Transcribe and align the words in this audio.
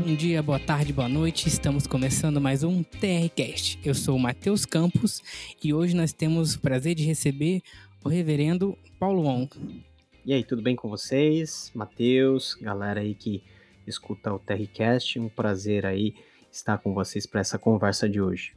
Bom 0.00 0.14
dia, 0.14 0.42
boa 0.42 0.58
tarde, 0.58 0.94
boa 0.94 1.10
noite. 1.10 1.46
Estamos 1.46 1.86
começando 1.86 2.40
mais 2.40 2.62
um 2.62 2.82
TRCast. 2.82 3.78
Eu 3.84 3.94
sou 3.94 4.16
o 4.16 4.18
Matheus 4.18 4.64
Campos 4.64 5.22
e 5.62 5.74
hoje 5.74 5.94
nós 5.94 6.10
temos 6.10 6.54
o 6.54 6.60
prazer 6.60 6.94
de 6.94 7.04
receber 7.04 7.60
o 8.02 8.08
reverendo 8.08 8.78
Paulo 8.98 9.24
Wong. 9.24 9.50
E 10.24 10.32
aí, 10.32 10.42
tudo 10.42 10.62
bem 10.62 10.74
com 10.74 10.88
vocês? 10.88 11.70
Matheus, 11.74 12.54
galera 12.54 13.00
aí 13.00 13.14
que 13.14 13.42
escuta 13.86 14.32
o 14.32 14.38
TRCast, 14.38 15.18
um 15.18 15.28
prazer 15.28 15.84
aí 15.84 16.14
estar 16.50 16.78
com 16.78 16.94
vocês 16.94 17.26
para 17.26 17.42
essa 17.42 17.58
conversa 17.58 18.08
de 18.08 18.22
hoje. 18.22 18.54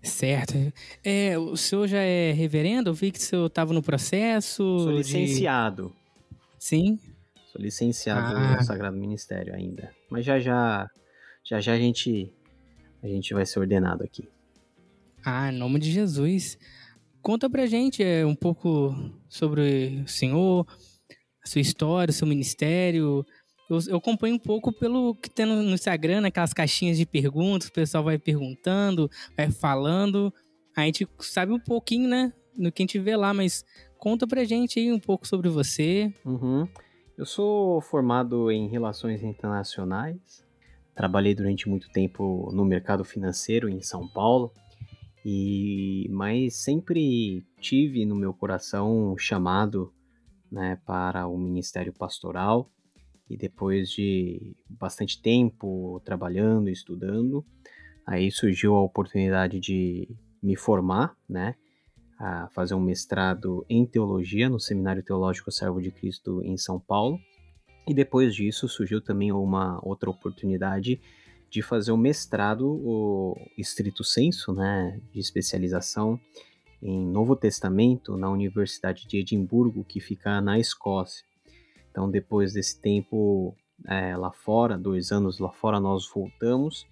Certo. 0.00 0.54
É, 1.02 1.36
o 1.36 1.56
senhor 1.56 1.88
já 1.88 2.00
é 2.00 2.30
reverendo? 2.30 2.90
Eu 2.90 2.94
vi 2.94 3.10
que 3.10 3.18
o 3.18 3.22
senhor 3.22 3.46
estava 3.46 3.72
no 3.72 3.82
processo. 3.82 4.62
Sou 4.78 4.92
licenciado. 4.92 5.88
De... 5.88 6.64
Sim. 6.64 6.98
Sou 7.54 7.62
licenciado 7.62 8.36
ah. 8.36 8.56
no 8.56 8.64
Sagrado 8.64 8.96
Ministério 8.96 9.54
ainda. 9.54 9.94
Mas 10.10 10.24
já 10.24 10.40
já, 10.40 10.90
já 11.44 11.60
já 11.60 11.74
a 11.74 11.78
gente, 11.78 12.34
a 13.00 13.06
gente 13.06 13.32
vai 13.32 13.46
ser 13.46 13.60
ordenado 13.60 14.02
aqui. 14.02 14.28
Ah, 15.24 15.52
em 15.52 15.56
nome 15.56 15.78
de 15.78 15.92
Jesus. 15.92 16.58
Conta 17.22 17.48
pra 17.48 17.64
gente 17.66 18.02
é, 18.02 18.26
um 18.26 18.34
pouco 18.34 18.92
sobre 19.28 20.02
o 20.04 20.08
senhor, 20.08 20.66
a 21.44 21.46
sua 21.46 21.60
história, 21.60 22.10
o 22.10 22.14
seu 22.14 22.26
ministério. 22.26 23.24
Eu, 23.70 23.78
eu 23.86 23.96
acompanho 23.98 24.34
um 24.34 24.38
pouco 24.38 24.72
pelo 24.72 25.14
que 25.14 25.30
tem 25.30 25.46
no, 25.46 25.62
no 25.62 25.74
Instagram, 25.74 26.26
aquelas 26.26 26.52
caixinhas 26.52 26.98
de 26.98 27.06
perguntas, 27.06 27.68
o 27.68 27.72
pessoal 27.72 28.02
vai 28.02 28.18
perguntando, 28.18 29.08
vai 29.36 29.48
falando. 29.48 30.34
A 30.76 30.82
gente 30.86 31.06
sabe 31.20 31.52
um 31.52 31.60
pouquinho, 31.60 32.08
né, 32.08 32.32
no 32.58 32.72
que 32.72 32.82
a 32.82 32.84
gente 32.84 32.98
vê 32.98 33.16
lá, 33.16 33.32
mas 33.32 33.64
conta 33.96 34.26
pra 34.26 34.42
gente 34.42 34.80
aí 34.80 34.92
um 34.92 34.98
pouco 34.98 35.24
sobre 35.24 35.48
você. 35.48 36.12
Uhum. 36.24 36.68
Eu 37.16 37.24
sou 37.24 37.80
formado 37.80 38.50
em 38.50 38.66
Relações 38.66 39.22
Internacionais, 39.22 40.44
trabalhei 40.96 41.32
durante 41.32 41.68
muito 41.68 41.88
tempo 41.90 42.50
no 42.52 42.64
mercado 42.64 43.04
financeiro 43.04 43.68
em 43.68 43.80
São 43.80 44.08
Paulo, 44.08 44.52
e 45.24 46.08
mas 46.10 46.56
sempre 46.56 47.46
tive 47.60 48.04
no 48.04 48.16
meu 48.16 48.34
coração 48.34 49.12
um 49.12 49.16
chamado 49.16 49.92
né, 50.50 50.76
para 50.84 51.28
o 51.28 51.38
ministério 51.38 51.92
pastoral. 51.92 52.68
E 53.30 53.36
depois 53.36 53.90
de 53.90 54.56
bastante 54.68 55.22
tempo 55.22 56.02
trabalhando, 56.04 56.68
estudando, 56.68 57.46
aí 58.04 58.28
surgiu 58.30 58.74
a 58.74 58.82
oportunidade 58.82 59.60
de 59.60 60.08
me 60.42 60.56
formar, 60.56 61.16
né, 61.28 61.54
a 62.18 62.48
fazer 62.48 62.74
um 62.74 62.80
mestrado 62.80 63.64
em 63.68 63.84
teologia 63.84 64.48
no 64.48 64.60
Seminário 64.60 65.02
Teológico 65.02 65.50
Servo 65.50 65.80
de 65.80 65.90
Cristo 65.90 66.42
em 66.42 66.56
São 66.56 66.78
Paulo. 66.78 67.18
E 67.86 67.92
depois 67.92 68.34
disso 68.34 68.68
surgiu 68.68 69.00
também 69.00 69.32
uma 69.32 69.78
outra 69.82 70.08
oportunidade 70.08 71.00
de 71.50 71.62
fazer 71.62 71.92
um 71.92 71.96
mestrado, 71.96 72.66
o 72.66 73.36
estrito 73.56 74.02
senso, 74.02 74.52
né, 74.52 75.00
de 75.12 75.20
especialização 75.20 76.18
em 76.82 77.06
Novo 77.06 77.36
Testamento 77.36 78.16
na 78.16 78.28
Universidade 78.28 79.06
de 79.06 79.18
Edimburgo, 79.18 79.84
que 79.84 80.00
fica 80.00 80.40
na 80.40 80.58
Escócia. 80.58 81.24
Então, 81.90 82.10
depois 82.10 82.52
desse 82.52 82.80
tempo 82.80 83.54
é, 83.86 84.16
lá 84.16 84.32
fora, 84.32 84.76
dois 84.76 85.12
anos 85.12 85.38
lá 85.38 85.52
fora, 85.52 85.78
nós 85.78 86.10
voltamos 86.12 86.86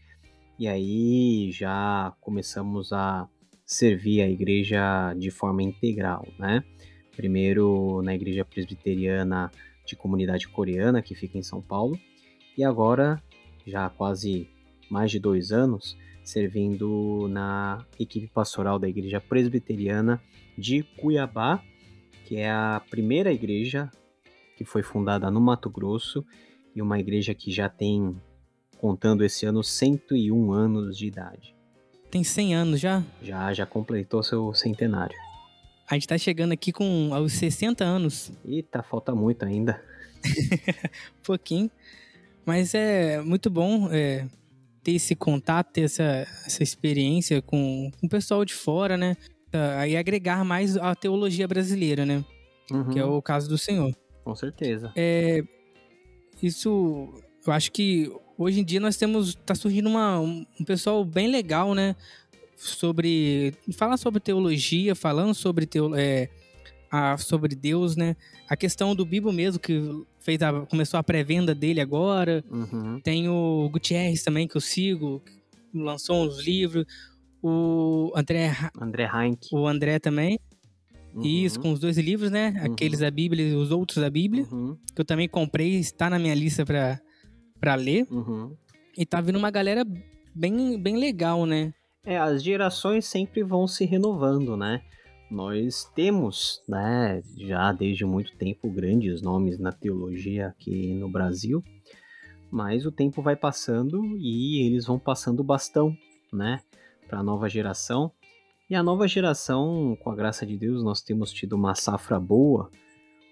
e 0.58 0.68
aí 0.68 1.50
já 1.50 2.14
começamos 2.20 2.92
a 2.92 3.28
servir 3.72 4.22
a 4.22 4.28
igreja 4.28 5.14
de 5.14 5.30
forma 5.30 5.62
integral, 5.62 6.26
né? 6.38 6.62
Primeiro 7.16 8.00
na 8.02 8.14
igreja 8.14 8.44
presbiteriana 8.44 9.50
de 9.84 9.96
comunidade 9.96 10.48
coreana, 10.48 11.02
que 11.02 11.14
fica 11.14 11.38
em 11.38 11.42
São 11.42 11.60
Paulo, 11.60 11.98
e 12.56 12.64
agora 12.64 13.20
já 13.66 13.86
há 13.86 13.90
quase 13.90 14.48
mais 14.90 15.10
de 15.10 15.18
dois 15.18 15.52
anos, 15.52 15.96
servindo 16.22 17.26
na 17.28 17.84
equipe 17.98 18.28
pastoral 18.28 18.78
da 18.78 18.88
Igreja 18.88 19.20
Presbiteriana 19.20 20.22
de 20.56 20.82
Cuiabá, 20.82 21.62
que 22.24 22.36
é 22.36 22.50
a 22.50 22.80
primeira 22.90 23.32
igreja 23.32 23.90
que 24.56 24.64
foi 24.64 24.82
fundada 24.82 25.30
no 25.30 25.40
Mato 25.40 25.68
Grosso 25.68 26.24
e 26.74 26.80
uma 26.80 26.98
igreja 26.98 27.34
que 27.34 27.50
já 27.50 27.68
tem, 27.68 28.16
contando 28.78 29.24
esse 29.24 29.44
ano, 29.46 29.62
101 29.62 30.52
anos 30.52 30.96
de 30.96 31.06
idade. 31.06 31.61
Tem 32.12 32.22
100 32.22 32.54
anos 32.54 32.78
já? 32.78 33.02
Já, 33.22 33.54
já 33.54 33.64
completou 33.64 34.22
seu 34.22 34.52
centenário. 34.52 35.16
A 35.90 35.94
gente 35.94 36.06
tá 36.06 36.18
chegando 36.18 36.52
aqui 36.52 36.70
com 36.70 37.08
aos 37.14 37.32
60 37.32 37.82
anos. 37.82 38.30
Eita, 38.44 38.82
falta 38.82 39.14
muito 39.14 39.46
ainda. 39.46 39.82
Pouquinho. 41.24 41.70
Mas 42.44 42.74
é 42.74 43.22
muito 43.22 43.48
bom 43.48 43.88
é, 43.90 44.26
ter 44.84 44.92
esse 44.92 45.16
contato, 45.16 45.72
ter 45.72 45.84
essa, 45.84 46.26
essa 46.44 46.62
experiência 46.62 47.40
com, 47.40 47.90
com 47.98 48.06
o 48.06 48.10
pessoal 48.10 48.44
de 48.44 48.52
fora, 48.52 48.98
né? 48.98 49.16
E 49.88 49.96
agregar 49.96 50.44
mais 50.44 50.76
a 50.76 50.94
teologia 50.94 51.48
brasileira, 51.48 52.04
né? 52.04 52.22
Uhum. 52.70 52.90
Que 52.90 52.98
é 52.98 53.04
o 53.06 53.22
caso 53.22 53.48
do 53.48 53.56
Senhor. 53.56 53.90
Com 54.22 54.36
certeza. 54.36 54.92
É, 54.94 55.42
isso, 56.42 57.10
eu 57.46 57.52
acho 57.52 57.72
que 57.72 58.10
hoje 58.38 58.60
em 58.60 58.64
dia 58.64 58.80
nós 58.80 58.96
temos, 58.96 59.34
tá 59.34 59.54
surgindo 59.54 59.88
uma, 59.88 60.20
um, 60.20 60.44
pessoal 60.64 61.04
bem 61.04 61.28
legal, 61.28 61.74
né? 61.74 61.96
Sobre, 62.56 63.54
fala 63.72 63.96
sobre 63.96 64.20
teologia, 64.20 64.94
falando 64.94 65.34
sobre 65.34 65.66
teo, 65.66 65.94
é, 65.96 66.28
a, 66.90 67.16
sobre 67.18 67.54
Deus, 67.54 67.96
né? 67.96 68.16
A 68.48 68.56
questão 68.56 68.94
do 68.94 69.04
Bibo 69.04 69.32
mesmo, 69.32 69.58
que 69.58 69.80
fez 70.20 70.40
a, 70.42 70.52
começou 70.66 70.98
a 70.98 71.02
pré-venda 71.02 71.54
dele 71.54 71.80
agora. 71.80 72.44
Uhum. 72.50 73.00
Tem 73.00 73.28
o 73.28 73.68
Gutierrez 73.72 74.22
também, 74.22 74.46
que 74.46 74.56
eu 74.56 74.60
sigo, 74.60 75.20
que 75.24 75.78
lançou 75.78 76.24
uns 76.24 76.44
livros. 76.44 76.84
O 77.42 78.12
André... 78.14 78.54
André 78.80 79.10
Heinck. 79.12 79.48
O 79.52 79.66
André 79.66 79.98
também. 79.98 80.38
Uhum. 81.12 81.22
Isso, 81.22 81.58
com 81.58 81.72
os 81.72 81.80
dois 81.80 81.98
livros, 81.98 82.30
né? 82.30 82.54
Uhum. 82.56 82.72
Aqueles 82.72 83.00
da 83.00 83.10
Bíblia 83.10 83.48
e 83.48 83.54
os 83.54 83.72
outros 83.72 83.98
da 83.98 84.08
Bíblia. 84.08 84.46
Uhum. 84.52 84.76
Que 84.94 85.00
eu 85.00 85.04
também 85.04 85.28
comprei, 85.28 85.74
está 85.76 86.08
na 86.08 86.18
minha 86.18 86.34
lista 86.34 86.64
pra, 86.64 87.00
pra 87.62 87.76
ler. 87.76 88.04
Uhum. 88.10 88.56
E 88.98 89.06
tá 89.06 89.20
vindo 89.20 89.38
uma 89.38 89.50
galera 89.50 89.86
bem, 90.34 90.76
bem 90.76 90.98
legal, 90.98 91.46
né? 91.46 91.72
É, 92.04 92.18
as 92.18 92.42
gerações 92.42 93.06
sempre 93.06 93.44
vão 93.44 93.68
se 93.68 93.84
renovando, 93.84 94.56
né? 94.56 94.82
nós 95.32 95.90
temos, 95.94 96.62
né, 96.68 97.22
já 97.38 97.72
desde 97.72 98.04
muito 98.04 98.36
tempo, 98.36 98.70
grandes 98.70 99.22
nomes 99.22 99.58
na 99.58 99.72
teologia 99.72 100.48
aqui 100.48 100.92
no 100.92 101.08
Brasil, 101.08 101.64
mas 102.50 102.84
o 102.84 102.92
tempo 102.92 103.22
vai 103.22 103.34
passando 103.34 104.04
e 104.18 104.66
eles 104.66 104.84
vão 104.84 104.98
passando 104.98 105.40
o 105.40 105.44
bastão, 105.44 105.96
né, 106.30 106.60
para 107.08 107.20
a 107.20 107.22
nova 107.22 107.48
geração. 107.48 108.12
E 108.68 108.74
a 108.74 108.82
nova 108.82 109.08
geração, 109.08 109.96
com 110.02 110.10
a 110.10 110.14
graça 110.14 110.44
de 110.44 110.56
Deus, 110.56 110.84
nós 110.84 111.00
temos 111.00 111.32
tido 111.32 111.54
uma 111.54 111.74
safra 111.74 112.20
boa 112.20 112.70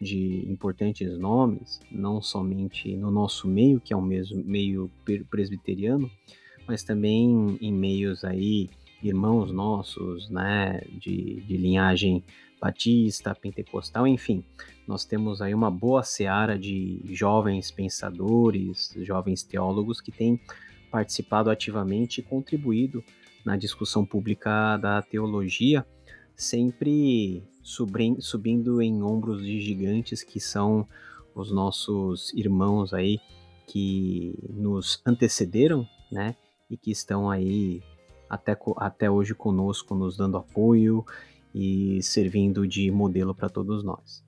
de 0.00 0.46
importantes 0.50 1.18
nomes, 1.18 1.80
não 1.90 2.22
somente 2.22 2.96
no 2.96 3.10
nosso 3.10 3.46
meio, 3.46 3.80
que 3.80 3.92
é 3.92 3.96
o 3.96 4.00
mesmo 4.00 4.42
meio 4.42 4.90
presbiteriano, 5.28 6.10
mas 6.66 6.82
também 6.82 7.58
em 7.60 7.72
meios 7.72 8.24
aí 8.24 8.70
irmãos 9.02 9.50
nossos, 9.50 10.28
né, 10.30 10.80
de, 10.92 11.40
de 11.42 11.56
linhagem 11.56 12.22
batista, 12.60 13.34
pentecostal, 13.34 14.06
enfim, 14.06 14.44
nós 14.86 15.04
temos 15.04 15.40
aí 15.40 15.54
uma 15.54 15.70
boa 15.70 16.02
seara 16.02 16.58
de 16.58 17.00
jovens 17.06 17.70
pensadores, 17.70 18.94
jovens 18.98 19.42
teólogos 19.42 20.00
que 20.00 20.12
têm 20.12 20.38
participado 20.90 21.48
ativamente 21.48 22.20
e 22.20 22.24
contribuído 22.24 23.02
na 23.44 23.56
discussão 23.56 24.04
pública 24.04 24.76
da 24.76 25.00
teologia, 25.00 25.86
sempre 26.40 27.44
subindo 27.62 28.80
em 28.80 29.02
ombros 29.02 29.42
de 29.42 29.60
gigantes 29.60 30.22
que 30.22 30.40
são 30.40 30.88
os 31.34 31.52
nossos 31.52 32.32
irmãos 32.32 32.94
aí 32.94 33.20
que 33.66 34.34
nos 34.48 35.02
antecederam, 35.04 35.86
né, 36.10 36.34
e 36.68 36.76
que 36.76 36.90
estão 36.90 37.30
aí 37.30 37.82
até, 38.28 38.56
até 38.78 39.10
hoje 39.10 39.34
conosco, 39.34 39.94
nos 39.94 40.16
dando 40.16 40.38
apoio 40.38 41.04
e 41.54 42.02
servindo 42.02 42.66
de 42.66 42.90
modelo 42.90 43.34
para 43.34 43.48
todos 43.48 43.84
nós. 43.84 44.24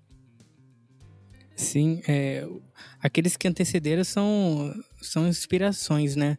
Sim, 1.56 2.02
é, 2.06 2.46
aqueles 3.00 3.36
que 3.36 3.48
antecederam 3.48 4.04
são, 4.04 4.74
são 5.00 5.26
inspirações, 5.26 6.14
né? 6.14 6.36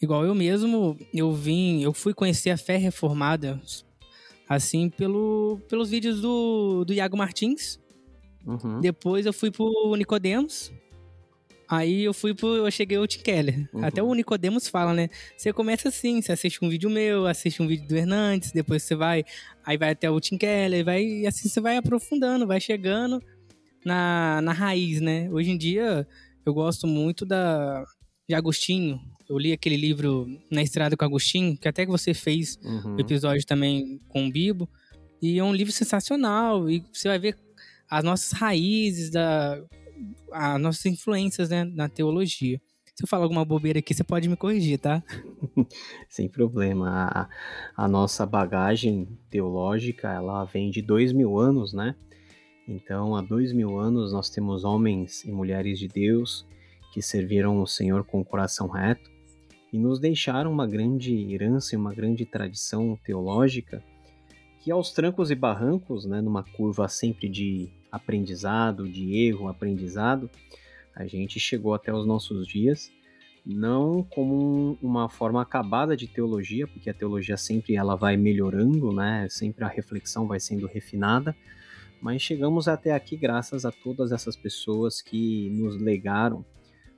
Igual 0.00 0.24
eu 0.24 0.34
mesmo, 0.34 0.98
eu 1.14 1.32
vim, 1.32 1.82
eu 1.82 1.92
fui 1.92 2.12
conhecer 2.12 2.50
a 2.50 2.56
fé 2.56 2.76
reformada, 2.76 3.60
assim, 4.56 4.88
pelo, 4.88 5.60
pelos 5.68 5.90
vídeos 5.90 6.20
do, 6.20 6.84
do 6.84 6.92
Iago 6.92 7.16
Martins. 7.16 7.80
Uhum. 8.46 8.80
Depois 8.80 9.26
eu 9.26 9.32
fui 9.32 9.50
pro 9.50 9.94
Nicodemos, 9.96 10.72
Aí 11.72 12.04
eu 12.04 12.12
fui 12.12 12.34
pro. 12.34 12.54
Eu 12.54 12.70
cheguei 12.70 12.98
ao 12.98 13.06
Tim 13.06 13.20
Keller. 13.20 13.66
Uhum. 13.72 13.82
Até 13.82 14.02
o 14.02 14.12
Nicodemos 14.12 14.68
fala, 14.68 14.92
né? 14.92 15.08
Você 15.34 15.54
começa 15.54 15.88
assim, 15.88 16.20
você 16.20 16.30
assiste 16.32 16.62
um 16.62 16.68
vídeo 16.68 16.90
meu, 16.90 17.26
assiste 17.26 17.62
um 17.62 17.66
vídeo 17.66 17.88
do 17.88 17.96
Hernandes, 17.96 18.52
depois 18.52 18.82
você 18.82 18.94
vai. 18.94 19.24
Aí 19.64 19.78
vai 19.78 19.92
até 19.92 20.10
o 20.10 20.20
Tim 20.20 20.36
Keller, 20.36 20.84
vai, 20.84 21.02
e 21.02 21.26
assim 21.26 21.48
você 21.48 21.62
vai 21.62 21.78
aprofundando, 21.78 22.46
vai 22.46 22.60
chegando 22.60 23.22
na, 23.86 24.42
na 24.42 24.52
raiz, 24.52 25.00
né? 25.00 25.30
Hoje 25.30 25.50
em 25.50 25.56
dia 25.56 26.06
eu 26.44 26.52
gosto 26.52 26.86
muito 26.86 27.24
da, 27.24 27.82
de 28.28 28.34
Agostinho. 28.34 29.00
Eu 29.32 29.38
li 29.38 29.50
aquele 29.50 29.78
livro 29.78 30.28
Na 30.50 30.62
Estrada 30.62 30.94
com 30.94 31.06
Agostinho, 31.06 31.56
que 31.56 31.66
até 31.66 31.86
que 31.86 31.90
você 31.90 32.12
fez 32.12 32.58
Uhum. 32.62 32.96
o 32.96 33.00
episódio 33.00 33.46
também 33.46 33.98
com 34.06 34.26
o 34.26 34.30
Bibo. 34.30 34.68
E 35.22 35.38
é 35.38 35.42
um 35.44 35.54
livro 35.54 35.72
sensacional. 35.72 36.68
E 36.68 36.84
você 36.92 37.08
vai 37.08 37.18
ver 37.18 37.34
as 37.88 38.04
nossas 38.04 38.32
raízes, 38.32 39.08
da, 39.10 39.58
as 40.32 40.60
nossas 40.60 40.84
influências 40.84 41.48
né, 41.48 41.64
na 41.64 41.88
teologia. 41.88 42.60
Se 42.94 43.04
eu 43.04 43.08
falar 43.08 43.22
alguma 43.22 43.42
bobeira 43.42 43.78
aqui, 43.78 43.94
você 43.94 44.04
pode 44.04 44.28
me 44.28 44.36
corrigir, 44.36 44.78
tá? 44.78 45.02
Sem 46.10 46.28
problema. 46.28 47.08
A, 47.10 47.28
a 47.74 47.88
nossa 47.88 48.26
bagagem 48.26 49.08
teológica, 49.30 50.12
ela 50.12 50.44
vem 50.44 50.70
de 50.70 50.82
dois 50.82 51.10
mil 51.10 51.38
anos, 51.38 51.72
né? 51.72 51.94
Então, 52.68 53.16
há 53.16 53.22
dois 53.22 53.50
mil 53.54 53.78
anos 53.78 54.12
nós 54.12 54.28
temos 54.28 54.62
homens 54.62 55.24
e 55.24 55.32
mulheres 55.32 55.78
de 55.78 55.88
Deus 55.88 56.46
que 56.92 57.00
serviram 57.00 57.62
o 57.62 57.66
Senhor 57.66 58.04
com 58.04 58.20
o 58.20 58.24
coração 58.24 58.68
reto 58.68 59.10
e 59.72 59.78
nos 59.78 59.98
deixaram 59.98 60.52
uma 60.52 60.66
grande 60.66 61.32
herança 61.32 61.74
e 61.74 61.78
uma 61.78 61.94
grande 61.94 62.24
tradição 62.26 62.98
teológica 63.02 63.82
que 64.60 64.70
aos 64.70 64.92
trancos 64.92 65.30
e 65.30 65.34
barrancos, 65.34 66.04
né, 66.04 66.20
numa 66.20 66.44
curva 66.44 66.86
sempre 66.88 67.28
de 67.28 67.68
aprendizado, 67.90 68.88
de 68.88 69.16
erro, 69.16 69.48
aprendizado, 69.48 70.30
a 70.94 71.04
gente 71.06 71.40
chegou 71.40 71.74
até 71.74 71.92
os 71.92 72.06
nossos 72.06 72.46
dias 72.46 72.92
não 73.44 74.04
como 74.04 74.36
um- 74.36 74.78
uma 74.80 75.08
forma 75.08 75.42
acabada 75.42 75.96
de 75.96 76.06
teologia, 76.06 76.66
porque 76.68 76.88
a 76.88 76.94
teologia 76.94 77.36
sempre 77.36 77.74
ela 77.74 77.96
vai 77.96 78.16
melhorando, 78.16 78.92
né? 78.92 79.26
Sempre 79.28 79.64
a 79.64 79.68
reflexão 79.68 80.28
vai 80.28 80.38
sendo 80.38 80.68
refinada, 80.68 81.34
mas 82.00 82.22
chegamos 82.22 82.68
até 82.68 82.92
aqui 82.92 83.16
graças 83.16 83.64
a 83.64 83.72
todas 83.72 84.12
essas 84.12 84.36
pessoas 84.36 85.02
que 85.02 85.50
nos 85.50 85.76
legaram 85.76 86.44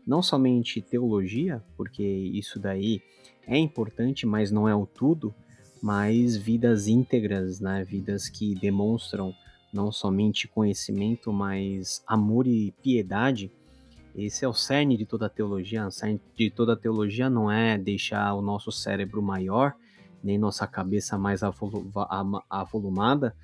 não 0.07 0.23
somente 0.23 0.81
teologia, 0.81 1.63
porque 1.77 2.03
isso 2.03 2.59
daí 2.59 3.01
é 3.47 3.57
importante, 3.57 4.27
mas 4.27 4.51
não 4.51 4.69
é 4.69 4.75
o 4.75 4.87
tudo, 4.87 5.35
mas 5.83 6.37
vidas 6.37 6.87
íntegras, 6.87 7.61
né? 7.61 7.85
Vidas 7.85 8.29
que 8.29 8.55
demonstram 8.55 9.35
não 9.73 9.91
somente 9.91 10.47
conhecimento, 10.47 11.33
mas 11.33 12.03
amor 12.07 12.47
e 12.47 12.73
piedade. 12.83 13.51
Esse 14.15 14.45
é 14.45 14.49
o 14.49 14.55
cerne 14.55 14.97
de 14.97 15.05
toda 15.05 15.27
a 15.27 15.29
teologia. 15.29 15.87
O 15.87 15.91
cerne 15.91 16.21
de 16.37 16.49
toda 16.49 16.75
a 16.75 16.77
teologia 16.77 17.29
não 17.29 17.51
é 17.51 17.77
deixar 17.77 18.33
o 18.35 18.41
nosso 18.41 18.71
cérebro 18.71 19.21
maior, 19.21 19.75
nem 20.23 20.39
nossa 20.39 20.67
cabeça 20.67 21.19
mais 21.19 21.43
avolumada, 22.49 23.35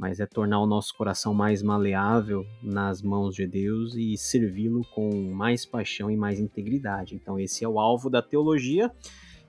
mas 0.00 0.18
é 0.18 0.24
tornar 0.24 0.58
o 0.60 0.66
nosso 0.66 0.96
coração 0.96 1.34
mais 1.34 1.62
maleável 1.62 2.46
nas 2.62 3.02
mãos 3.02 3.34
de 3.34 3.46
Deus 3.46 3.94
e 3.94 4.16
servi-lo 4.16 4.82
com 4.94 5.30
mais 5.30 5.66
paixão 5.66 6.10
e 6.10 6.16
mais 6.16 6.40
integridade. 6.40 7.14
Então, 7.14 7.38
esse 7.38 7.66
é 7.66 7.68
o 7.68 7.78
alvo 7.78 8.08
da 8.08 8.22
teologia 8.22 8.90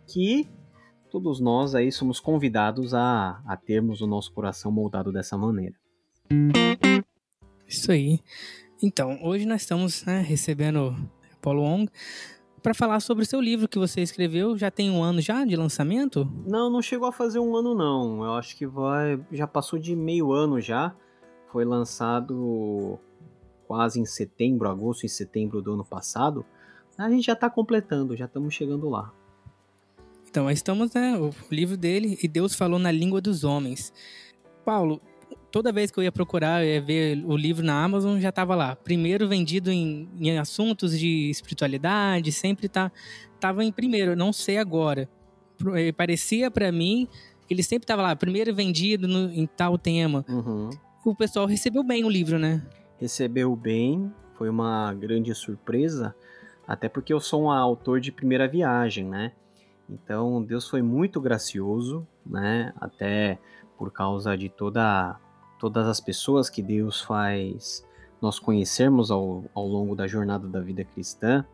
que 0.06 0.50
todos 1.10 1.40
nós 1.40 1.74
aí 1.74 1.90
somos 1.90 2.20
convidados 2.20 2.94
a, 2.94 3.42
a 3.46 3.56
termos 3.56 4.02
o 4.02 4.08
nosso 4.08 4.34
coração 4.34 4.70
moldado 4.74 5.10
dessa 5.10 5.38
maneira. 5.38 5.76
Isso 7.66 7.90
aí. 7.90 8.20
Então, 8.84 9.24
hoje 9.24 9.46
nós 9.46 9.62
estamos 9.62 10.04
né, 10.04 10.20
recebendo 10.20 10.94
Paulo 11.42 11.62
Wong 11.62 11.90
para 12.62 12.74
falar 12.74 13.00
sobre 13.00 13.24
o 13.24 13.28
seu 13.28 13.42
livro 13.42 13.68
que 13.68 13.80
você 13.80 14.02
escreveu. 14.02 14.58
Já 14.58 14.70
tem 14.70 14.90
um 14.90 15.02
ano 15.02 15.22
já 15.22 15.44
de 15.44 15.56
lançamento? 15.56 16.30
Não, 16.46 16.70
não 16.70 16.82
chegou 16.82 17.08
a 17.08 17.12
fazer 17.12 17.40
um 17.40 17.56
ano 17.56 17.74
não. 17.74 18.24
Eu 18.24 18.34
acho 18.34 18.56
que 18.56 18.66
vai, 18.66 19.20
já 19.32 19.48
passou 19.48 19.80
de 19.80 19.96
meio 19.96 20.32
ano 20.32 20.62
já. 20.62 20.94
Foi 21.52 21.66
lançado 21.66 23.00
quase 23.68 24.00
em 24.00 24.06
setembro, 24.06 24.70
agosto 24.70 25.06
e 25.06 25.10
setembro 25.10 25.62
do 25.62 25.74
ano 25.74 25.86
passado. 25.86 26.46
A 26.98 27.10
gente 27.10 27.26
já 27.26 27.34
está 27.34 27.50
completando, 27.50 28.16
já 28.16 28.26
estamos 28.26 28.54
chegando 28.54 28.90
lá. 28.90 29.12
Então, 30.30 30.50
estamos, 30.50 30.94
né? 30.94 31.18
O 31.18 31.32
livro 31.54 31.76
dele, 31.76 32.18
E 32.22 32.28
Deus 32.28 32.56
Falou 32.56 32.80
na 32.80 32.92
Língua 32.92 33.20
dos 33.20 33.44
Homens. 33.44 33.92
Paulo, 34.64 35.02
toda 35.52 35.72
vez 35.72 35.92
que 35.92 36.00
eu 36.00 36.04
ia 36.04 36.12
procurar, 36.12 36.64
eu 36.64 36.70
ia 36.76 36.82
ver 36.82 37.24
o 37.26 37.36
livro 37.36 37.64
na 37.66 37.84
Amazon, 37.84 38.20
já 38.20 38.30
estava 38.30 38.56
lá. 38.56 38.76
Primeiro 38.76 39.28
vendido 39.28 39.70
em, 39.72 40.10
em 40.20 40.38
assuntos 40.40 40.98
de 40.98 41.30
espiritualidade, 41.30 42.32
sempre 42.32 42.68
tá, 42.70 42.92
tava 43.40 43.64
em 43.64 43.72
primeiro. 43.72 44.16
Não 44.16 44.32
sei 44.34 44.58
agora. 44.58 45.10
Eh, 45.76 45.92
Parecia 45.92 46.50
para 46.50 46.72
mim 46.72 47.08
que 47.48 47.54
ele 47.54 47.64
sempre 47.64 47.84
estava 47.84 48.02
lá, 48.02 48.16
primeiro 48.16 48.54
vendido 48.56 49.08
no- 49.08 49.32
em 49.32 49.46
tal 49.46 49.78
tema. 49.78 50.26
Uhum. 50.30 50.70
O 51.06 51.14
pessoal 51.16 51.46
recebeu 51.46 51.84
bem 51.84 52.04
o 52.06 52.10
livro, 52.10 52.40
né? 52.40 52.64
Recebeu 53.00 53.56
bem, 53.56 54.12
foi 54.38 54.50
uma 54.50 54.94
grande 54.94 55.34
surpresa, 55.36 56.16
até 56.68 56.88
porque 56.88 57.12
eu 57.12 57.20
sou 57.20 57.44
um 57.44 57.52
autor 57.52 58.00
de 58.00 58.12
primeira 58.12 58.48
viagem, 58.48 59.06
né? 59.06 59.34
Então 59.90 60.42
Deus 60.42 60.70
foi 60.70 60.82
muito 60.82 61.20
gracioso, 61.20 62.08
né? 62.26 62.72
Até 62.80 63.38
por 63.78 63.92
causa 63.92 64.38
de 64.38 64.48
toda, 64.48 65.20
todas 65.62 65.88
as 65.88 66.02
pessoas 66.02 66.50
que 66.50 66.62
Deus 66.62 67.00
faz 67.00 67.86
nós 68.20 68.40
conhecermos 68.40 69.12
ao, 69.12 69.46
ao 69.54 69.68
longo 69.68 69.96
da 69.96 70.08
jornada 70.08 70.48
da 70.48 70.60
vida 70.60 70.84
cristã, 70.84 71.46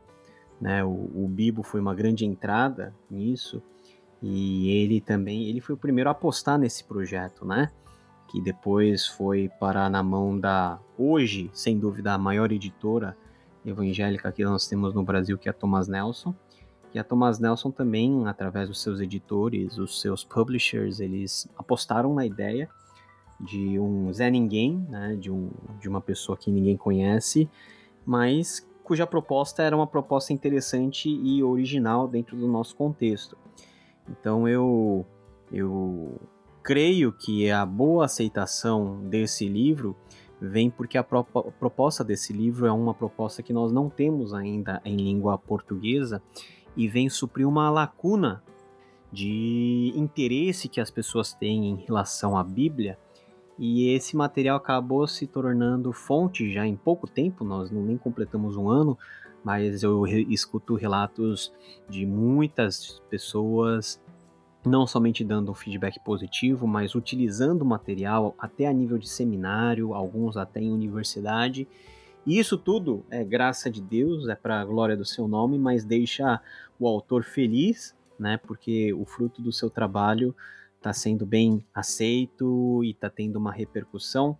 né? 0.59 0.83
O, 0.83 1.09
o 1.13 1.27
Bibo 1.29 1.61
foi 1.61 1.81
uma 1.81 1.93
grande 1.93 2.25
entrada 2.25 2.95
nisso 3.11 3.61
e 4.21 4.71
ele 4.71 5.01
também 5.01 5.47
ele 5.47 5.59
foi 5.61 5.75
o 5.75 5.77
primeiro 5.77 6.09
a 6.09 6.13
apostar 6.13 6.57
nesse 6.57 6.83
projeto, 6.85 7.45
né? 7.45 7.69
que 8.27 8.41
depois 8.41 9.07
foi 9.07 9.49
parar 9.59 9.89
na 9.89 10.03
mão 10.03 10.37
da, 10.37 10.79
hoje, 10.97 11.49
sem 11.53 11.79
dúvida, 11.79 12.13
a 12.13 12.17
maior 12.17 12.51
editora 12.51 13.15
evangélica 13.65 14.31
que 14.31 14.43
nós 14.43 14.67
temos 14.67 14.93
no 14.93 15.03
Brasil, 15.03 15.37
que 15.37 15.47
é 15.47 15.51
a 15.51 15.53
Thomas 15.53 15.87
Nelson. 15.87 16.35
E 16.93 16.99
a 16.99 17.03
Thomas 17.03 17.39
Nelson 17.39 17.71
também, 17.71 18.27
através 18.27 18.67
dos 18.67 18.81
seus 18.81 18.99
editores, 18.99 19.77
os 19.77 20.01
seus 20.01 20.25
publishers, 20.25 20.99
eles 20.99 21.47
apostaram 21.57 22.13
na 22.13 22.25
ideia 22.25 22.69
de 23.39 23.79
um 23.79 24.11
Zé 24.11 24.29
Ninguém, 24.29 24.85
né, 24.89 25.15
de, 25.15 25.31
um, 25.31 25.49
de 25.79 25.87
uma 25.87 26.01
pessoa 26.01 26.37
que 26.37 26.51
ninguém 26.51 26.75
conhece, 26.75 27.49
mas 28.05 28.67
cuja 28.83 29.05
proposta 29.05 29.61
era 29.61 29.75
uma 29.75 29.87
proposta 29.87 30.33
interessante 30.33 31.09
e 31.09 31.43
original 31.43 32.07
dentro 32.07 32.37
do 32.37 32.47
nosso 32.47 32.75
contexto. 32.75 33.37
Então 34.09 34.47
eu, 34.47 35.05
eu 35.51 36.19
creio 36.63 37.11
que 37.11 37.51
a 37.51 37.65
boa 37.65 38.05
aceitação 38.05 39.01
desse 39.03 39.47
livro 39.47 39.95
vem 40.39 40.69
porque 40.69 40.97
a 40.97 41.03
propo- 41.03 41.51
proposta 41.59 42.03
desse 42.03 42.31
livro 42.31 42.65
é 42.65 42.71
uma 42.71 42.93
proposta 42.93 43.43
que 43.43 43.51
nós 43.51 43.71
não 43.71 43.89
temos 43.89 44.33
ainda 44.33 44.81
em 44.85 44.95
língua 44.95 45.37
portuguesa 45.37 46.21
e 46.75 46.87
vem 46.87 47.09
suprir 47.09 47.47
uma 47.47 47.69
lacuna 47.69 48.41
de 49.11 49.91
interesse 49.95 50.69
que 50.69 50.79
as 50.79 50.91
pessoas 50.91 51.33
têm 51.33 51.69
em 51.69 51.75
relação 51.75 52.37
à 52.37 52.43
Bíblia. 52.43 52.97
E 53.57 53.89
esse 53.89 54.15
material 54.15 54.57
acabou 54.57 55.07
se 55.07 55.25
tornando 55.25 55.91
fonte 55.91 56.51
já 56.51 56.65
em 56.65 56.75
pouco 56.75 57.07
tempo, 57.07 57.43
nós 57.43 57.71
não 57.71 57.81
nem 57.81 57.97
completamos 57.97 58.55
um 58.55 58.69
ano, 58.69 58.97
mas 59.43 59.81
eu 59.81 60.05
escuto 60.05 60.75
relatos 60.75 61.51
de 61.89 62.05
muitas 62.05 63.01
pessoas 63.09 63.99
não 64.65 64.85
somente 64.85 65.23
dando 65.23 65.51
um 65.51 65.55
feedback 65.55 65.99
positivo, 65.99 66.67
mas 66.67 66.93
utilizando 66.93 67.61
o 67.61 67.65
material 67.65 68.35
até 68.37 68.67
a 68.67 68.73
nível 68.73 68.97
de 68.97 69.07
seminário, 69.07 69.93
alguns 69.93 70.35
até 70.35 70.59
em 70.59 70.71
universidade. 70.71 71.67
E 72.25 72.37
isso 72.37 72.57
tudo 72.57 73.05
é 73.09 73.23
graça 73.23 73.69
de 73.71 73.81
Deus, 73.81 74.27
é 74.27 74.35
para 74.35 74.59
a 74.59 74.65
glória 74.65 74.97
do 74.97 75.05
seu 75.05 75.27
nome, 75.27 75.57
mas 75.57 75.85
deixa 75.85 76.41
o 76.77 76.85
autor 76.85 77.23
feliz, 77.23 77.95
né? 78.19 78.37
Porque 78.37 78.93
o 78.93 79.05
fruto 79.05 79.41
do 79.41 79.53
seu 79.53 79.69
trabalho 79.69 80.35
está 80.87 80.93
sendo 80.93 81.25
bem 81.25 81.63
aceito 81.73 82.81
e 82.83 82.91
está 82.91 83.09
tendo 83.09 83.35
uma 83.35 83.51
repercussão 83.51 84.37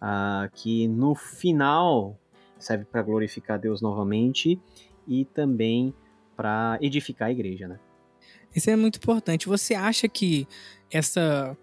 ah, 0.00 0.48
que 0.54 0.88
no 0.88 1.14
final 1.14 2.18
serve 2.58 2.84
para 2.84 3.02
glorificar 3.02 3.58
Deus 3.58 3.82
novamente 3.82 4.58
e 5.06 5.24
também 5.26 5.92
para 6.34 6.78
edificar 6.80 7.28
a 7.28 7.32
igreja, 7.32 7.68
né? 7.68 7.78
Isso 8.54 8.70
é 8.70 8.76
muito 8.76 8.96
importante. 8.96 9.46
Você 9.46 9.74
acha 9.74 10.08
que 10.08 10.46
essa. 10.90 11.56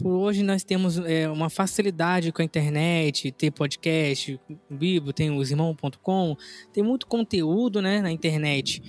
Por 0.00 0.12
hoje 0.12 0.44
nós 0.44 0.62
temos 0.62 0.96
é, 0.98 1.28
uma 1.28 1.50
facilidade 1.50 2.30
com 2.30 2.40
a 2.40 2.44
internet, 2.44 3.32
ter 3.32 3.50
podcast, 3.50 4.40
o 4.48 4.74
Bibo, 4.74 5.12
tem 5.12 5.36
os 5.36 5.50
irmão.com, 5.50 6.36
tem 6.72 6.84
muito 6.84 7.04
conteúdo 7.06 7.82
né, 7.82 8.00
na 8.00 8.12
internet. 8.12 8.80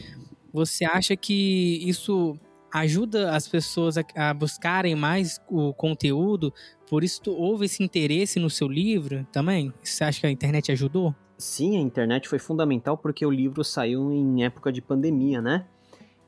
Você 0.53 0.85
acha 0.85 1.17
que 1.17 1.79
isso 1.81 2.39
ajuda 2.71 3.31
as 3.31 3.47
pessoas 3.47 3.97
a, 3.97 4.03
a 4.15 4.33
buscarem 4.33 4.95
mais 4.95 5.41
o 5.49 5.73
conteúdo? 5.73 6.53
Por 6.89 7.03
isso 7.03 7.21
houve 7.27 7.65
esse 7.65 7.83
interesse 7.83 8.39
no 8.39 8.49
seu 8.49 8.67
livro 8.67 9.25
também? 9.31 9.73
Você 9.83 10.03
acha 10.03 10.21
que 10.21 10.27
a 10.27 10.31
internet 10.31 10.71
ajudou? 10.71 11.13
Sim, 11.37 11.77
a 11.77 11.79
internet 11.79 12.27
foi 12.27 12.39
fundamental 12.39 12.97
porque 12.97 13.25
o 13.25 13.31
livro 13.31 13.63
saiu 13.63 14.11
em 14.11 14.43
época 14.43 14.71
de 14.71 14.81
pandemia, 14.81 15.41
né? 15.41 15.65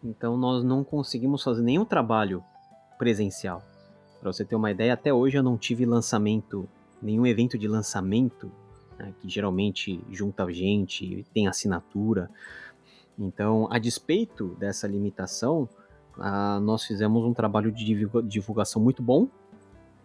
Então 0.03 0.37
nós 0.37 0.63
não 0.63 0.83
conseguimos 0.83 1.43
fazer 1.43 1.61
nenhum 1.61 1.85
trabalho 1.85 2.43
presencial. 2.97 3.61
Para 4.19 4.31
você 4.31 4.45
ter 4.45 4.55
uma 4.55 4.71
ideia, 4.71 4.93
até 4.93 5.13
hoje 5.13 5.37
eu 5.37 5.43
não 5.43 5.57
tive 5.57 5.85
lançamento, 5.85 6.69
nenhum 7.01 7.25
evento 7.25 7.57
de 7.57 7.67
lançamento, 7.67 8.51
né, 8.97 9.13
que 9.19 9.27
geralmente 9.27 9.99
junta 10.11 10.51
gente, 10.53 11.25
tem 11.33 11.47
assinatura. 11.47 12.29
Então, 13.17 13.67
a 13.71 13.77
despeito 13.79 14.55
dessa 14.59 14.87
limitação, 14.87 15.67
uh, 16.21 16.59
nós 16.61 16.83
fizemos 16.85 17.23
um 17.25 17.33
trabalho 17.33 17.71
de 17.71 18.07
divulgação 18.23 18.81
muito 18.81 19.01
bom 19.01 19.27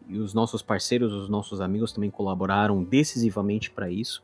e 0.08 0.18
os 0.18 0.32
nossos 0.32 0.62
parceiros, 0.62 1.12
os 1.12 1.28
nossos 1.28 1.60
amigos 1.60 1.92
também 1.92 2.10
colaboraram 2.10 2.82
decisivamente 2.82 3.70
para 3.70 3.90
isso. 3.90 4.22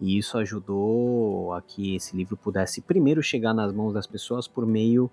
E 0.00 0.16
isso 0.16 0.38
ajudou 0.38 1.52
a 1.54 1.60
que 1.60 1.96
esse 1.96 2.16
livro 2.16 2.36
pudesse 2.36 2.80
primeiro 2.80 3.22
chegar 3.22 3.52
nas 3.52 3.72
mãos 3.72 3.92
das 3.92 4.06
pessoas 4.06 4.46
por 4.46 4.64
meio 4.64 5.10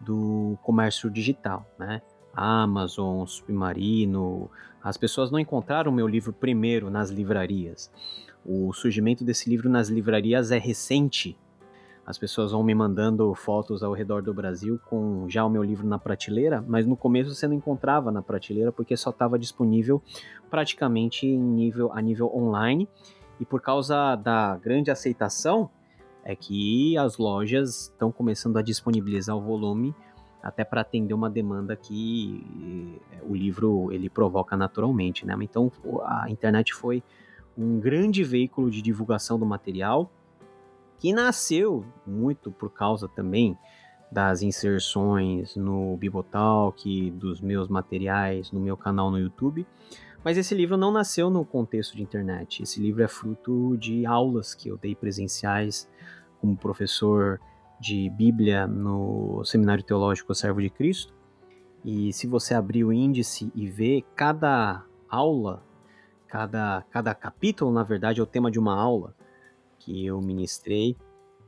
do 0.00 0.56
comércio 0.62 1.10
digital, 1.10 1.66
né? 1.78 2.00
Amazon, 2.32 3.26
Submarino. 3.26 4.48
As 4.82 4.96
pessoas 4.96 5.30
não 5.30 5.38
encontraram 5.38 5.90
meu 5.90 6.06
livro 6.06 6.32
primeiro 6.32 6.90
nas 6.90 7.10
livrarias. 7.10 7.90
O 8.46 8.72
surgimento 8.72 9.24
desse 9.24 9.50
livro 9.50 9.68
nas 9.68 9.88
livrarias 9.88 10.50
é 10.50 10.58
recente. 10.58 11.36
As 12.10 12.18
pessoas 12.18 12.50
vão 12.50 12.64
me 12.64 12.74
mandando 12.74 13.32
fotos 13.36 13.84
ao 13.84 13.92
redor 13.92 14.20
do 14.20 14.34
Brasil 14.34 14.80
com 14.86 15.28
já 15.28 15.44
o 15.44 15.48
meu 15.48 15.62
livro 15.62 15.86
na 15.86 15.96
prateleira, 15.96 16.60
mas 16.66 16.84
no 16.84 16.96
começo 16.96 17.32
você 17.32 17.46
não 17.46 17.54
encontrava 17.54 18.10
na 18.10 18.20
prateleira 18.20 18.72
porque 18.72 18.96
só 18.96 19.10
estava 19.10 19.38
disponível 19.38 20.02
praticamente 20.50 21.24
em 21.24 21.38
nível, 21.38 21.92
a 21.92 22.02
nível 22.02 22.28
online 22.34 22.88
e 23.38 23.44
por 23.44 23.60
causa 23.60 24.16
da 24.16 24.56
grande 24.56 24.90
aceitação, 24.90 25.70
é 26.24 26.34
que 26.34 26.98
as 26.98 27.16
lojas 27.16 27.82
estão 27.82 28.10
começando 28.10 28.56
a 28.56 28.62
disponibilizar 28.62 29.36
o 29.36 29.40
volume 29.40 29.94
até 30.42 30.64
para 30.64 30.80
atender 30.80 31.14
uma 31.14 31.30
demanda 31.30 31.76
que 31.76 32.98
eh, 33.12 33.22
o 33.22 33.36
livro 33.36 33.92
ele 33.92 34.10
provoca 34.10 34.56
naturalmente, 34.56 35.24
né? 35.24 35.36
Então 35.40 35.70
a 36.04 36.28
internet 36.28 36.74
foi 36.74 37.04
um 37.56 37.78
grande 37.78 38.24
veículo 38.24 38.68
de 38.68 38.82
divulgação 38.82 39.38
do 39.38 39.46
material 39.46 40.10
que 41.00 41.14
nasceu 41.14 41.82
muito 42.06 42.52
por 42.52 42.70
causa 42.70 43.08
também 43.08 43.58
das 44.12 44.42
inserções 44.42 45.56
no 45.56 45.96
Bibotalk, 45.96 47.10
dos 47.12 47.40
meus 47.40 47.68
materiais 47.68 48.52
no 48.52 48.60
meu 48.60 48.76
canal 48.76 49.10
no 49.10 49.18
YouTube, 49.18 49.66
mas 50.22 50.36
esse 50.36 50.54
livro 50.54 50.76
não 50.76 50.92
nasceu 50.92 51.30
no 51.30 51.42
contexto 51.42 51.96
de 51.96 52.02
internet. 52.02 52.62
Esse 52.62 52.78
livro 52.80 53.02
é 53.02 53.08
fruto 53.08 53.78
de 53.78 54.04
aulas 54.04 54.54
que 54.54 54.68
eu 54.68 54.76
dei 54.76 54.94
presenciais 54.94 55.88
como 56.38 56.54
professor 56.54 57.40
de 57.80 58.10
Bíblia 58.10 58.66
no 58.66 59.42
Seminário 59.44 59.82
Teológico 59.82 60.34
Servo 60.34 60.60
de 60.60 60.68
Cristo. 60.68 61.14
E 61.82 62.12
se 62.12 62.26
você 62.26 62.52
abrir 62.52 62.84
o 62.84 62.92
índice 62.92 63.50
e 63.54 63.66
ver 63.70 64.04
cada 64.14 64.84
aula, 65.08 65.64
cada, 66.28 66.84
cada 66.90 67.14
capítulo, 67.14 67.72
na 67.72 67.82
verdade, 67.82 68.20
é 68.20 68.22
o 68.22 68.26
tema 68.26 68.50
de 68.50 68.58
uma 68.58 68.78
aula 68.78 69.14
que 69.80 70.06
eu 70.06 70.20
ministrei. 70.20 70.96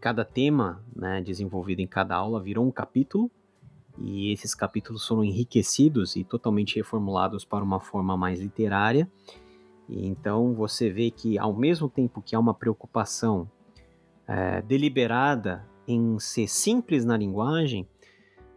Cada 0.01 0.25
tema 0.25 0.83
né, 0.97 1.23
desenvolvido 1.23 1.81
em 1.81 1.87
cada 1.87 2.17
aula 2.17 2.43
virou 2.43 2.67
um 2.67 2.73
capítulo 2.73 3.31
e 3.99 4.33
esses 4.33 4.55
capítulos 4.55 5.07
foram 5.07 5.23
enriquecidos 5.23 6.17
e 6.17 6.25
totalmente 6.25 6.77
reformulados 6.77 7.45
para 7.45 7.63
uma 7.63 7.79
forma 7.79 8.17
mais 8.17 8.41
literária. 8.41 9.09
E 9.89 10.07
então 10.07 10.55
você 10.55 10.91
vê 10.91 11.11
que, 11.11 11.39
ao 11.39 11.55
mesmo 11.55 11.89
tempo 11.89 12.23
que 12.23 12.35
há 12.35 12.41
uma 12.41 12.55
preocupação 12.55 13.49
é, 14.27 14.63
deliberada 14.63 15.65
em 15.87 16.19
ser 16.19 16.49
simples 16.49 17.05
na 17.05 17.17
linguagem, 17.17 17.87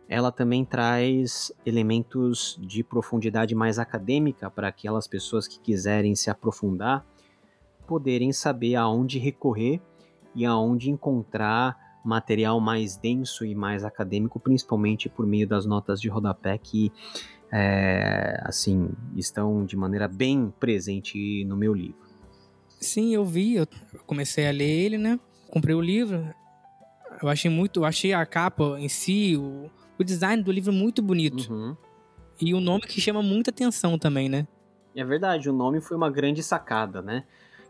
ela 0.07 0.31
também 0.31 0.63
traz 0.63 1.51
elementos 1.65 2.57
de 2.61 2.83
profundidade 2.83 3.55
mais 3.55 3.79
acadêmica 3.79 4.49
para 4.49 4.67
aquelas 4.67 5.07
pessoas 5.07 5.47
que 5.47 5.59
quiserem 5.59 6.15
se 6.15 6.29
aprofundar 6.29 7.05
poderem 7.85 8.31
saber 8.31 8.75
aonde 8.75 9.19
recorrer 9.19 9.81
e 10.35 10.45
aonde 10.45 10.89
encontrar 10.89 11.77
material 12.03 12.59
mais 12.59 12.97
denso 12.97 13.45
e 13.45 13.55
mais 13.55 13.83
acadêmico, 13.83 14.39
principalmente 14.39 15.09
por 15.09 15.25
meio 15.25 15.47
das 15.47 15.65
notas 15.65 15.99
de 15.99 16.07
rodapé 16.07 16.57
que 16.57 16.91
é, 17.51 18.39
assim 18.43 18.89
estão 19.15 19.65
de 19.65 19.75
maneira 19.75 20.07
bem 20.07 20.53
presente 20.59 21.43
no 21.45 21.55
meu 21.55 21.73
livro. 21.73 22.05
Sim, 22.79 23.13
eu 23.13 23.25
vi, 23.25 23.55
eu 23.55 23.67
comecei 24.05 24.47
a 24.47 24.51
ler 24.51 24.69
ele, 24.69 24.97
né? 24.97 25.19
Comprei 25.49 25.73
o 25.73 25.81
livro, 25.81 26.27
eu 27.21 27.29
achei 27.29 27.49
muito, 27.49 27.79
eu 27.79 27.85
achei 27.85 28.13
a 28.13 28.25
capa 28.25 28.75
em 28.79 28.89
si, 28.89 29.35
o, 29.37 29.69
o 29.97 30.03
design 30.03 30.43
do 30.43 30.51
livro 30.51 30.73
muito 30.73 31.01
bonito. 31.01 31.51
Uhum. 31.51 31.75
E 32.39 32.53
o 32.53 32.59
nome 32.59 32.81
que 32.81 32.99
chama 32.99 33.23
muita 33.23 33.49
atenção 33.49 33.97
também, 33.97 34.27
né? 34.27 34.45
É 34.95 35.03
verdade, 35.03 35.49
o 35.49 35.53
nome 35.53 35.81
foi 35.81 35.95
uma 35.95 36.09
grande 36.09 36.43
sacada, 36.43 37.01
né? 37.01 37.23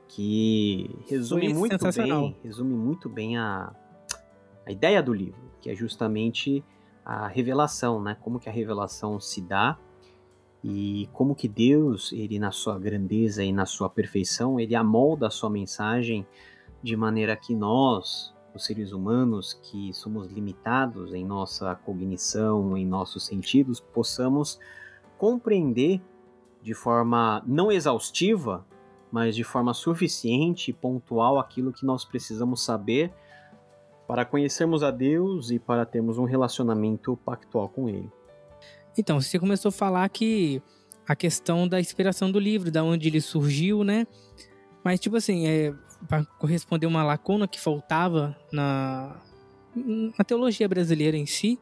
Que 0.07 0.89
resume 1.07 1.45
foi 1.45 1.53
muito 1.53 1.91
bem, 1.91 2.35
resume 2.43 2.73
muito 2.73 3.09
bem 3.09 3.37
a, 3.37 3.73
a 4.65 4.71
ideia 4.71 5.01
do 5.01 5.13
livro, 5.13 5.51
que 5.59 5.69
é 5.69 5.75
justamente 5.75 6.63
a 7.03 7.27
revelação, 7.27 8.01
né? 8.01 8.15
Como 8.21 8.39
que 8.39 8.49
a 8.49 8.51
revelação 8.51 9.19
se 9.19 9.41
dá 9.41 9.77
e 10.63 11.07
como 11.13 11.35
que 11.35 11.47
Deus, 11.47 12.11
ele 12.11 12.39
na 12.39 12.49
sua 12.49 12.79
grandeza 12.79 13.43
e 13.43 13.53
na 13.53 13.67
sua 13.67 13.87
perfeição, 13.87 14.59
ele 14.59 14.73
amolda 14.73 15.27
a 15.27 15.29
sua 15.29 15.49
mensagem 15.49 16.25
de 16.81 16.95
maneira 16.95 17.35
que 17.35 17.53
nós, 17.53 18.33
os 18.53 18.65
seres 18.65 18.91
humanos, 18.91 19.53
que 19.61 19.93
somos 19.93 20.27
limitados 20.27 21.13
em 21.13 21.23
nossa 21.23 21.75
cognição, 21.75 22.75
em 22.75 22.83
nossos 22.83 23.27
sentidos, 23.27 23.79
possamos 23.79 24.59
compreender 25.19 26.01
de 26.63 26.73
forma 26.73 27.43
não 27.45 27.71
exaustiva, 27.71 28.65
mas 29.11 29.35
de 29.35 29.43
forma 29.43 29.73
suficiente 29.73 30.71
e 30.71 30.73
pontual 30.73 31.39
aquilo 31.39 31.71
que 31.71 31.85
nós 31.85 32.03
precisamos 32.03 32.63
saber 32.63 33.11
para 34.07 34.25
conhecermos 34.25 34.83
a 34.83 34.91
Deus 34.91 35.49
e 35.49 35.59
para 35.59 35.85
termos 35.85 36.17
um 36.17 36.25
relacionamento 36.25 37.17
pactual 37.25 37.69
com 37.69 37.89
Ele. 37.89 38.11
Então, 38.97 39.19
você 39.19 39.39
começou 39.39 39.69
a 39.69 39.71
falar 39.71 40.07
que 40.09 40.61
a 41.07 41.15
questão 41.15 41.67
da 41.67 41.79
inspiração 41.79 42.31
do 42.31 42.39
livro, 42.39 42.71
da 42.71 42.83
onde 42.83 43.07
ele 43.07 43.21
surgiu, 43.21 43.83
né? 43.83 44.07
Mas, 44.83 44.99
tipo 44.99 45.15
assim, 45.17 45.47
é, 45.47 45.73
para 46.07 46.25
corresponder 46.39 46.87
uma 46.87 47.03
lacuna 47.03 47.47
que 47.47 47.59
faltava 47.59 48.35
na, 48.51 49.15
na 50.17 50.23
teologia 50.23 50.67
brasileira 50.67 51.17
em 51.17 51.25
si, 51.25 51.59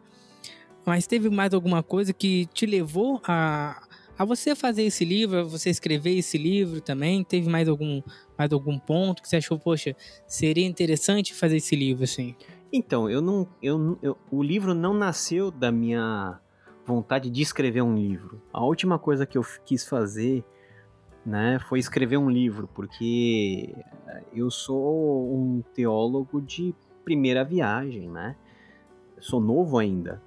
mas 0.85 1.07
teve 1.07 1.29
mais 1.29 1.53
alguma 1.53 1.81
coisa 1.81 2.13
que 2.13 2.45
te 2.47 2.65
levou 2.65 3.21
a, 3.27 3.81
a 4.17 4.25
você 4.25 4.55
fazer 4.55 4.83
esse 4.83 5.03
livro, 5.03 5.39
a 5.39 5.43
você 5.43 5.69
escrever 5.69 6.17
esse 6.17 6.37
livro 6.37 6.81
também? 6.81 7.23
Teve 7.23 7.49
mais 7.49 7.67
algum, 7.67 8.01
mais 8.37 8.51
algum 8.51 8.77
ponto 8.77 9.21
que 9.21 9.29
você 9.29 9.37
achou, 9.37 9.57
poxa, 9.57 9.95
seria 10.27 10.65
interessante 10.65 11.33
fazer 11.33 11.57
esse 11.57 11.75
livro 11.75 12.03
assim? 12.03 12.35
Então, 12.71 13.09
eu 13.09 13.21
não. 13.21 13.47
Eu, 13.61 13.97
eu, 14.01 14.17
o 14.31 14.41
livro 14.41 14.73
não 14.73 14.93
nasceu 14.93 15.51
da 15.51 15.71
minha 15.71 16.39
vontade 16.85 17.29
de 17.29 17.41
escrever 17.41 17.81
um 17.81 17.95
livro. 17.95 18.41
A 18.51 18.63
última 18.63 18.99
coisa 18.99 19.25
que 19.25 19.37
eu 19.37 19.45
quis 19.65 19.87
fazer 19.87 20.43
né, 21.25 21.59
foi 21.69 21.79
escrever 21.79 22.17
um 22.17 22.29
livro, 22.29 22.67
porque 22.73 23.73
eu 24.33 24.51
sou 24.51 25.33
um 25.33 25.63
teólogo 25.73 26.41
de 26.41 26.75
primeira 27.05 27.43
viagem, 27.43 28.09
né? 28.09 28.35
Sou 29.19 29.39
novo 29.39 29.77
ainda. 29.77 30.21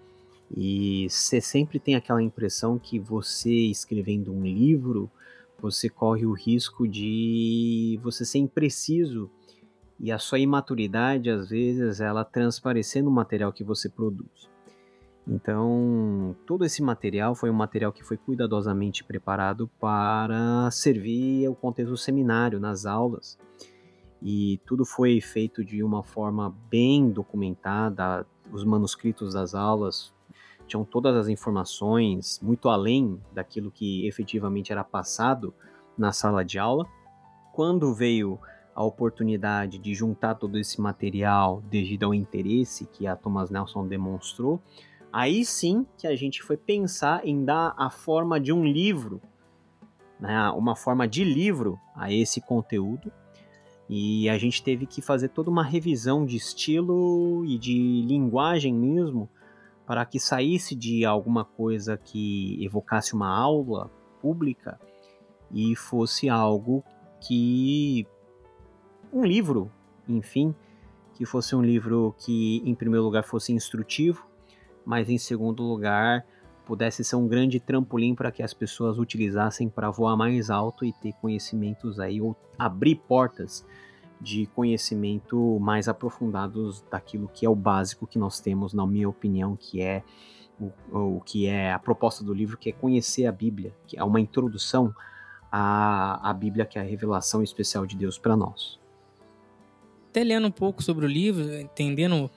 E 0.54 1.08
você 1.10 1.40
sempre 1.40 1.78
tem 1.78 1.96
aquela 1.96 2.22
impressão 2.22 2.78
que 2.78 2.98
você 2.98 3.50
escrevendo 3.50 4.32
um 4.32 4.42
livro, 4.42 5.10
você 5.60 5.88
corre 5.88 6.26
o 6.26 6.32
risco 6.32 6.86
de 6.86 7.98
você 8.02 8.24
ser 8.24 8.38
impreciso 8.38 9.30
e 9.98 10.12
a 10.12 10.18
sua 10.18 10.38
imaturidade 10.38 11.30
às 11.30 11.48
vezes 11.48 12.00
ela 12.00 12.24
transparecer 12.24 13.02
no 13.02 13.10
material 13.10 13.52
que 13.52 13.64
você 13.64 13.88
produz. 13.88 14.48
Então, 15.26 16.36
todo 16.46 16.64
esse 16.64 16.80
material 16.80 17.34
foi 17.34 17.50
um 17.50 17.54
material 17.54 17.92
que 17.92 18.04
foi 18.04 18.16
cuidadosamente 18.16 19.02
preparado 19.02 19.68
para 19.80 20.70
servir 20.70 21.48
o 21.48 21.54
contexto 21.54 21.90
do 21.90 21.96
seminário 21.96 22.60
nas 22.60 22.86
aulas. 22.86 23.36
E 24.22 24.60
tudo 24.64 24.84
foi 24.84 25.20
feito 25.20 25.64
de 25.64 25.82
uma 25.82 26.04
forma 26.04 26.54
bem 26.70 27.10
documentada, 27.10 28.24
os 28.52 28.64
manuscritos 28.64 29.34
das 29.34 29.52
aulas 29.52 30.14
tinham 30.66 30.84
todas 30.84 31.16
as 31.16 31.28
informações, 31.28 32.40
muito 32.42 32.68
além 32.68 33.20
daquilo 33.32 33.70
que 33.70 34.06
efetivamente 34.06 34.72
era 34.72 34.84
passado 34.84 35.54
na 35.96 36.12
sala 36.12 36.44
de 36.44 36.58
aula. 36.58 36.86
Quando 37.52 37.94
veio 37.94 38.38
a 38.74 38.84
oportunidade 38.84 39.78
de 39.78 39.94
juntar 39.94 40.34
todo 40.34 40.58
esse 40.58 40.80
material 40.80 41.62
devido 41.70 42.04
ao 42.04 42.12
interesse 42.12 42.84
que 42.84 43.06
a 43.06 43.16
Thomas 43.16 43.48
Nelson 43.48 43.88
demonstrou, 43.88 44.60
aí 45.10 45.46
sim 45.46 45.86
que 45.96 46.06
a 46.06 46.14
gente 46.14 46.42
foi 46.42 46.58
pensar 46.58 47.26
em 47.26 47.42
dar 47.42 47.74
a 47.78 47.88
forma 47.88 48.38
de 48.38 48.52
um 48.52 48.62
livro, 48.62 49.22
né, 50.20 50.50
uma 50.50 50.76
forma 50.76 51.08
de 51.08 51.24
livro 51.24 51.80
a 51.94 52.12
esse 52.12 52.40
conteúdo. 52.40 53.10
E 53.88 54.28
a 54.28 54.36
gente 54.36 54.62
teve 54.62 54.84
que 54.84 55.00
fazer 55.00 55.28
toda 55.28 55.48
uma 55.48 55.62
revisão 55.62 56.26
de 56.26 56.36
estilo 56.36 57.44
e 57.46 57.56
de 57.56 58.02
linguagem 58.02 58.74
mesmo 58.74 59.30
para 59.86 60.04
que 60.04 60.18
saísse 60.18 60.74
de 60.74 61.04
alguma 61.04 61.44
coisa 61.44 61.96
que 61.96 62.62
evocasse 62.64 63.14
uma 63.14 63.28
aula 63.28 63.90
pública 64.20 64.80
e 65.50 65.76
fosse 65.76 66.28
algo 66.28 66.84
que 67.20 68.06
um 69.12 69.24
livro, 69.24 69.70
enfim, 70.08 70.54
que 71.14 71.24
fosse 71.24 71.54
um 71.54 71.62
livro 71.62 72.14
que, 72.18 72.60
em 72.64 72.74
primeiro 72.74 73.04
lugar, 73.04 73.24
fosse 73.24 73.52
instrutivo, 73.52 74.26
mas 74.84 75.08
em 75.08 75.16
segundo 75.16 75.62
lugar, 75.62 76.26
pudesse 76.66 77.04
ser 77.04 77.16
um 77.16 77.28
grande 77.28 77.60
trampolim 77.60 78.14
para 78.14 78.32
que 78.32 78.42
as 78.42 78.52
pessoas 78.52 78.98
utilizassem 78.98 79.68
para 79.68 79.88
voar 79.88 80.16
mais 80.16 80.50
alto 80.50 80.84
e 80.84 80.92
ter 80.92 81.12
conhecimentos 81.14 82.00
aí, 82.00 82.20
ou 82.20 82.36
abrir 82.58 82.96
portas 82.96 83.64
de 84.20 84.46
conhecimento 84.46 85.58
mais 85.60 85.88
aprofundados 85.88 86.82
daquilo 86.90 87.28
que 87.32 87.44
é 87.44 87.48
o 87.48 87.54
básico 87.54 88.06
que 88.06 88.18
nós 88.18 88.40
temos, 88.40 88.72
na 88.72 88.86
minha 88.86 89.08
opinião, 89.08 89.56
que 89.56 89.82
é 89.82 90.02
o, 90.58 90.72
o 91.16 91.20
que 91.20 91.46
é 91.46 91.72
a 91.72 91.78
proposta 91.78 92.24
do 92.24 92.32
livro, 92.32 92.56
que 92.56 92.70
é 92.70 92.72
conhecer 92.72 93.26
a 93.26 93.32
Bíblia, 93.32 93.74
que 93.86 93.98
é 93.98 94.02
uma 94.02 94.20
introdução 94.20 94.94
à, 95.52 96.30
à 96.30 96.32
Bíblia, 96.32 96.64
que 96.64 96.78
é 96.78 96.82
a 96.82 96.84
revelação 96.84 97.42
especial 97.42 97.84
de 97.86 97.96
Deus 97.96 98.18
para 98.18 98.36
nós. 98.36 98.78
Até 100.10 100.24
lendo 100.24 100.46
um 100.46 100.50
pouco 100.50 100.82
sobre 100.82 101.04
o 101.04 101.08
livro, 101.08 101.42
entendendo 101.60 102.30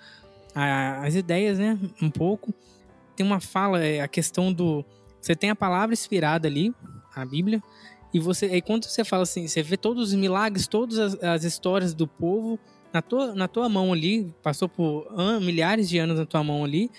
a, 0.53 1.05
as 1.05 1.15
ideias, 1.15 1.57
né, 1.57 1.79
um 2.01 2.11
pouco, 2.11 2.53
tem 3.15 3.25
uma 3.25 3.39
fala, 3.39 3.83
é 3.83 4.01
a 4.01 4.07
questão 4.07 4.51
do... 4.51 4.83
Você 5.21 5.35
tem 5.35 5.49
a 5.49 5.55
palavra 5.55 5.93
inspirada 5.93 6.47
ali, 6.47 6.73
a 7.15 7.25
Bíblia, 7.25 7.63
e 8.13 8.19
você, 8.19 8.45
aí 8.45 8.61
quando 8.61 8.85
você 8.85 9.03
fala 9.03 9.23
assim, 9.23 9.47
você 9.47 9.61
vê 9.61 9.77
todos 9.77 10.09
os 10.09 10.15
milagres, 10.15 10.67
todas 10.67 10.97
as, 10.97 11.23
as 11.23 11.43
histórias 11.43 11.93
do 11.93 12.07
povo 12.07 12.59
na 12.91 13.01
tua, 13.01 13.35
na 13.35 13.47
tua 13.47 13.69
mão 13.69 13.93
ali, 13.93 14.33
passou 14.41 14.67
por 14.67 15.07
an, 15.15 15.39
milhares 15.39 15.87
de 15.87 15.97
anos 15.99 16.17
na 16.17 16.25
tua 16.25 16.43
mão 16.43 16.63
ali. 16.63 16.89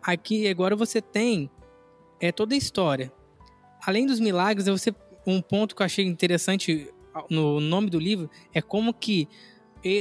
Aqui 0.00 0.48
agora 0.48 0.76
você 0.76 1.00
tem 1.00 1.50
é 2.20 2.30
toda 2.30 2.54
a 2.54 2.58
história. 2.58 3.12
Além 3.84 4.06
dos 4.06 4.20
milagres, 4.20 4.66
você 4.66 4.94
um 5.26 5.40
ponto 5.40 5.74
que 5.74 5.82
eu 5.82 5.86
achei 5.86 6.04
interessante 6.04 6.88
no 7.28 7.60
nome 7.60 7.90
do 7.90 7.98
livro 7.98 8.30
é 8.52 8.62
como 8.62 8.94
que 8.94 9.28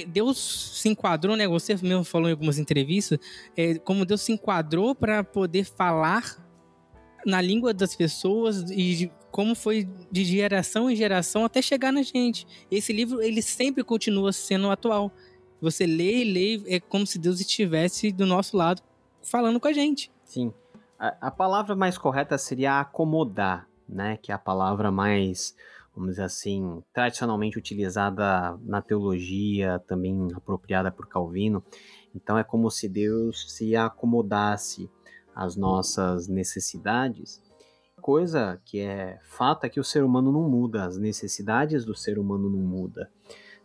Deus 0.07 0.79
se 0.79 0.89
enquadrou, 0.89 1.35
né? 1.35 1.47
Você 1.47 1.75
mesmo 1.81 2.03
falou 2.03 2.29
em 2.29 2.31
algumas 2.31 2.59
entrevistas, 2.59 3.17
é, 3.57 3.79
como 3.79 4.05
Deus 4.05 4.21
se 4.21 4.31
enquadrou 4.31 4.93
para 4.93 5.23
poder 5.23 5.63
falar 5.63 6.37
na 7.25 7.41
língua 7.41 7.73
das 7.73 7.95
pessoas 7.95 8.69
e 8.69 9.11
como 9.31 9.55
foi 9.55 9.87
de 10.11 10.23
geração 10.25 10.89
em 10.89 10.95
geração 10.95 11.45
até 11.45 11.61
chegar 11.61 11.91
na 11.91 12.03
gente. 12.03 12.45
Esse 12.69 12.91
livro, 12.91 13.21
ele 13.21 13.41
sempre 13.41 13.83
continua 13.83 14.33
sendo 14.33 14.69
atual. 14.69 15.11
Você 15.61 15.85
lê 15.85 16.23
e 16.23 16.23
lê, 16.23 16.75
é 16.75 16.79
como 16.79 17.07
se 17.07 17.17
Deus 17.17 17.39
estivesse 17.39 18.11
do 18.11 18.25
nosso 18.25 18.57
lado 18.57 18.81
falando 19.23 19.59
com 19.59 19.67
a 19.67 19.73
gente. 19.73 20.11
Sim. 20.25 20.53
A, 20.99 21.27
a 21.27 21.31
palavra 21.31 21.75
mais 21.75 21.97
correta 21.97 22.37
seria 22.37 22.79
acomodar, 22.79 23.67
né? 23.87 24.17
Que 24.17 24.31
é 24.31 24.35
a 24.35 24.39
palavra 24.39 24.91
mais, 24.91 25.55
vamos 25.95 26.11
dizer 26.11 26.23
assim, 26.23 26.83
tradicionalmente 26.93 27.57
utilizada 27.57 28.57
na 28.63 28.81
teologia, 28.81 29.79
também 29.87 30.27
apropriada 30.35 30.91
por 30.91 31.07
Calvino. 31.07 31.63
Então 32.13 32.37
é 32.37 32.43
como 32.43 32.69
se 32.69 32.89
Deus 32.89 33.55
se 33.55 33.75
acomodasse 33.75 34.89
às 35.33 35.55
nossas 35.55 36.27
necessidades 36.27 37.41
coisa 38.01 38.59
que 38.65 38.79
é 38.79 39.19
fato 39.23 39.63
é 39.63 39.69
que 39.69 39.79
o 39.79 39.83
ser 39.83 40.03
humano 40.03 40.31
não 40.31 40.49
muda, 40.49 40.83
as 40.83 40.97
necessidades 40.97 41.85
do 41.85 41.95
ser 41.95 42.19
humano 42.19 42.49
não 42.49 42.59
muda, 42.59 43.09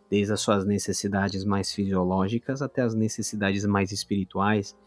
desde 0.09 0.31
as 0.31 0.39
suas 0.39 0.65
necessidades 0.65 1.43
mais 1.43 1.73
fisiológicas 1.73 2.61
até 2.61 2.81
as 2.81 2.93
necessidades 2.93 3.65
mais 3.65 3.91
espirituais. 3.91 4.77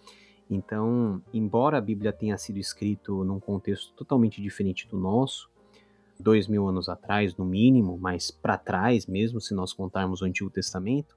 Então, 0.49 1.23
embora 1.33 1.77
a 1.77 1.81
Bíblia 1.81 2.13
tenha 2.13 2.39
sido 2.39 2.59
escrito 2.59 3.25
num 3.25 3.39
contexto 3.39 3.93
totalmente 3.95 4.41
diferente 4.41 4.89
do 4.89 4.99
nosso, 4.99 5.51
dois 6.19 6.47
mil 6.47 6.67
anos 6.69 6.89
atrás, 6.89 7.37
no 7.37 7.45
mínimo, 7.45 7.99
mas 7.99 8.31
para 8.31 8.57
trás 8.57 9.07
mesmo, 9.07 9.41
se 9.41 9.55
nós 9.55 9.73
contarmos 9.73 10.23
o 10.23 10.25
Antigo 10.25 10.51
Testamento, 10.51 11.17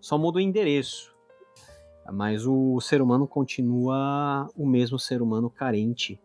só 0.00 0.18
muda 0.18 0.38
o 0.38 0.40
endereço. 0.40 1.12
Mas 2.12 2.46
o 2.46 2.80
ser 2.80 3.00
humano 3.00 3.28
continua 3.28 4.48
o 4.56 4.66
mesmo 4.66 4.98
ser 4.98 5.22
humano 5.22 5.48
carente 5.48 6.20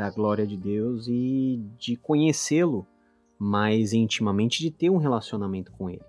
da 0.00 0.08
glória 0.08 0.46
de 0.46 0.56
Deus 0.56 1.08
e 1.08 1.62
de 1.78 1.94
conhecê-lo 1.94 2.86
mais 3.38 3.92
intimamente, 3.92 4.60
de 4.60 4.70
ter 4.70 4.88
um 4.88 4.96
relacionamento 4.96 5.70
com 5.72 5.90
ele. 5.90 6.00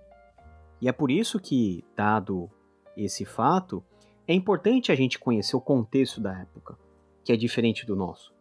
E 0.82 0.88
é 0.88 0.94
por 0.94 1.12
isso 1.12 1.38
que, 1.38 1.84
dado 1.94 2.50
esse 2.96 3.26
fato, 3.26 3.84
é 4.26 4.34
importante 4.34 4.94
a 4.94 4.96
gente 4.96 5.20
conhecer 5.20 5.58
o 5.58 5.62
contexto 5.62 6.22
da 6.22 6.40
época, 6.40 6.78
que 7.22 7.34
é 7.34 7.36
diferente 7.36 7.86
do 7.86 7.94
nosso. 7.94 8.34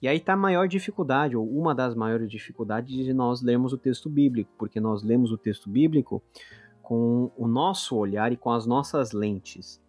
E 0.00 0.06
aí 0.06 0.18
está 0.18 0.34
a 0.34 0.36
maior 0.36 0.68
dificuldade, 0.68 1.36
ou 1.36 1.44
uma 1.44 1.74
das 1.74 1.96
maiores 1.96 2.30
dificuldades 2.30 2.94
de 2.94 3.12
nós 3.12 3.42
lermos 3.42 3.72
o 3.72 3.78
texto 3.78 4.08
bíblico, 4.08 4.52
porque 4.56 4.78
nós 4.78 5.02
lemos 5.02 5.32
o 5.32 5.36
texto 5.36 5.68
bíblico 5.68 6.22
com 6.80 7.32
o 7.36 7.48
nosso 7.48 7.96
olhar 7.96 8.30
e 8.30 8.36
com 8.36 8.52
as 8.52 8.64
nossas 8.64 9.10
lentes. 9.10 9.82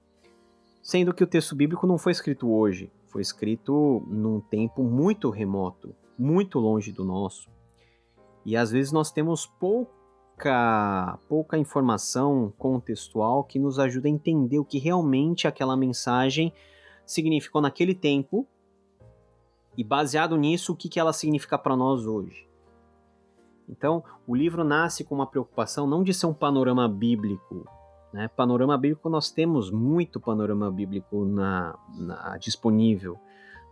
Sendo 0.81 1.13
que 1.13 1.23
o 1.23 1.27
texto 1.27 1.55
bíblico 1.55 1.85
não 1.85 1.99
foi 1.99 2.11
escrito 2.11 2.51
hoje, 2.51 2.91
foi 3.15 3.21
escrito 3.21 4.03
num 4.07 4.41
tempo 4.41 4.83
muito 4.83 5.29
remoto, 5.29 5.95
muito 6.19 6.59
longe 6.59 6.91
do 6.91 7.05
nosso. 7.05 7.49
E 8.45 8.57
às 8.57 8.71
vezes 8.71 8.91
nós 8.91 9.09
temos 9.09 9.45
pouca, 9.45 11.17
pouca 11.29 11.57
informação 11.57 12.51
contextual 12.57 13.45
que 13.45 13.57
nos 13.57 13.79
ajuda 13.79 14.09
a 14.09 14.11
entender 14.11 14.59
o 14.59 14.65
que 14.65 14.77
realmente 14.77 15.47
aquela 15.47 15.77
mensagem 15.77 16.51
significou 17.05 17.61
naquele 17.61 17.95
tempo 17.95 18.45
e 19.77 19.83
baseado 19.83 20.35
nisso 20.35 20.73
o 20.73 20.75
que, 20.75 20.89
que 20.89 20.99
ela 20.99 21.13
significa 21.13 21.57
para 21.57 21.77
nós 21.77 22.05
hoje. 22.05 22.45
Então, 23.69 24.03
o 24.27 24.35
livro 24.35 24.61
nasce 24.65 25.05
com 25.05 25.15
uma 25.15 25.25
preocupação 25.25 25.87
não 25.87 26.03
de 26.03 26.13
ser 26.13 26.25
um 26.25 26.33
panorama 26.33 26.85
bíblico, 26.89 27.65
né? 28.15 28.29
Panorama 28.29 28.77
bíblico, 28.77 29.09
nós 29.09 29.29
temos 29.29 29.69
muito 29.69 30.21
panorama 30.21 30.71
bíblico 30.71 31.25
na, 31.25 31.77
na 31.97 32.37
disponível. 32.37 33.19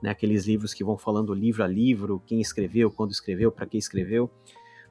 Né? 0.02 0.10
Aqueles 0.10 0.46
livros 0.46 0.74
que 0.74 0.84
vão 0.84 0.98
falando 0.98 1.34
livro 1.34 1.64
a 1.64 1.68
livro, 1.68 2.22
quem 2.26 2.42
escreveu, 2.42 2.92
quando 2.92 3.12
escreveu, 3.12 3.54
para 3.54 3.66
que 3.66 3.78
escreveu. 3.78 4.30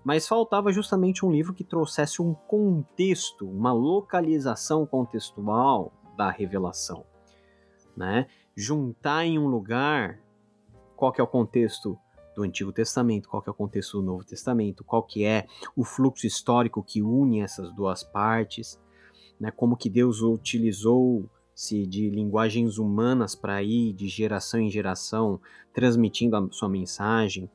Mas 0.03 0.27
faltava 0.27 0.73
justamente 0.73 1.27
um 1.27 1.31
livro 1.31 1.53
que 1.53 1.63
trouxesse 1.63 2.23
um 2.23 2.33
contexto, 2.33 3.47
uma 3.47 3.75
localização 3.75 4.87
contextual 4.87 5.93
da 6.17 6.31
revelação. 6.31 7.05
Né? 7.95 8.29
Juntar 8.57 9.27
em 9.27 9.39
um 9.39 9.49
lugar 9.49 10.19
qual 10.97 11.13
que 11.13 11.21
é 11.21 11.25
o 11.25 11.27
contexto 11.27 11.99
do 12.35 12.43
Antigo 12.43 12.73
Testamento, 12.73 13.29
qual 13.29 13.43
que 13.43 13.51
é 13.51 13.53
o 13.53 13.55
contexto 13.55 14.01
do 14.01 14.03
Novo 14.03 14.25
Testamento, 14.25 14.83
qual 14.83 15.03
que 15.03 15.27
é 15.27 15.47
o 15.77 15.85
fluxo 15.85 16.27
histórico 16.27 16.83
que 16.83 17.03
une 17.03 17.43
essas 17.43 17.71
duas 17.75 18.03
partes, 18.03 18.81
né, 19.43 19.51
como 19.51 19.77
que 19.77 19.91
Deus 19.91 20.23
utilizou-se 20.23 21.85
de 21.89 22.09
linguagens 22.09 22.79
humanas 22.79 23.35
para 23.35 23.61
ir 23.61 23.93
de 23.93 24.07
geração 24.07 24.61
em 24.61 24.71
geração 24.71 25.41
transmitindo 25.75 26.37
a 26.37 26.49
sua 26.53 26.69
mensagem, 26.69 27.51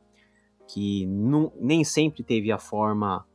que 0.68 1.06
não, 1.06 1.50
nem 1.58 1.86
sempre 1.86 2.24
teve 2.24 2.52
a 2.52 2.58
forma 2.58 3.26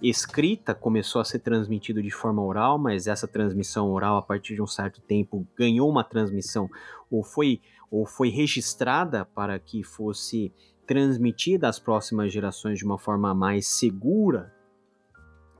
escrita, 0.00 0.76
começou 0.76 1.20
a 1.20 1.24
ser 1.24 1.40
transmitido 1.40 2.00
de 2.00 2.10
forma 2.12 2.40
oral, 2.40 2.78
mas 2.78 3.08
essa 3.08 3.26
transmissão 3.26 3.90
oral, 3.90 4.16
a 4.16 4.22
partir 4.22 4.54
de 4.54 4.62
um 4.62 4.66
certo 4.66 5.00
tempo, 5.00 5.44
ganhou 5.56 5.90
uma 5.90 6.04
transmissão 6.04 6.70
ou 7.10 7.24
foi, 7.24 7.60
ou 7.90 8.06
foi 8.06 8.28
registrada 8.28 9.24
para 9.24 9.58
que 9.58 9.82
fosse 9.82 10.52
transmitida 10.86 11.68
às 11.68 11.80
próximas 11.80 12.32
gerações 12.32 12.78
de 12.78 12.84
uma 12.84 12.96
forma 12.96 13.34
mais 13.34 13.66
segura 13.66 14.54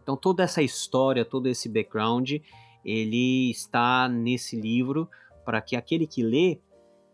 então 0.07 0.17
toda 0.17 0.45
essa 0.45 0.63
história, 0.63 1.25
todo 1.25 1.49
esse 1.49 1.69
background, 1.69 2.35
ele 2.85 3.51
está 3.51 4.09
nesse 4.09 4.55
livro 4.55 5.11
para 5.45 5.61
que 5.61 5.75
aquele 5.75 6.07
que 6.07 6.23
lê 6.23 6.61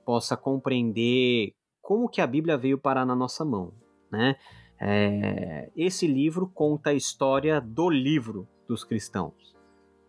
possa 0.04 0.36
compreender 0.36 1.54
como 1.80 2.06
que 2.06 2.20
a 2.20 2.26
Bíblia 2.26 2.58
veio 2.58 2.76
parar 2.76 3.06
na 3.06 3.16
nossa 3.16 3.46
mão, 3.46 3.72
né? 4.10 4.36
É, 4.78 5.70
esse 5.74 6.06
livro 6.06 6.46
conta 6.46 6.90
a 6.90 6.94
história 6.94 7.62
do 7.62 7.88
livro 7.88 8.46
dos 8.68 8.84
cristãos. 8.84 9.56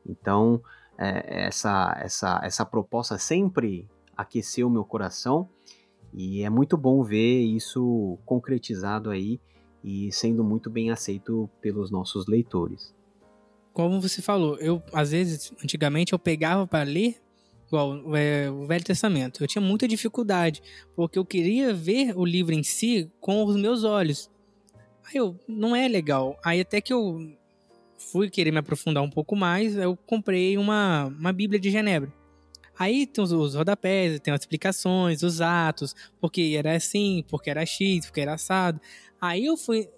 Então 0.05 0.61
é, 0.97 1.45
essa 1.45 1.95
essa 2.01 2.41
essa 2.43 2.65
proposta 2.65 3.17
sempre 3.17 3.87
aqueceu 4.17 4.69
meu 4.69 4.83
coração 4.83 5.47
e 6.13 6.43
é 6.43 6.49
muito 6.49 6.75
bom 6.75 7.01
ver 7.01 7.43
isso 7.43 8.19
concretizado 8.25 9.09
aí 9.09 9.39
e 9.83 10.11
sendo 10.11 10.43
muito 10.43 10.69
bem 10.69 10.89
aceito 10.91 11.49
pelos 11.61 11.91
nossos 11.91 12.27
leitores. 12.27 12.93
Como 13.73 13.99
você 13.99 14.21
falou, 14.21 14.57
eu 14.57 14.81
às 14.93 15.11
vezes, 15.11 15.51
antigamente 15.63 16.13
eu 16.13 16.19
pegava 16.19 16.65
para 16.67 16.83
ler 16.83 17.17
igual 17.67 18.15
é, 18.15 18.49
o 18.49 18.67
Velho 18.67 18.83
Testamento. 18.83 19.43
Eu 19.43 19.47
tinha 19.47 19.61
muita 19.61 19.87
dificuldade, 19.87 20.61
porque 20.95 21.17
eu 21.17 21.25
queria 21.25 21.73
ver 21.73 22.15
o 22.15 22.23
livro 22.23 22.53
em 22.53 22.61
si 22.61 23.11
com 23.19 23.43
os 23.43 23.55
meus 23.55 23.83
olhos. 23.83 24.29
Aí 25.05 25.15
eu, 25.15 25.37
não 25.47 25.75
é 25.75 25.87
legal. 25.87 26.37
Aí 26.43 26.61
até 26.61 26.79
que 26.79 26.93
eu 26.93 27.35
fui 27.97 28.29
querer 28.29 28.51
me 28.51 28.59
aprofundar 28.59 29.01
um 29.03 29.09
pouco 29.09 29.35
mais, 29.35 29.75
eu 29.75 29.97
comprei 30.05 30.57
uma, 30.57 31.05
uma 31.05 31.33
Bíblia 31.33 31.59
de 31.59 31.71
Genebra. 31.71 32.13
Aí 32.77 33.05
tem 33.05 33.23
os, 33.23 33.31
os 33.31 33.55
rodapés, 33.55 34.19
tem 34.19 34.33
as 34.33 34.41
explicações, 34.41 35.21
os 35.21 35.41
atos, 35.41 35.95
porque 36.19 36.55
era 36.57 36.75
assim, 36.75 37.23
porque 37.27 37.49
era 37.49 37.65
X, 37.65 38.05
porque 38.05 38.21
era 38.21 38.33
assado. 38.33 38.79
Aí 39.23 39.45
eu 39.45 39.55
fui. 39.55 39.89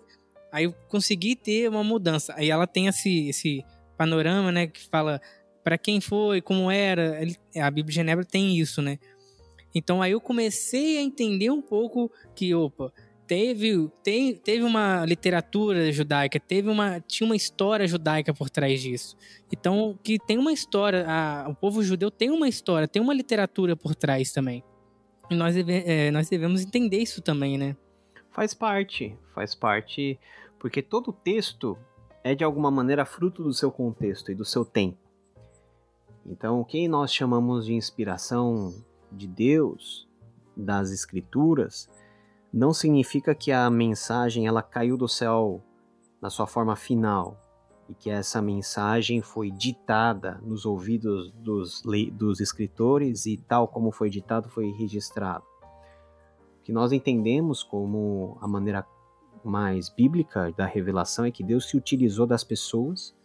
Aí 0.52 0.66
eu 0.66 0.74
consegui 0.88 1.36
ter 1.36 1.68
uma 1.68 1.84
mudança. 1.84 2.32
Aí 2.38 2.52
ela 2.52 2.68
tem 2.68 2.86
esse, 2.86 3.28
esse 3.28 3.66
panorama, 3.98 4.52
né? 4.52 4.68
Que 4.68 4.88
fala 4.88 5.20
para 5.64 5.80
quem 5.80 6.00
foi, 6.00 6.42
como 6.42 6.70
era. 6.70 7.22
A 7.56 7.72
Bíblia 7.72 7.90
de 7.90 7.96
Genebra 7.96 8.24
tem 8.24 8.56
isso, 8.56 8.84
né? 8.84 9.00
Então 9.74 10.00
aí 10.00 10.12
eu 10.12 10.22
comecei 10.22 11.00
a 11.00 11.02
entender 11.02 11.50
um 11.50 11.60
pouco 11.60 12.12
que, 12.36 12.54
opa, 12.54 12.94
teve, 13.26 13.90
tem, 14.04 14.36
teve 14.36 14.64
uma 14.64 15.04
literatura 15.06 15.92
judaica, 15.92 16.40
teve 16.40 16.70
uma, 16.70 17.00
tinha 17.02 17.26
uma 17.26 17.36
história 17.36 17.88
judaica 17.88 18.32
por 18.32 18.48
trás 18.48 18.80
disso. 18.80 19.18
Então, 19.52 19.98
que 20.04 20.20
tem 20.20 20.38
uma 20.38 20.54
história, 20.54 21.04
a, 21.08 21.50
o 21.50 21.56
povo 21.56 21.84
judeu 21.84 22.12
tem 22.12 22.30
uma 22.30 22.48
história, 22.48 22.88
tem 22.88 23.02
uma 23.02 23.14
literatura 23.14 23.76
por 23.76 23.96
trás 23.96 24.32
também. 24.32 24.64
E 25.32 25.36
nós, 25.36 25.56
deve, 25.56 25.84
é, 25.84 26.12
nós 26.12 26.30
devemos 26.30 26.62
entender 26.62 27.00
isso 27.00 27.24
também, 27.24 27.58
né? 27.58 27.76
Faz 28.36 28.54
parte, 28.54 29.18
faz 29.34 29.56
parte, 29.56 30.20
porque 30.60 30.82
todo 30.82 31.14
texto 31.14 31.78
é 32.22 32.36
de 32.36 32.44
alguma 32.44 32.70
maneira 32.70 33.06
fruto 33.06 33.42
do 33.42 33.54
seu 33.54 33.72
contexto 33.72 34.30
e 34.30 34.36
do 34.36 34.44
seu 34.44 34.66
tempo. 34.66 34.98
Então, 36.26 36.60
o 36.60 36.66
que 36.66 36.86
nós 36.86 37.14
chamamos 37.14 37.66
de 37.66 37.74
inspiração 37.74 38.76
de 39.10 39.26
Deus, 39.26 40.06
das 40.54 40.92
Escrituras, 40.92 41.90
não 42.52 42.74
significa 42.74 43.34
que 43.34 43.54
a 43.54 43.70
mensagem 43.70 44.46
ela 44.46 44.62
caiu 44.62 44.98
do 44.98 45.08
céu 45.08 45.64
na 46.22 46.30
sua 46.30 46.46
forma 46.46 46.76
final 46.76 47.40
e 47.88 47.94
que 47.94 48.10
essa 48.10 48.42
mensagem 48.42 49.22
foi 49.22 49.50
ditada 49.50 50.42
nos 50.44 50.66
ouvidos 50.66 51.32
dos, 51.32 51.82
dos 52.12 52.42
escritores 52.42 53.26
e 53.28 53.38
tal 53.38 53.66
como 53.66 53.94
foi 53.94 54.10
ditado 54.10 54.50
foi 54.50 54.72
registrado. 54.72 55.55
Que 56.66 56.74
nós 56.74 56.92
entendemos 56.92 57.64
como 57.64 58.38
a 58.42 58.48
maneira 58.48 58.86
mais 59.44 59.88
bíblica 59.88 60.52
da 60.52 60.66
revelação 60.66 61.24
é 61.24 61.30
que 61.30 61.44
Deus 61.44 61.70
se 61.70 61.78
utilizou 61.78 62.26
das 62.26 62.44
pessoas 62.44 63.16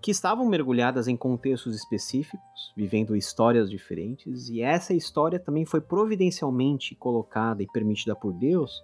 que 0.00 0.12
estavam 0.12 0.48
mergulhadas 0.48 1.08
em 1.08 1.16
contextos 1.16 1.74
específicos, 1.74 2.72
vivendo 2.74 3.16
histórias 3.16 3.68
diferentes, 3.68 4.48
e 4.48 4.62
essa 4.62 4.94
história 4.94 5.38
também 5.38 5.66
foi 5.66 5.80
providencialmente 5.80 6.94
colocada 6.94 7.62
e 7.62 7.66
permitida 7.66 8.14
por 8.14 8.32
Deus 8.32 8.82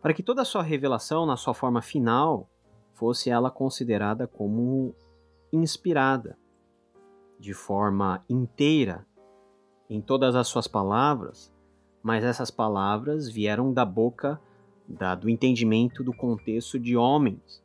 para 0.00 0.14
que 0.14 0.22
toda 0.22 0.42
a 0.42 0.44
sua 0.44 0.62
revelação, 0.62 1.24
na 1.24 1.36
sua 1.36 1.54
forma 1.54 1.80
final, 1.80 2.48
fosse 2.92 3.30
ela 3.30 3.50
considerada 3.50 4.26
como 4.28 4.94
inspirada, 5.50 6.38
de 7.38 7.54
forma 7.54 8.22
inteira, 8.28 9.06
em 9.88 10.02
todas 10.02 10.36
as 10.36 10.46
suas 10.46 10.68
palavras, 10.68 11.50
mas 12.02 12.24
essas 12.24 12.50
palavras 12.50 13.28
vieram 13.28 13.72
da 13.72 13.84
boca 13.84 14.40
da, 14.86 15.14
do 15.14 15.28
entendimento 15.28 16.02
do 16.02 16.12
contexto 16.12 16.78
de 16.78 16.96
homens 16.96 17.62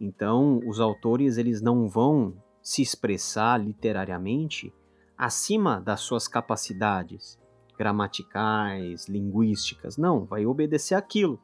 então, 0.00 0.62
os 0.66 0.80
autores 0.80 1.36
eles 1.36 1.60
não 1.60 1.86
vão 1.86 2.34
se 2.62 2.80
expressar 2.80 3.58
literariamente 3.58 4.72
acima 5.16 5.78
das 5.78 6.00
suas 6.00 6.26
capacidades 6.26 7.38
gramaticais, 7.76 9.06
linguísticas. 9.08 9.98
Não, 9.98 10.24
vai 10.24 10.46
obedecer 10.46 10.94
aquilo. 10.94 11.38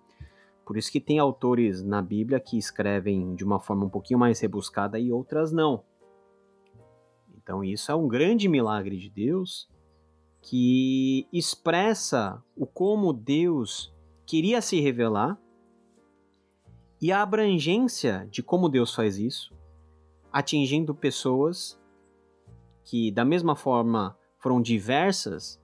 Por 0.64 0.79
isso 0.79 0.90
que 0.90 1.00
tem 1.00 1.18
autores 1.18 1.83
na 1.83 2.00
Bíblia 2.00 2.40
que 2.40 2.57
escrevem 2.57 3.35
de 3.35 3.44
uma 3.44 3.61
forma 3.61 3.85
um 3.85 3.90
pouquinho 3.90 4.18
mais 4.18 4.40
rebuscada 4.40 4.98
e 4.98 5.12
outras 5.12 5.52
não. 5.52 5.85
Então 7.37 7.62
isso 7.62 7.92
é 7.92 7.94
um 7.94 8.09
grande 8.09 8.48
milagre 8.48 8.96
de 8.96 9.11
Deus 9.11 9.68
que 10.48 11.26
expressa 11.32 12.40
o 12.56 12.64
como 12.66 13.12
Deus 13.12 13.92
queria 14.24 14.62
se 14.62 14.80
revelar 14.80 15.37
e 17.02 17.11
a 17.11 17.20
abrangência 17.20 18.28
de 18.30 18.44
como 18.44 18.68
Deus 18.68 18.94
faz 18.94 19.18
isso, 19.18 19.52
atingindo 20.32 20.94
pessoas 20.94 21.76
que, 22.85 23.11
da 23.11 23.24
mesma 23.24 23.56
forma, 23.56 24.16
foram 24.38 24.62
diversas 24.62 25.61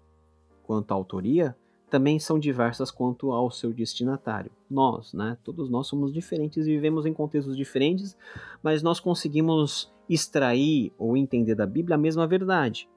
quanto 0.64 0.90
à 0.90 0.94
autoria, 0.96 1.56
também 1.88 2.18
são 2.18 2.36
diversas 2.36 2.90
quanto 2.90 3.30
ao 3.30 3.52
seu 3.52 3.72
destinatário. 3.72 4.50
Nós, 4.68 5.12
né? 5.12 5.38
Todos 5.44 5.70
nós 5.70 5.86
somos 5.86 6.12
diferentes 6.12 6.66
e 6.66 6.70
vivemos 6.70 7.06
em 7.06 7.14
contextos 7.14 7.56
diferentes, 7.56 8.16
mas 8.60 8.82
nós 8.82 8.98
conseguimos 8.98 9.92
extrair 10.08 10.92
ou 10.98 11.16
entender 11.16 11.54
da 11.54 11.66
Bíblia 11.66 11.94
a 11.94 12.00
mesma 12.00 12.26
verdade, 12.26 12.88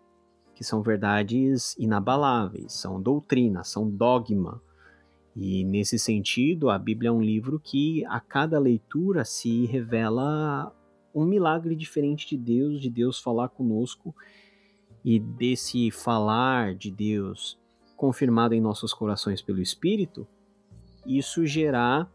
que 0.56 0.63
são 0.63 0.82
verdades 0.82 1.76
inabaláveis, 1.78 2.74
são 2.74 3.00
doutrina, 3.00 3.63
são 3.63 3.88
dogma, 3.89 4.62
e 5.36 5.65
nesse 5.65 6.00
sentido, 6.00 6.70
a 6.70 6.80
Bíblia 6.80 7.10
é 7.10 7.12
um 7.12 7.22
livro 7.22 7.60
que 7.60 8.06
a 8.06 8.22
cada 8.22 8.58
leitura 8.58 9.26
se 9.26 9.65
revela 9.65 10.74
um 11.13 11.26
milagre 11.26 11.76
diferente 11.76 12.28
de 12.28 12.38
Deus, 12.38 12.82
de 12.82 12.89
Deus 12.89 13.20
falar 13.20 13.50
conosco 13.50 14.15
e 15.04 15.20
desse 15.20 15.91
falar 15.91 16.74
de 16.74 16.89
Deus 16.89 17.60
confirmado 17.98 18.54
em 18.54 18.62
nossos 18.62 18.94
corações 18.94 19.41
pelo 19.41 19.62
Espírito, 19.62 20.28
isso 21.06 21.46
gerar 21.46 22.10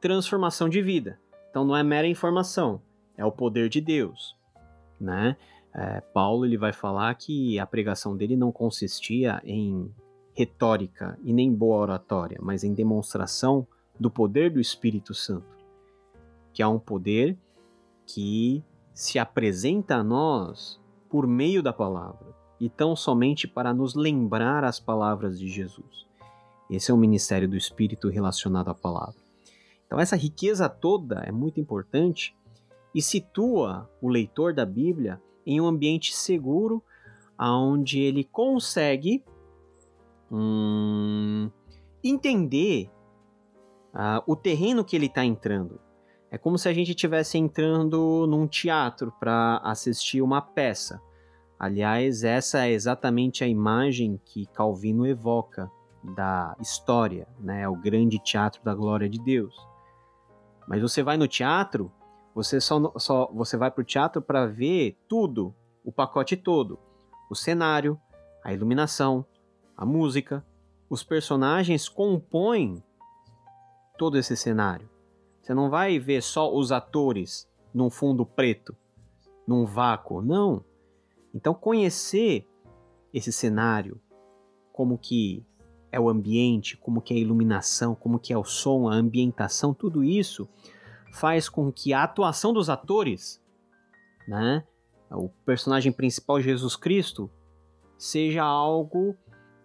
transformação 0.00 0.68
de 0.68 0.80
vida. 0.80 1.20
Então 1.50 1.64
não 1.64 1.76
é 1.76 1.82
mera 1.82 2.06
informação, 2.06 2.80
é 3.16 3.24
o 3.24 3.32
poder 3.32 3.68
de 3.68 3.80
Deus, 3.80 4.36
né? 4.98 5.36
É, 5.74 6.00
Paulo 6.00 6.44
ele 6.44 6.58
vai 6.58 6.72
falar 6.72 7.14
que 7.14 7.58
a 7.58 7.66
pregação 7.66 8.16
dele 8.16 8.36
não 8.36 8.50
consistia 8.50 9.40
em 9.44 9.92
retórica 10.34 11.18
e 11.22 11.32
nem 11.32 11.52
boa 11.52 11.78
oratória, 11.78 12.38
mas 12.40 12.64
em 12.64 12.74
demonstração 12.74 13.66
do 13.98 14.10
poder 14.10 14.50
do 14.50 14.60
Espírito 14.60 15.14
Santo, 15.14 15.58
que 16.52 16.62
é 16.62 16.66
um 16.66 16.78
poder 16.78 17.38
que 18.06 18.64
se 18.94 19.18
apresenta 19.18 19.96
a 19.96 20.04
nós 20.04 20.80
por 21.08 21.26
meio 21.26 21.62
da 21.62 21.72
palavra 21.72 22.34
e 22.58 22.68
tão 22.68 22.94
somente 22.94 23.46
para 23.46 23.72
nos 23.72 23.94
lembrar 23.94 24.64
as 24.64 24.80
palavras 24.80 25.38
de 25.38 25.48
Jesus. 25.48 26.06
Esse 26.68 26.90
é 26.90 26.94
o 26.94 26.98
ministério 26.98 27.48
do 27.48 27.56
Espírito 27.56 28.08
relacionado 28.08 28.68
à 28.68 28.74
palavra. 28.74 29.20
Então, 29.86 29.98
essa 29.98 30.16
riqueza 30.16 30.68
toda 30.68 31.20
é 31.26 31.32
muito 31.32 31.58
importante 31.60 32.36
e 32.94 33.02
situa 33.02 33.90
o 34.00 34.08
leitor 34.08 34.54
da 34.54 34.64
Bíblia 34.64 35.20
em 35.46 35.60
um 35.60 35.66
ambiente 35.66 36.14
seguro, 36.14 36.82
onde 37.38 38.00
ele 38.00 38.24
consegue 38.24 39.24
hum, 40.30 41.50
entender 42.04 42.90
uh, 43.94 44.22
o 44.26 44.36
terreno 44.36 44.84
que 44.84 44.96
ele 44.96 45.06
está 45.06 45.24
entrando. 45.24 45.80
É 46.30 46.38
como 46.38 46.56
se 46.56 46.68
a 46.68 46.72
gente 46.72 46.90
estivesse 46.90 47.38
entrando 47.38 48.26
num 48.28 48.46
teatro 48.46 49.12
para 49.18 49.60
assistir 49.64 50.22
uma 50.22 50.40
peça. 50.40 51.00
Aliás, 51.58 52.22
essa 52.22 52.66
é 52.66 52.70
exatamente 52.70 53.42
a 53.42 53.48
imagem 53.48 54.20
que 54.24 54.46
Calvino 54.46 55.06
evoca 55.06 55.70
da 56.02 56.56
história, 56.60 57.26
né? 57.38 57.68
o 57.68 57.76
grande 57.76 58.18
teatro 58.18 58.62
da 58.62 58.74
glória 58.74 59.08
de 59.08 59.20
Deus. 59.20 59.54
Mas 60.68 60.80
você 60.80 61.02
vai 61.02 61.16
no 61.16 61.26
teatro, 61.26 61.92
você 62.42 62.58
só, 62.60 62.92
só 62.96 63.30
você 63.32 63.56
vai 63.56 63.70
para 63.70 63.82
o 63.82 63.84
teatro 63.84 64.22
para 64.22 64.46
ver 64.46 64.98
tudo, 65.06 65.54
o 65.84 65.92
pacote 65.92 66.36
todo, 66.36 66.78
o 67.30 67.34
cenário, 67.34 68.00
a 68.42 68.52
iluminação, 68.52 69.24
a 69.76 69.84
música, 69.84 70.44
os 70.88 71.02
personagens 71.02 71.88
compõem 71.88 72.82
todo 73.98 74.16
esse 74.16 74.34
cenário. 74.36 74.88
Você 75.42 75.52
não 75.52 75.68
vai 75.68 75.98
ver 75.98 76.22
só 76.22 76.52
os 76.54 76.72
atores 76.72 77.46
num 77.74 77.90
fundo 77.90 78.24
preto, 78.24 78.74
num 79.46 79.66
vácuo, 79.66 80.22
não. 80.22 80.64
Então 81.34 81.52
conhecer 81.52 82.48
esse 83.12 83.30
cenário, 83.30 84.00
como 84.72 84.96
que 84.96 85.44
é 85.92 86.00
o 86.00 86.08
ambiente, 86.08 86.76
como 86.78 87.02
que 87.02 87.12
é 87.12 87.16
a 87.18 87.20
iluminação, 87.20 87.94
como 87.94 88.18
que 88.18 88.32
é 88.32 88.38
o 88.38 88.44
som, 88.44 88.88
a 88.88 88.94
ambientação, 88.94 89.74
tudo 89.74 90.02
isso 90.02 90.48
faz 91.12 91.48
com 91.48 91.72
que 91.72 91.92
a 91.92 92.02
atuação 92.02 92.52
dos 92.52 92.68
atores, 92.68 93.42
né, 94.26 94.64
o 95.10 95.28
personagem 95.44 95.92
principal 95.92 96.40
Jesus 96.40 96.76
Cristo, 96.76 97.30
seja 97.98 98.42
algo 98.42 99.16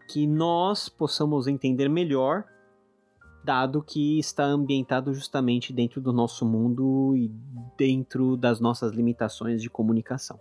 que 0.10 0.28
nós 0.28 0.90
possamos 0.90 1.48
entender 1.48 1.90
melhor, 1.90 2.44
dado 3.44 3.82
que 3.82 4.20
está 4.20 4.44
ambientado 4.44 5.14
justamente 5.14 5.72
dentro 5.72 6.02
do 6.02 6.12
nosso 6.12 6.46
mundo 6.46 7.16
e 7.16 7.32
dentro 7.78 8.36
das 8.36 8.60
nossas 8.60 8.92
limitações 8.92 9.62
de 9.62 9.70
comunicação. 9.70 10.40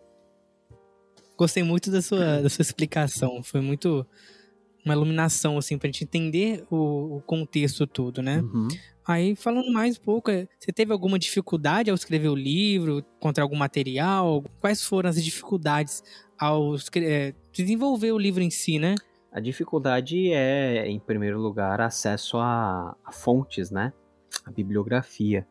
Gostei 1.36 1.62
muito 1.62 1.90
da 1.90 2.00
sua, 2.00 2.40
da 2.40 2.48
sua 2.48 2.62
explicação, 2.62 3.42
foi 3.42 3.60
muito 3.60 4.06
uma 4.84 4.94
iluminação, 4.94 5.58
assim, 5.58 5.78
pra 5.78 5.88
gente 5.88 6.04
entender 6.04 6.64
o, 6.70 7.16
o 7.16 7.22
contexto 7.22 7.86
todo, 7.86 8.22
né? 8.22 8.40
Uhum. 8.40 8.68
Aí, 9.06 9.36
falando 9.36 9.70
mais 9.70 9.98
um 9.98 10.00
pouco, 10.00 10.30
é, 10.30 10.48
você 10.58 10.72
teve 10.72 10.90
alguma 10.90 11.18
dificuldade 11.18 11.90
ao 11.90 11.94
escrever 11.94 12.28
o 12.28 12.34
livro, 12.34 13.04
contra 13.20 13.44
algum 13.44 13.56
material? 13.56 14.42
Quais 14.60 14.82
foram 14.82 15.10
as 15.10 15.22
dificuldades 15.22 16.02
ao 16.38 16.74
é, 16.96 17.34
desenvolver 17.52 18.12
o 18.12 18.18
livro 18.18 18.42
em 18.42 18.48
si, 18.48 18.78
né? 18.78 18.94
A 19.30 19.40
dificuldade 19.40 20.32
é, 20.32 20.88
em 20.88 20.98
primeiro 20.98 21.38
lugar, 21.38 21.82
acesso 21.82 22.38
a, 22.38 22.96
a 23.04 23.12
fontes, 23.12 23.70
né? 23.70 23.92
A 24.42 24.50
bibliografia. 24.50 25.46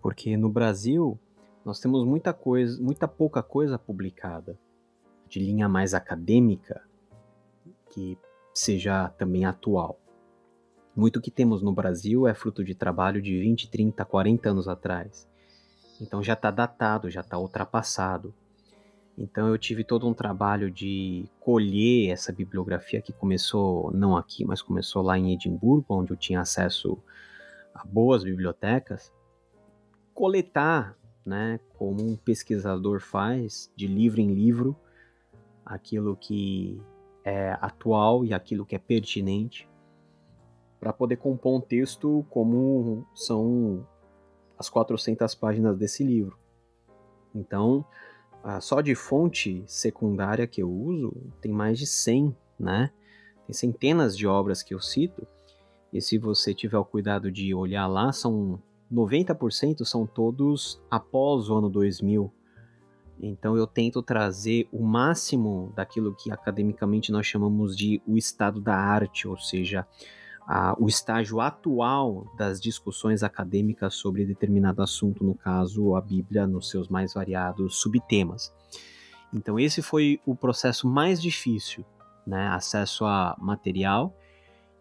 Porque 0.00 0.34
no 0.34 0.48
Brasil 0.48 1.18
nós 1.66 1.78
temos 1.78 2.02
muita 2.02 2.32
coisa, 2.32 2.80
muita 2.82 3.06
pouca 3.06 3.42
coisa 3.42 3.78
publicada 3.78 4.58
de 5.28 5.38
linha 5.38 5.68
mais 5.68 5.92
acadêmica 5.92 6.82
que 7.90 8.16
seja 8.54 9.10
também 9.18 9.44
atual. 9.44 10.00
Muito 10.96 11.20
que 11.20 11.30
temos 11.30 11.60
no 11.60 11.74
Brasil 11.74 12.26
é 12.26 12.32
fruto 12.32 12.64
de 12.64 12.74
trabalho 12.74 13.20
de 13.20 13.38
20, 13.38 13.68
30, 13.68 14.02
40 14.02 14.48
anos 14.48 14.66
atrás. 14.66 15.28
Então 16.00 16.22
já 16.22 16.32
está 16.32 16.50
datado, 16.50 17.10
já 17.10 17.20
está 17.20 17.38
ultrapassado. 17.38 18.34
Então 19.18 19.48
eu 19.48 19.58
tive 19.58 19.84
todo 19.84 20.08
um 20.08 20.14
trabalho 20.14 20.70
de 20.70 21.26
colher 21.38 22.10
essa 22.10 22.32
bibliografia 22.32 23.02
que 23.02 23.12
começou 23.12 23.90
não 23.92 24.16
aqui, 24.16 24.42
mas 24.46 24.62
começou 24.62 25.02
lá 25.02 25.18
em 25.18 25.34
Edimburgo, 25.34 25.84
onde 25.90 26.12
eu 26.12 26.16
tinha 26.16 26.40
acesso 26.40 26.98
a 27.74 27.84
boas 27.84 28.24
bibliotecas, 28.24 29.12
coletar, 30.14 30.96
né, 31.26 31.60
como 31.74 32.02
um 32.02 32.16
pesquisador 32.16 33.00
faz, 33.00 33.70
de 33.76 33.86
livro 33.86 34.20
em 34.20 34.32
livro, 34.32 34.74
aquilo 35.64 36.16
que 36.16 36.80
é 37.22 37.56
atual 37.60 38.24
e 38.24 38.32
aquilo 38.32 38.64
que 38.64 38.74
é 38.74 38.78
pertinente, 38.78 39.68
para 40.78 40.92
poder 40.92 41.16
compor 41.16 41.56
um 41.56 41.60
texto 41.60 42.24
como 42.30 43.06
são 43.14 43.86
as 44.58 44.68
400 44.68 45.34
páginas 45.34 45.76
desse 45.76 46.04
livro. 46.04 46.38
Então, 47.34 47.84
só 48.60 48.80
de 48.80 48.94
fonte 48.94 49.64
secundária 49.66 50.46
que 50.46 50.62
eu 50.62 50.70
uso, 50.70 51.12
tem 51.40 51.52
mais 51.52 51.78
de 51.78 51.86
100, 51.86 52.36
né? 52.58 52.90
Tem 53.46 53.54
centenas 53.54 54.16
de 54.16 54.26
obras 54.26 54.62
que 54.62 54.74
eu 54.74 54.80
cito, 54.80 55.26
e 55.92 56.00
se 56.00 56.18
você 56.18 56.52
tiver 56.54 56.78
o 56.78 56.84
cuidado 56.84 57.30
de 57.30 57.54
olhar 57.54 57.86
lá, 57.86 58.12
são 58.12 58.60
90% 58.92 59.84
são 59.84 60.06
todos 60.06 60.80
após 60.90 61.48
o 61.48 61.56
ano 61.56 61.68
2000. 61.68 62.32
Então 63.18 63.56
eu 63.56 63.66
tento 63.66 64.02
trazer 64.02 64.68
o 64.70 64.82
máximo 64.82 65.72
daquilo 65.74 66.14
que 66.14 66.30
academicamente 66.30 67.10
nós 67.10 67.26
chamamos 67.26 67.76
de 67.76 68.02
o 68.06 68.16
estado 68.16 68.60
da 68.60 68.76
arte, 68.76 69.26
ou 69.26 69.38
seja, 69.38 69.86
a, 70.46 70.76
o 70.78 70.86
estágio 70.88 71.40
atual 71.40 72.32
das 72.36 72.60
discussões 72.60 73.22
acadêmicas 73.22 73.94
sobre 73.94 74.24
determinado 74.24 74.80
assunto, 74.80 75.24
no 75.24 75.34
caso 75.34 75.96
a 75.96 76.00
Bíblia, 76.00 76.46
nos 76.46 76.70
seus 76.70 76.88
mais 76.88 77.14
variados 77.14 77.76
subtemas. 77.80 78.52
Então 79.32 79.58
esse 79.58 79.82
foi 79.82 80.20
o 80.24 80.36
processo 80.36 80.86
mais 80.86 81.20
difícil, 81.20 81.84
né? 82.26 82.46
Acesso 82.48 83.04
a 83.04 83.36
material. 83.40 84.16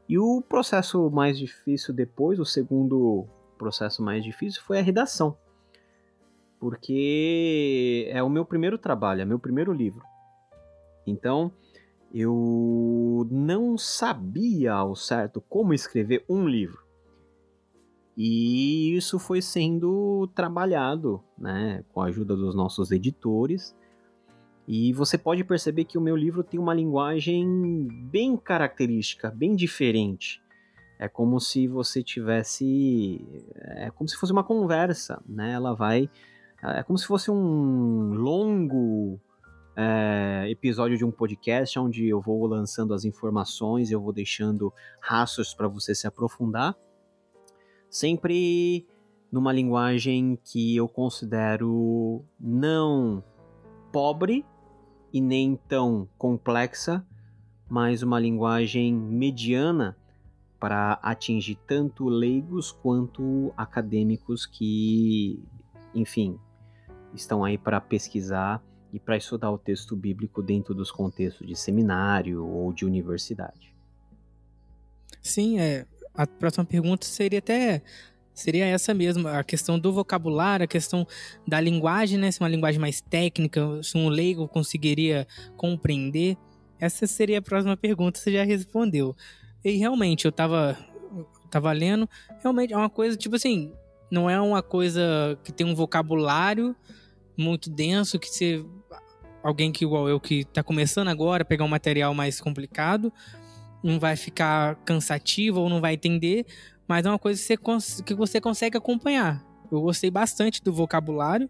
E 0.07 0.19
o 0.19 0.39
processo 0.41 1.09
mais 1.09 1.37
difícil 1.37 1.93
depois, 1.93 2.39
o 2.39 2.45
segundo 2.45 3.25
processo 3.57 4.03
mais 4.03 4.23
difícil, 4.23 4.61
foi 4.61 4.77
a 4.77 4.83
redação. 4.83 5.35
Porque 6.59 8.07
é 8.11 8.21
o 8.21 8.29
meu 8.29 8.45
primeiro 8.45 8.77
trabalho, 8.77 9.21
é 9.21 9.25
meu 9.25 9.39
primeiro 9.39 9.73
livro. 9.73 10.03
Então, 11.07 11.51
eu 12.17 13.27
não 13.29 13.77
sabia 13.77 14.71
ao 14.71 14.95
certo 14.95 15.41
como 15.41 15.73
escrever 15.73 16.23
um 16.29 16.47
livro. 16.47 16.79
E 18.15 18.95
isso 18.95 19.19
foi 19.19 19.41
sendo 19.41 20.25
trabalhado, 20.33 21.21
né, 21.37 21.83
com 21.91 21.99
a 21.99 22.05
ajuda 22.05 22.33
dos 22.33 22.55
nossos 22.55 22.89
editores. 22.91 23.75
E 24.65 24.93
você 24.93 25.17
pode 25.17 25.43
perceber 25.43 25.83
que 25.83 25.97
o 25.97 26.01
meu 26.01 26.15
livro 26.15 26.41
tem 26.41 26.57
uma 26.57 26.73
linguagem 26.73 27.85
bem 28.09 28.37
característica, 28.37 29.29
bem 29.29 29.53
diferente. 29.53 30.41
É 30.97 31.09
como 31.09 31.41
se 31.41 31.67
você 31.67 32.01
tivesse, 32.01 33.21
é 33.59 33.91
como 33.91 34.07
se 34.07 34.15
fosse 34.15 34.31
uma 34.31 34.43
conversa, 34.45 35.21
né? 35.27 35.51
Ela 35.51 35.73
vai, 35.73 36.09
é 36.63 36.81
como 36.81 36.97
se 36.97 37.05
fosse 37.05 37.29
um 37.29 38.13
longo 38.13 39.19
é, 39.75 40.49
episódio 40.49 40.97
de 40.97 41.03
um 41.03 41.11
podcast 41.11 41.77
onde 41.77 42.07
eu 42.07 42.21
vou 42.21 42.45
lançando 42.47 42.93
as 42.93 43.03
informações, 43.03 43.91
eu 43.91 44.01
vou 44.01 44.13
deixando 44.13 44.73
rastros 45.01 45.53
para 45.53 45.67
você 45.67 45.93
se 45.93 46.07
aprofundar, 46.07 46.75
sempre 47.89 48.87
numa 49.31 49.51
linguagem 49.51 50.39
que 50.43 50.75
eu 50.75 50.87
considero 50.87 52.23
não 52.39 53.23
pobre 53.91 54.45
e 55.11 55.19
nem 55.19 55.59
tão 55.67 56.07
complexa, 56.17 57.05
mas 57.69 58.01
uma 58.01 58.19
linguagem 58.19 58.93
mediana 58.93 59.97
para 60.59 60.93
atingir 61.01 61.57
tanto 61.67 62.07
leigos 62.07 62.71
quanto 62.71 63.53
acadêmicos 63.57 64.45
que, 64.45 65.43
enfim, 65.93 66.39
estão 67.13 67.43
aí 67.43 67.57
para 67.57 67.81
pesquisar 67.81 68.63
e 68.95 68.99
para 68.99 69.17
estudar 69.17 69.51
o 69.51 69.57
texto 69.57 69.93
bíblico 69.93 70.41
dentro 70.41 70.73
dos 70.73 70.89
contextos 70.89 71.45
de 71.45 71.53
seminário 71.53 72.47
ou 72.47 72.71
de 72.71 72.85
universidade. 72.85 73.75
Sim, 75.21 75.59
é. 75.59 75.85
A 76.13 76.25
próxima 76.25 76.63
pergunta 76.63 77.05
seria 77.05 77.39
até 77.39 77.81
seria 78.33 78.65
essa 78.65 78.93
mesmo, 78.93 79.27
a 79.27 79.43
questão 79.43 79.77
do 79.77 79.91
vocabulário, 79.91 80.63
a 80.63 80.67
questão 80.67 81.05
da 81.45 81.59
linguagem, 81.59 82.17
né? 82.17 82.31
Se 82.31 82.39
uma 82.39 82.47
linguagem 82.47 82.79
mais 82.79 83.01
técnica, 83.01 83.83
se 83.83 83.97
um 83.97 84.07
leigo 84.07 84.47
conseguiria 84.47 85.27
compreender. 85.57 86.37
Essa 86.79 87.05
seria 87.05 87.39
a 87.39 87.41
próxima 87.41 87.75
pergunta, 87.75 88.17
você 88.17 88.31
já 88.31 88.45
respondeu. 88.45 89.13
E 89.63 89.71
realmente, 89.71 90.23
eu 90.23 90.31
tava, 90.31 90.77
tava 91.51 91.69
lendo, 91.73 92.09
realmente 92.41 92.73
é 92.73 92.77
uma 92.77 92.89
coisa, 92.89 93.17
tipo 93.17 93.35
assim, 93.35 93.73
não 94.09 94.29
é 94.29 94.39
uma 94.39 94.63
coisa 94.63 95.37
que 95.43 95.51
tem 95.51 95.67
um 95.67 95.75
vocabulário 95.75 96.73
muito 97.37 97.69
denso 97.69 98.19
que 98.19 98.27
você 98.27 98.65
alguém 99.45 99.71
que 99.71 99.85
igual 99.85 100.09
eu 100.09 100.19
que 100.19 100.39
está 100.39 100.63
começando 100.63 101.07
agora, 101.07 101.45
pegar 101.45 101.63
um 101.63 101.69
material 101.69 102.15
mais 102.15 102.41
complicado, 102.41 103.13
não 103.83 103.99
vai 103.99 104.15
ficar 104.15 104.75
cansativo 104.77 105.61
ou 105.61 105.69
não 105.69 105.79
vai 105.79 105.93
entender, 105.93 106.47
mas 106.87 107.05
é 107.05 107.09
uma 107.09 107.19
coisa 107.19 107.39
que 107.39 107.45
você, 107.45 107.57
cons 107.57 108.01
que 108.01 108.15
você 108.15 108.41
consegue 108.41 108.75
acompanhar. 108.75 109.45
Eu 109.71 109.81
gostei 109.81 110.09
bastante 110.09 110.63
do 110.63 110.73
vocabulário, 110.73 111.47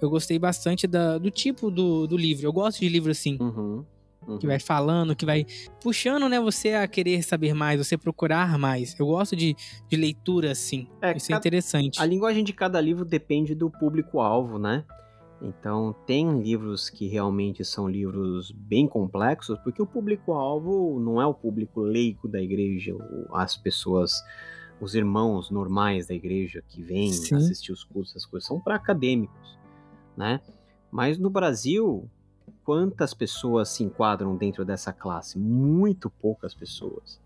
eu 0.00 0.08
gostei 0.08 0.38
bastante 0.38 0.86
da, 0.86 1.18
do 1.18 1.30
tipo 1.30 1.70
do, 1.70 2.06
do 2.06 2.16
livro. 2.16 2.46
Eu 2.46 2.52
gosto 2.52 2.80
de 2.80 2.88
livro 2.88 3.10
assim. 3.10 3.36
Uhum, 3.38 3.84
uhum. 4.26 4.38
Que 4.38 4.46
vai 4.46 4.58
falando, 4.58 5.14
que 5.14 5.26
vai 5.26 5.46
puxando, 5.82 6.26
né, 6.30 6.40
você 6.40 6.72
a 6.72 6.88
querer 6.88 7.22
saber 7.22 7.52
mais, 7.52 7.78
você 7.78 7.98
procurar 7.98 8.58
mais. 8.58 8.98
Eu 8.98 9.06
gosto 9.06 9.36
de, 9.36 9.54
de 9.86 9.96
leitura 9.96 10.52
assim. 10.52 10.88
É, 11.02 11.14
Isso 11.14 11.30
é 11.30 11.36
interessante. 11.36 12.00
A 12.00 12.06
linguagem 12.06 12.42
de 12.42 12.54
cada 12.54 12.80
livro 12.80 13.04
depende 13.04 13.54
do 13.54 13.70
público-alvo, 13.70 14.58
né? 14.58 14.84
Então, 15.44 15.94
tem 16.06 16.40
livros 16.40 16.88
que 16.88 17.06
realmente 17.06 17.62
são 17.66 17.86
livros 17.86 18.50
bem 18.50 18.88
complexos, 18.88 19.58
porque 19.58 19.82
o 19.82 19.86
público-alvo 19.86 20.98
não 20.98 21.20
é 21.20 21.26
o 21.26 21.34
público 21.34 21.82
leigo 21.82 22.26
da 22.26 22.40
igreja, 22.40 22.96
as 23.30 23.54
pessoas, 23.54 24.24
os 24.80 24.94
irmãos 24.94 25.50
normais 25.50 26.06
da 26.06 26.14
igreja 26.14 26.64
que 26.66 26.82
vêm 26.82 27.12
Sim. 27.12 27.34
assistir 27.36 27.72
os 27.72 27.84
cursos, 27.84 28.16
essas 28.16 28.24
coisas, 28.24 28.46
são 28.46 28.58
para 28.58 28.76
acadêmicos, 28.76 29.58
né? 30.16 30.40
Mas 30.90 31.18
no 31.18 31.28
Brasil, 31.28 32.08
quantas 32.64 33.12
pessoas 33.12 33.68
se 33.68 33.84
enquadram 33.84 34.36
dentro 34.36 34.64
dessa 34.64 34.94
classe? 34.94 35.38
Muito 35.38 36.08
poucas 36.08 36.54
pessoas. 36.54 37.20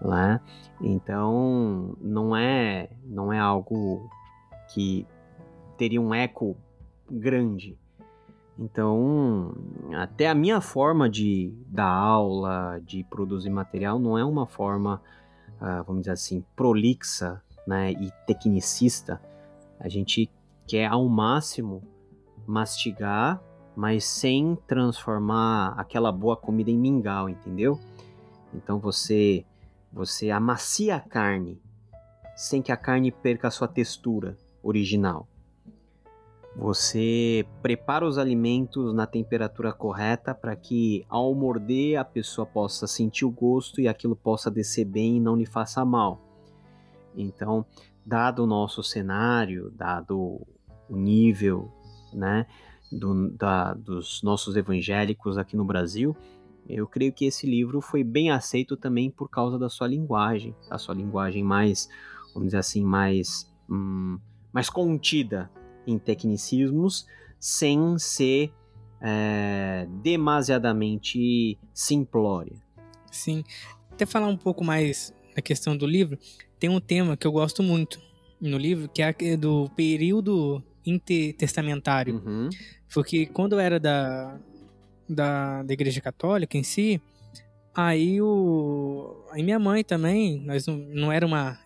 Né? 0.00 0.40
Então, 0.80 1.96
não 2.00 2.34
é, 2.34 2.88
não 3.04 3.30
é 3.30 3.38
algo 3.38 4.08
que 4.72 5.06
teria 5.76 6.00
um 6.00 6.14
eco 6.14 6.56
grande. 7.10 7.78
Então, 8.58 9.54
até 9.94 10.28
a 10.28 10.34
minha 10.34 10.60
forma 10.60 11.10
de 11.10 11.52
dar 11.66 11.90
aula, 11.90 12.80
de 12.84 13.04
produzir 13.04 13.50
material, 13.50 13.98
não 13.98 14.16
é 14.16 14.24
uma 14.24 14.46
forma, 14.46 15.02
uh, 15.60 15.84
vamos 15.84 16.02
dizer 16.02 16.12
assim, 16.12 16.42
prolixa 16.54 17.42
né, 17.66 17.92
e 17.92 18.10
tecnicista. 18.26 19.20
A 19.78 19.88
gente 19.88 20.30
quer 20.66 20.86
ao 20.86 21.06
máximo 21.06 21.82
mastigar, 22.46 23.42
mas 23.76 24.04
sem 24.04 24.56
transformar 24.66 25.74
aquela 25.76 26.10
boa 26.10 26.36
comida 26.36 26.70
em 26.70 26.78
mingau, 26.78 27.28
entendeu? 27.28 27.78
Então 28.54 28.78
você 28.78 29.44
você 29.92 30.30
amacia 30.30 30.96
a 30.96 31.00
carne 31.00 31.60
sem 32.34 32.60
que 32.60 32.70
a 32.70 32.76
carne 32.76 33.10
perca 33.10 33.48
a 33.48 33.50
sua 33.50 33.66
textura 33.66 34.36
original. 34.62 35.26
Você 36.56 37.46
prepara 37.60 38.06
os 38.06 38.16
alimentos 38.16 38.94
na 38.94 39.06
temperatura 39.06 39.74
correta 39.74 40.34
para 40.34 40.56
que 40.56 41.04
ao 41.06 41.34
morder 41.34 41.98
a 41.98 42.04
pessoa 42.04 42.46
possa 42.46 42.86
sentir 42.86 43.26
o 43.26 43.30
gosto 43.30 43.78
e 43.78 43.86
aquilo 43.86 44.16
possa 44.16 44.50
descer 44.50 44.86
bem 44.86 45.18
e 45.18 45.20
não 45.20 45.36
lhe 45.36 45.44
faça 45.44 45.84
mal. 45.84 46.18
Então, 47.14 47.64
dado 48.04 48.42
o 48.42 48.46
nosso 48.46 48.82
cenário, 48.82 49.70
dado 49.76 50.40
o 50.88 50.96
nível 50.96 51.70
né, 52.10 52.46
do, 52.90 53.30
da, 53.32 53.74
dos 53.74 54.22
nossos 54.22 54.56
evangélicos 54.56 55.36
aqui 55.36 55.56
no 55.56 55.64
Brasil, 55.64 56.16
eu 56.66 56.86
creio 56.86 57.12
que 57.12 57.26
esse 57.26 57.46
livro 57.46 57.82
foi 57.82 58.02
bem 58.02 58.30
aceito 58.30 58.78
também 58.78 59.10
por 59.10 59.28
causa 59.28 59.58
da 59.58 59.68
sua 59.68 59.86
linguagem, 59.86 60.54
a 60.70 60.78
sua 60.78 60.94
linguagem 60.94 61.44
mais, 61.44 61.86
vamos 62.32 62.48
dizer 62.48 62.58
assim, 62.58 62.82
mais, 62.82 63.52
hum, 63.68 64.18
mais 64.50 64.70
contida, 64.70 65.50
em 65.86 65.98
tecnicismos 65.98 67.06
sem 67.38 67.98
ser 67.98 68.52
é, 69.00 69.86
demasiadamente 70.02 71.58
simplória. 71.72 72.56
Sim. 73.10 73.44
Até 73.90 74.04
falar 74.04 74.26
um 74.26 74.36
pouco 74.36 74.64
mais 74.64 75.14
da 75.34 75.42
questão 75.42 75.76
do 75.76 75.86
livro, 75.86 76.18
tem 76.58 76.70
um 76.70 76.80
tema 76.80 77.16
que 77.16 77.26
eu 77.26 77.32
gosto 77.32 77.62
muito 77.62 78.00
no 78.40 78.58
livro, 78.58 78.88
que 78.88 79.02
é 79.02 79.36
do 79.36 79.70
período 79.76 80.62
intertestamentário. 80.84 82.16
Uhum. 82.16 82.48
Porque 82.92 83.26
quando 83.26 83.54
eu 83.54 83.60
era 83.60 83.80
da, 83.80 84.38
da, 85.08 85.62
da 85.62 85.72
Igreja 85.72 86.00
Católica 86.00 86.56
em 86.56 86.62
si, 86.62 87.00
aí 87.74 88.20
o. 88.20 89.24
Aí 89.30 89.42
minha 89.42 89.58
mãe 89.58 89.82
também, 89.82 90.40
nós 90.40 90.66
não, 90.66 90.76
não 90.76 91.12
era 91.12 91.26
uma, 91.26 91.58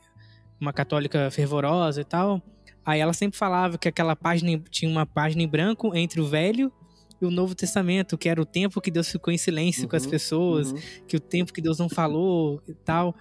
uma 0.60 0.72
católica 0.72 1.30
fervorosa 1.30 2.00
e 2.00 2.04
tal. 2.04 2.42
Aí 2.84 3.00
ela 3.00 3.12
sempre 3.12 3.38
falava 3.38 3.78
que 3.78 3.88
aquela 3.88 4.16
página 4.16 4.62
tinha 4.70 4.90
uma 4.90 5.06
página 5.06 5.42
em 5.42 5.48
branco 5.48 5.94
entre 5.94 6.20
o 6.20 6.26
Velho 6.26 6.72
e 7.20 7.26
o 7.26 7.30
Novo 7.30 7.54
Testamento, 7.54 8.16
que 8.16 8.28
era 8.28 8.40
o 8.40 8.46
tempo 8.46 8.80
que 8.80 8.90
Deus 8.90 9.08
ficou 9.10 9.32
em 9.32 9.38
silêncio 9.38 9.82
uhum, 9.82 9.88
com 9.88 9.96
as 9.96 10.04
uhum, 10.04 10.10
pessoas, 10.10 10.72
uhum. 10.72 10.78
que 11.06 11.16
o 11.16 11.20
tempo 11.20 11.52
que 11.52 11.60
Deus 11.60 11.78
não 11.78 11.88
falou 11.88 12.62
e 12.66 12.74
tal. 12.74 13.14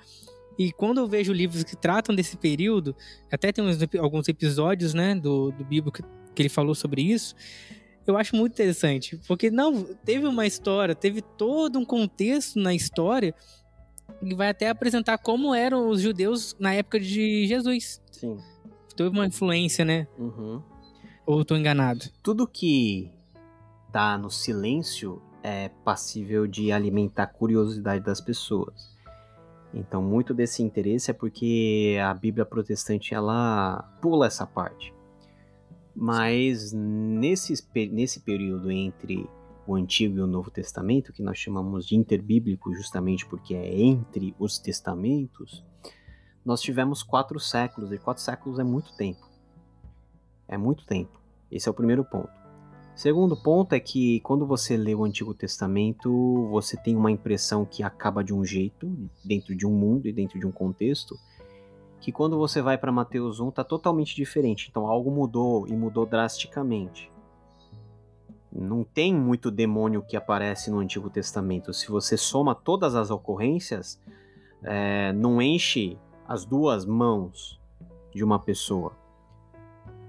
E 0.58 0.72
quando 0.72 1.00
eu 1.00 1.08
vejo 1.08 1.32
livros 1.32 1.64
que 1.64 1.76
tratam 1.76 2.16
desse 2.16 2.38
período, 2.38 2.96
até 3.32 3.52
tem 3.52 3.64
uns, 3.64 3.78
alguns 3.98 4.28
episódios, 4.28 4.94
né, 4.94 5.16
do, 5.16 5.52
do 5.52 5.64
Bíblia 5.64 5.92
que, 5.92 6.04
que 6.36 6.42
ele 6.42 6.50
falou 6.50 6.76
sobre 6.76 7.02
isso, 7.02 7.36
eu 8.06 8.18
acho 8.18 8.36
muito 8.36 8.54
interessante. 8.54 9.20
Porque 9.28 9.52
não, 9.52 9.84
teve 9.84 10.26
uma 10.26 10.46
história, 10.46 10.96
teve 10.96 11.22
todo 11.22 11.80
um 11.80 11.86
contexto 11.86 12.60
na 12.60 12.74
história 12.74 13.34
que 14.20 14.36
vai 14.36 14.50
até 14.50 14.70
apresentar 14.70 15.18
como 15.18 15.54
eram 15.54 15.88
os 15.88 16.02
judeus 16.02 16.56
na 16.60 16.74
época 16.74 17.00
de 17.00 17.46
Jesus. 17.48 18.02
Sim. 18.12 18.38
Teve 19.00 19.12
uma 19.12 19.26
influência, 19.26 19.86
né? 19.86 20.10
Uhum. 20.18 20.62
Ou 21.26 21.46
tô 21.46 21.56
enganado? 21.56 22.04
Tudo 22.22 22.46
que 22.46 23.10
tá 23.94 24.18
no 24.18 24.30
silêncio 24.30 25.22
é 25.42 25.70
passível 25.86 26.46
de 26.46 26.70
alimentar 26.70 27.24
a 27.24 27.28
curiosidade 27.28 28.04
das 28.04 28.20
pessoas. 28.20 28.94
Então, 29.74 30.04
muito 30.04 30.34
desse 30.34 30.62
interesse 30.62 31.12
é 31.12 31.14
porque 31.14 31.98
a 32.04 32.14
Bíblia 32.14 32.46
protestante 32.46 33.14
ela 33.14 33.84
pula 34.02 34.28
essa 34.28 34.46
parte. 34.46 34.94
Mas 35.96 36.74
nesse, 36.74 37.54
nesse 37.94 38.20
período 38.20 38.70
entre 38.70 39.30
o 39.66 39.76
Antigo 39.76 40.18
e 40.18 40.22
o 40.22 40.28
Novo 40.28 40.52
Testamento, 40.52 41.14
que 41.14 41.24
nós 41.24 41.38
chamamos 41.38 41.88
de 41.88 41.96
interbíblico 41.96 42.76
justamente 42.76 43.26
porque 43.26 43.56
é 43.56 43.80
entre 43.80 44.36
os 44.38 44.60
testamentos, 44.60 45.64
nós 46.50 46.62
tivemos 46.62 47.04
quatro 47.04 47.40
séculos, 47.40 47.92
e 47.92 48.00
quatro 48.00 48.24
séculos 48.24 48.58
é 48.58 48.64
muito 48.64 48.92
tempo. 48.94 49.30
É 50.48 50.58
muito 50.58 50.84
tempo. 50.84 51.22
Esse 51.52 51.70
é 51.70 51.72
o 51.72 51.76
primeiro 51.76 52.04
ponto. 52.04 52.32
Segundo 52.96 53.38
ponto 53.38 53.74
é 53.74 53.80
que 53.80 54.20
quando 54.22 54.48
você 54.48 54.76
lê 54.76 54.96
o 54.96 55.06
Antigo 55.06 55.32
Testamento, 55.36 56.48
você 56.50 56.76
tem 56.76 56.96
uma 56.96 57.12
impressão 57.12 57.66
que 57.66 57.84
acaba 57.84 58.24
de 58.24 58.34
um 58.34 58.44
jeito, 58.44 58.92
dentro 59.24 59.56
de 59.56 59.68
um 59.68 59.72
mundo 59.72 60.08
e 60.08 60.12
dentro 60.12 60.40
de 60.40 60.48
um 60.48 60.52
contexto, 60.52 61.16
que 62.02 62.12
quando 62.12 62.36
você 62.36 62.64
vai 62.64 62.80
para 62.80 62.92
Mateus 62.92 63.40
1 63.40 63.50
está 63.50 63.64
totalmente 63.64 64.16
diferente. 64.16 64.70
Então 64.72 64.88
algo 64.88 65.12
mudou 65.12 65.68
e 65.68 65.74
mudou 65.74 66.04
drasticamente. 66.04 67.12
Não 68.52 68.84
tem 68.84 69.14
muito 69.14 69.52
demônio 69.52 70.02
que 70.02 70.18
aparece 70.18 70.72
no 70.72 70.80
Antigo 70.80 71.12
Testamento. 71.12 71.72
Se 71.76 71.90
você 71.90 72.18
soma 72.18 72.56
todas 72.56 72.96
as 72.96 73.12
ocorrências, 73.12 74.02
é, 74.64 75.14
não 75.14 75.40
enche 75.40 75.96
as 76.30 76.46
duas 76.46 76.86
mãos 76.86 77.60
de 78.14 78.24
uma 78.24 78.38
pessoa. 78.38 78.96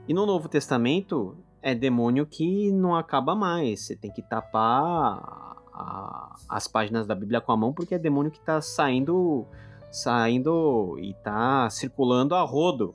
E 0.06 0.12
no 0.12 0.26
Novo 0.26 0.50
Testamento, 0.50 1.34
é 1.62 1.74
demônio 1.74 2.26
que 2.26 2.70
não 2.70 2.94
acaba 2.94 3.34
mais. 3.34 3.86
Você 3.86 3.96
tem 3.96 4.12
que 4.12 4.20
tapar 4.20 5.56
a, 5.72 6.36
as 6.46 6.68
páginas 6.68 7.06
da 7.06 7.14
Bíblia 7.14 7.40
com 7.40 7.52
a 7.52 7.56
mão 7.56 7.72
porque 7.72 7.94
é 7.94 7.98
demônio 7.98 8.30
que 8.30 8.38
está 8.38 8.60
saindo, 8.60 9.46
saindo 9.90 10.98
e 11.00 11.12
está 11.12 11.70
circulando 11.70 12.34
a 12.34 12.42
rodo. 12.42 12.94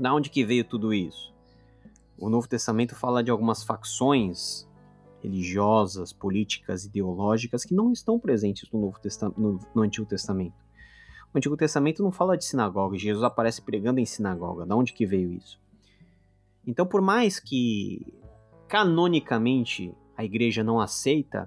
Da 0.00 0.14
onde 0.14 0.30
que 0.30 0.42
veio 0.42 0.64
tudo 0.64 0.94
isso? 0.94 1.34
O 2.18 2.30
Novo 2.30 2.48
Testamento 2.48 2.94
fala 2.94 3.22
de 3.22 3.30
algumas 3.30 3.62
facções 3.62 4.66
religiosas, 5.22 6.14
políticas, 6.14 6.86
ideológicas 6.86 7.62
que 7.62 7.74
não 7.74 7.92
estão 7.92 8.18
presentes 8.18 8.70
no, 8.72 8.80
Novo 8.80 8.98
no, 9.36 9.60
no 9.74 9.82
Antigo 9.82 10.06
Testamento. 10.06 10.65
O 11.36 11.38
Antigo 11.38 11.54
Testamento 11.54 12.02
não 12.02 12.10
fala 12.10 12.34
de 12.34 12.46
sinagoga, 12.46 12.96
Jesus 12.96 13.22
aparece 13.22 13.60
pregando 13.60 14.00
em 14.00 14.06
sinagoga. 14.06 14.64
Da 14.64 14.74
onde 14.74 14.94
que 14.94 15.04
veio 15.04 15.30
isso? 15.30 15.60
Então, 16.66 16.86
por 16.86 17.02
mais 17.02 17.38
que 17.38 18.14
canonicamente 18.66 19.94
a 20.16 20.24
igreja 20.24 20.64
não 20.64 20.80
aceita 20.80 21.46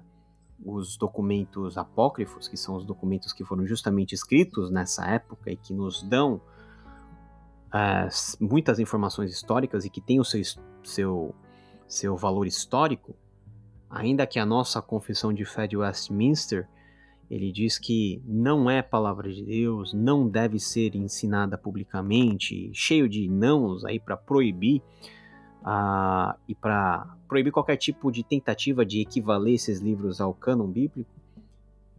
os 0.64 0.96
documentos 0.96 1.76
apócrifos, 1.76 2.46
que 2.46 2.56
são 2.56 2.76
os 2.76 2.84
documentos 2.84 3.32
que 3.32 3.44
foram 3.44 3.66
justamente 3.66 4.14
escritos 4.14 4.70
nessa 4.70 5.04
época 5.08 5.50
e 5.50 5.56
que 5.56 5.74
nos 5.74 6.04
dão 6.04 6.40
uh, 7.74 8.08
muitas 8.38 8.78
informações 8.78 9.32
históricas 9.32 9.84
e 9.84 9.90
que 9.90 10.00
têm 10.00 10.20
o 10.20 10.24
seu, 10.24 10.40
seu, 10.84 11.34
seu 11.88 12.16
valor 12.16 12.46
histórico, 12.46 13.16
ainda 13.90 14.24
que 14.24 14.38
a 14.38 14.46
nossa 14.46 14.80
confissão 14.80 15.32
de 15.32 15.44
fé 15.44 15.66
de 15.66 15.76
Westminster 15.76 16.68
ele 17.30 17.52
diz 17.52 17.78
que 17.78 18.20
não 18.26 18.68
é 18.68 18.82
palavra 18.82 19.32
de 19.32 19.44
Deus, 19.44 19.94
não 19.94 20.28
deve 20.28 20.58
ser 20.58 20.96
ensinada 20.96 21.56
publicamente, 21.56 22.68
cheio 22.74 23.08
de 23.08 23.28
nãos 23.28 23.84
aí 23.84 24.00
para 24.00 24.16
proibir 24.16 24.82
uh, 25.62 26.36
e 26.48 26.56
para 26.56 27.16
proibir 27.28 27.52
qualquer 27.52 27.76
tipo 27.76 28.10
de 28.10 28.24
tentativa 28.24 28.84
de 28.84 29.00
equivaler 29.00 29.54
esses 29.54 29.78
livros 29.78 30.20
ao 30.20 30.34
cânon 30.34 30.66
bíblico. 30.66 31.08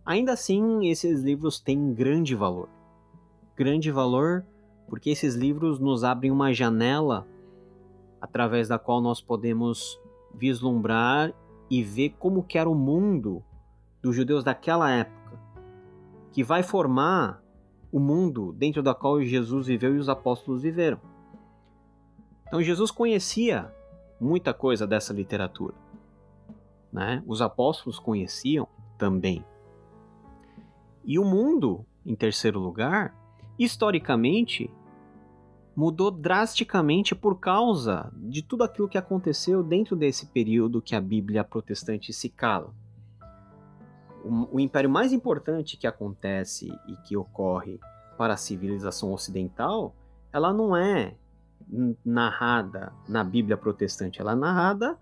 Ainda 0.05 0.33
assim, 0.33 0.89
esses 0.89 1.21
livros 1.21 1.61
têm 1.61 1.93
grande 1.93 2.35
valor. 2.35 2.67
Grande 3.55 3.89
valor 3.89 4.45
porque 4.89 5.11
esses 5.11 5.35
livros 5.35 5.79
nos 5.79 6.03
abrem 6.03 6.29
uma 6.29 6.51
janela 6.51 7.25
através 8.19 8.67
da 8.67 8.77
qual 8.77 8.99
nós 8.99 9.21
podemos 9.21 9.97
vislumbrar 10.35 11.33
e 11.69 11.81
ver 11.81 12.15
como 12.19 12.45
era 12.53 12.69
o 12.69 12.75
mundo 12.75 13.41
dos 14.01 14.13
judeus 14.13 14.43
daquela 14.43 14.91
época 14.91 15.20
que 16.31 16.43
vai 16.43 16.63
formar 16.63 17.41
o 17.91 17.99
mundo 17.99 18.53
dentro 18.53 18.81
da 18.81 18.95
qual 18.95 19.21
Jesus 19.21 19.67
viveu 19.67 19.95
e 19.95 19.99
os 19.99 20.07
apóstolos 20.07 20.61
viveram. 20.61 20.99
Então 22.47 22.61
Jesus 22.61 22.89
conhecia 22.89 23.73
muita 24.19 24.53
coisa 24.53 24.87
dessa 24.87 25.13
literatura. 25.13 25.75
Né? 26.91 27.23
Os 27.27 27.41
apóstolos 27.41 27.99
conheciam 27.99 28.67
também. 28.97 29.43
E 31.03 31.17
o 31.17 31.25
mundo, 31.25 31.85
em 32.05 32.15
terceiro 32.15 32.59
lugar, 32.59 33.15
historicamente, 33.57 34.69
mudou 35.75 36.11
drasticamente 36.11 37.15
por 37.15 37.39
causa 37.39 38.11
de 38.15 38.41
tudo 38.41 38.63
aquilo 38.63 38.89
que 38.89 38.97
aconteceu 38.97 39.63
dentro 39.63 39.95
desse 39.95 40.27
período 40.27 40.81
que 40.81 40.95
a 40.95 41.01
Bíblia 41.01 41.43
protestante 41.43 42.13
se 42.13 42.29
cala 42.29 42.73
o, 44.23 44.55
o 44.55 44.59
império 44.59 44.89
mais 44.89 45.11
importante 45.13 45.77
que 45.77 45.87
acontece 45.87 46.67
e 46.87 46.95
que 47.07 47.17
ocorre 47.17 47.79
para 48.17 48.33
a 48.33 48.37
civilização 48.37 49.13
ocidental, 49.13 49.95
ela 50.31 50.53
não 50.53 50.75
é 50.75 51.15
narrada 52.05 52.91
na 53.07 53.23
Bíblia 53.23 53.57
protestante, 53.57 54.19
ela 54.19 54.33
é 54.33 54.35
narrada 54.35 54.97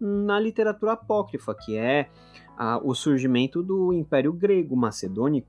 na 0.00 0.38
literatura 0.38 0.92
apócrifa, 0.92 1.54
que 1.54 1.76
é 1.76 2.10
a, 2.56 2.78
o 2.78 2.94
surgimento 2.94 3.62
do 3.62 3.92
Império 3.92 4.32
Grego 4.32 4.76
Macedônico, 4.76 5.48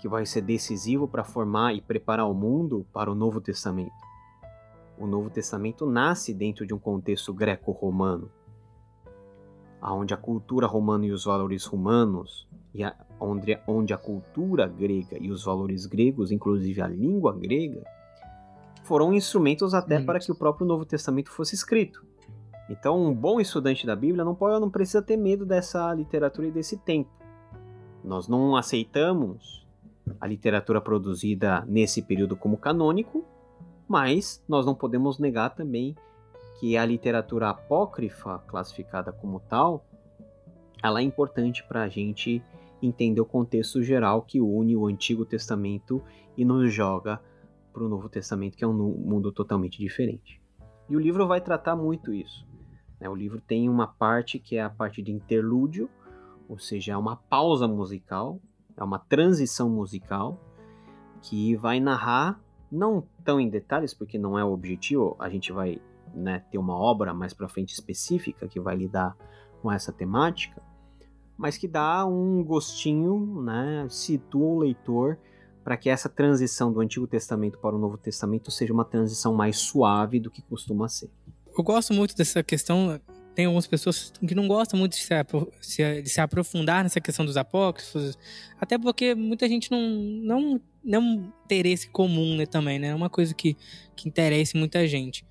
que 0.00 0.08
vai 0.08 0.26
ser 0.26 0.42
decisivo 0.42 1.08
para 1.08 1.24
formar 1.24 1.74
e 1.74 1.80
preparar 1.80 2.28
o 2.28 2.34
mundo 2.34 2.86
para 2.92 3.10
o 3.10 3.14
Novo 3.14 3.40
Testamento. 3.40 3.92
O 4.98 5.06
Novo 5.06 5.30
Testamento 5.30 5.86
nasce 5.86 6.32
dentro 6.32 6.66
de 6.66 6.74
um 6.74 6.78
contexto 6.78 7.32
greco-romano, 7.32 8.30
onde 9.92 10.14
a 10.14 10.16
cultura 10.16 10.66
romana 10.66 11.04
e 11.04 11.12
os 11.12 11.24
valores 11.24 11.64
romanos, 11.64 12.48
e 12.74 12.82
a, 12.82 12.94
onde, 13.20 13.58
onde 13.66 13.92
a 13.92 13.98
cultura 13.98 14.66
grega 14.66 15.18
e 15.20 15.30
os 15.30 15.44
valores 15.44 15.86
gregos, 15.86 16.32
inclusive 16.32 16.80
a 16.80 16.88
língua 16.88 17.32
grega, 17.36 17.84
foram 18.82 19.12
instrumentos 19.12 19.74
até 19.74 20.00
para 20.00 20.18
que 20.18 20.30
o 20.30 20.34
próprio 20.34 20.66
Novo 20.66 20.84
Testamento 20.84 21.30
fosse 21.30 21.54
escrito. 21.54 22.04
Então, 22.68 22.98
um 22.98 23.14
bom 23.14 23.40
estudante 23.40 23.86
da 23.86 23.94
Bíblia 23.94 24.24
não, 24.24 24.34
pode, 24.34 24.58
não 24.60 24.70
precisa 24.70 25.02
ter 25.02 25.16
medo 25.16 25.44
dessa 25.44 25.92
literatura 25.92 26.48
e 26.48 26.50
desse 26.50 26.78
tempo. 26.78 27.10
Nós 28.02 28.26
não 28.26 28.56
aceitamos 28.56 29.66
a 30.20 30.26
literatura 30.26 30.80
produzida 30.80 31.64
nesse 31.66 32.02
período 32.02 32.36
como 32.36 32.56
canônico, 32.56 33.24
mas 33.88 34.42
nós 34.48 34.64
não 34.64 34.74
podemos 34.74 35.18
negar 35.18 35.54
também 35.54 35.94
que 36.58 36.76
a 36.76 36.84
literatura 36.84 37.50
apócrifa, 37.50 38.38
classificada 38.46 39.12
como 39.12 39.40
tal, 39.40 39.84
ela 40.82 41.00
é 41.00 41.02
importante 41.02 41.64
para 41.66 41.82
a 41.82 41.88
gente 41.88 42.42
entender 42.82 43.20
o 43.20 43.26
contexto 43.26 43.82
geral 43.82 44.22
que 44.22 44.40
une 44.40 44.76
o 44.76 44.86
Antigo 44.86 45.24
Testamento 45.24 46.02
e 46.36 46.44
nos 46.44 46.72
joga 46.72 47.20
para 47.72 47.82
o 47.82 47.88
Novo 47.88 48.08
Testamento, 48.08 48.56
que 48.56 48.64
é 48.64 48.68
um 48.68 48.72
mundo 48.72 49.32
totalmente 49.32 49.78
diferente. 49.78 50.40
E 50.88 50.96
o 50.96 51.00
livro 51.00 51.26
vai 51.26 51.40
tratar 51.40 51.74
muito 51.74 52.12
isso. 52.12 52.46
Né? 53.00 53.08
O 53.08 53.14
livro 53.14 53.40
tem 53.40 53.68
uma 53.68 53.86
parte 53.86 54.38
que 54.38 54.56
é 54.56 54.62
a 54.62 54.70
parte 54.70 55.02
de 55.02 55.10
interlúdio, 55.10 55.88
ou 56.48 56.58
seja, 56.58 56.92
é 56.92 56.96
uma 56.96 57.16
pausa 57.16 57.66
musical, 57.66 58.40
é 58.76 58.84
uma 58.84 58.98
transição 58.98 59.68
musical 59.70 60.38
que 61.22 61.56
vai 61.56 61.80
narrar, 61.80 62.40
não 62.70 63.02
tão 63.24 63.40
em 63.40 63.48
detalhes, 63.48 63.94
porque 63.94 64.18
não 64.18 64.38
é 64.38 64.44
o 64.44 64.52
objetivo, 64.52 65.16
a 65.18 65.28
gente 65.30 65.50
vai 65.52 65.80
né, 66.14 66.44
ter 66.50 66.58
uma 66.58 66.76
obra 66.76 67.12
mais 67.12 67.32
para 67.32 67.48
frente 67.48 67.72
específica 67.72 68.48
que 68.48 68.60
vai 68.60 68.76
lidar 68.76 69.16
com 69.60 69.70
essa 69.70 69.92
temática, 69.92 70.62
mas 71.36 71.56
que 71.56 71.66
dá 71.66 72.06
um 72.06 72.44
gostinho, 72.44 73.42
né, 73.42 73.86
situa 73.88 74.46
o 74.46 74.58
leitor 74.58 75.18
para 75.64 75.78
que 75.78 75.88
essa 75.88 76.08
transição 76.08 76.70
do 76.70 76.80
Antigo 76.80 77.06
Testamento 77.06 77.58
para 77.58 77.74
o 77.74 77.78
Novo 77.78 77.96
Testamento 77.96 78.50
seja 78.50 78.72
uma 78.72 78.84
transição 78.84 79.34
mais 79.34 79.56
suave 79.56 80.20
do 80.20 80.30
que 80.30 80.42
costuma 80.42 80.88
ser. 80.88 81.10
Eu 81.56 81.64
gosto 81.64 81.94
muito 81.94 82.14
dessa 82.14 82.42
questão. 82.42 83.00
Tem 83.34 83.46
algumas 83.46 83.66
pessoas 83.66 84.12
que 84.26 84.34
não 84.34 84.46
gostam 84.46 84.78
muito 84.78 84.92
de 84.92 85.02
se, 85.60 86.02
de 86.02 86.08
se 86.08 86.20
aprofundar 86.20 86.84
nessa 86.84 87.00
questão 87.00 87.24
dos 87.24 87.36
apócrifos, 87.36 88.16
até 88.60 88.78
porque 88.78 89.14
muita 89.14 89.48
gente 89.48 89.70
não, 89.70 89.80
não, 89.80 90.60
não 90.84 91.32
interesse 91.44 91.88
comum 91.88 92.36
né, 92.36 92.46
também, 92.46 92.78
né? 92.78 92.88
É 92.88 92.94
uma 92.94 93.10
coisa 93.10 93.34
que, 93.34 93.56
que 93.96 94.08
interessa 94.08 94.56
muita 94.56 94.86
gente. 94.86 95.24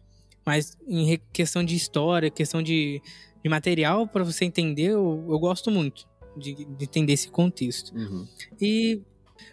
Mas 0.46 0.78
em 0.88 1.20
questão 1.32 1.64
de 1.64 1.76
história, 1.76 2.30
questão 2.30 2.62
de, 2.62 3.02
de 3.44 3.50
material, 3.50 4.08
para 4.08 4.24
você 4.24 4.46
entender, 4.46 4.91
eu, 4.91 5.26
eu 5.30 5.39
gosto 5.39 5.72
muito 5.72 6.08
de, 6.36 6.66
de, 6.66 6.84
entender 6.84 7.14
esse 7.14 7.30
contexto. 7.30 7.96
Uhum. 7.96 8.28
E 8.60 9.02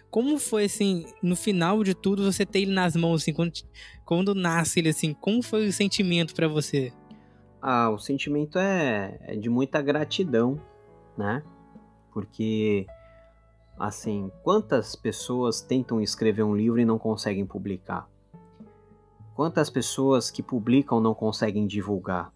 como 0.09 0.37
foi, 0.37 0.65
assim, 0.65 1.05
no 1.21 1.35
final 1.35 1.83
de 1.83 1.93
tudo, 1.93 2.29
você 2.29 2.45
ter 2.45 2.61
ele 2.61 2.73
nas 2.73 2.95
mãos, 2.95 3.21
assim, 3.21 3.33
quando, 3.33 3.53
quando 4.05 4.35
nasce 4.35 4.79
ele, 4.79 4.89
assim, 4.89 5.13
como 5.13 5.41
foi 5.41 5.67
o 5.67 5.73
sentimento 5.73 6.35
para 6.35 6.47
você? 6.47 6.91
Ah, 7.61 7.89
o 7.89 7.97
sentimento 7.97 8.57
é, 8.57 9.17
é 9.21 9.35
de 9.35 9.49
muita 9.49 9.81
gratidão, 9.81 10.59
né? 11.17 11.43
Porque, 12.11 12.85
assim, 13.79 14.29
quantas 14.43 14.95
pessoas 14.95 15.61
tentam 15.61 16.01
escrever 16.01 16.43
um 16.43 16.55
livro 16.55 16.81
e 16.81 16.85
não 16.85 16.99
conseguem 16.99 17.45
publicar? 17.45 18.10
Quantas 19.35 19.69
pessoas 19.69 20.29
que 20.29 20.43
publicam 20.43 20.99
não 20.99 21.13
conseguem 21.13 21.65
divulgar? 21.65 22.31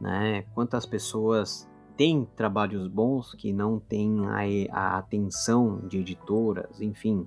Né? 0.00 0.42
Quantas 0.54 0.84
pessoas 0.84 1.68
têm 1.96 2.24
trabalhos 2.36 2.86
bons 2.88 3.34
que 3.34 3.52
não 3.52 3.78
têm 3.78 4.26
a, 4.26 4.76
a 4.76 4.98
atenção 4.98 5.80
de 5.86 5.98
editoras, 5.98 6.80
enfim, 6.80 7.26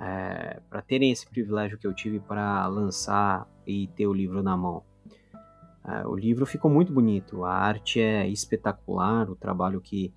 é, 0.00 0.60
para 0.68 0.82
terem 0.82 1.10
esse 1.10 1.26
privilégio 1.26 1.78
que 1.78 1.86
eu 1.86 1.94
tive 1.94 2.18
para 2.18 2.66
lançar 2.66 3.46
e 3.66 3.86
ter 3.88 4.06
o 4.06 4.12
livro 4.12 4.42
na 4.42 4.56
mão. 4.56 4.82
É, 5.86 6.06
o 6.06 6.16
livro 6.16 6.46
ficou 6.46 6.70
muito 6.70 6.92
bonito, 6.92 7.44
a 7.44 7.52
arte 7.52 8.00
é 8.00 8.26
espetacular, 8.28 9.30
o 9.30 9.36
trabalho 9.36 9.80
que 9.80 10.12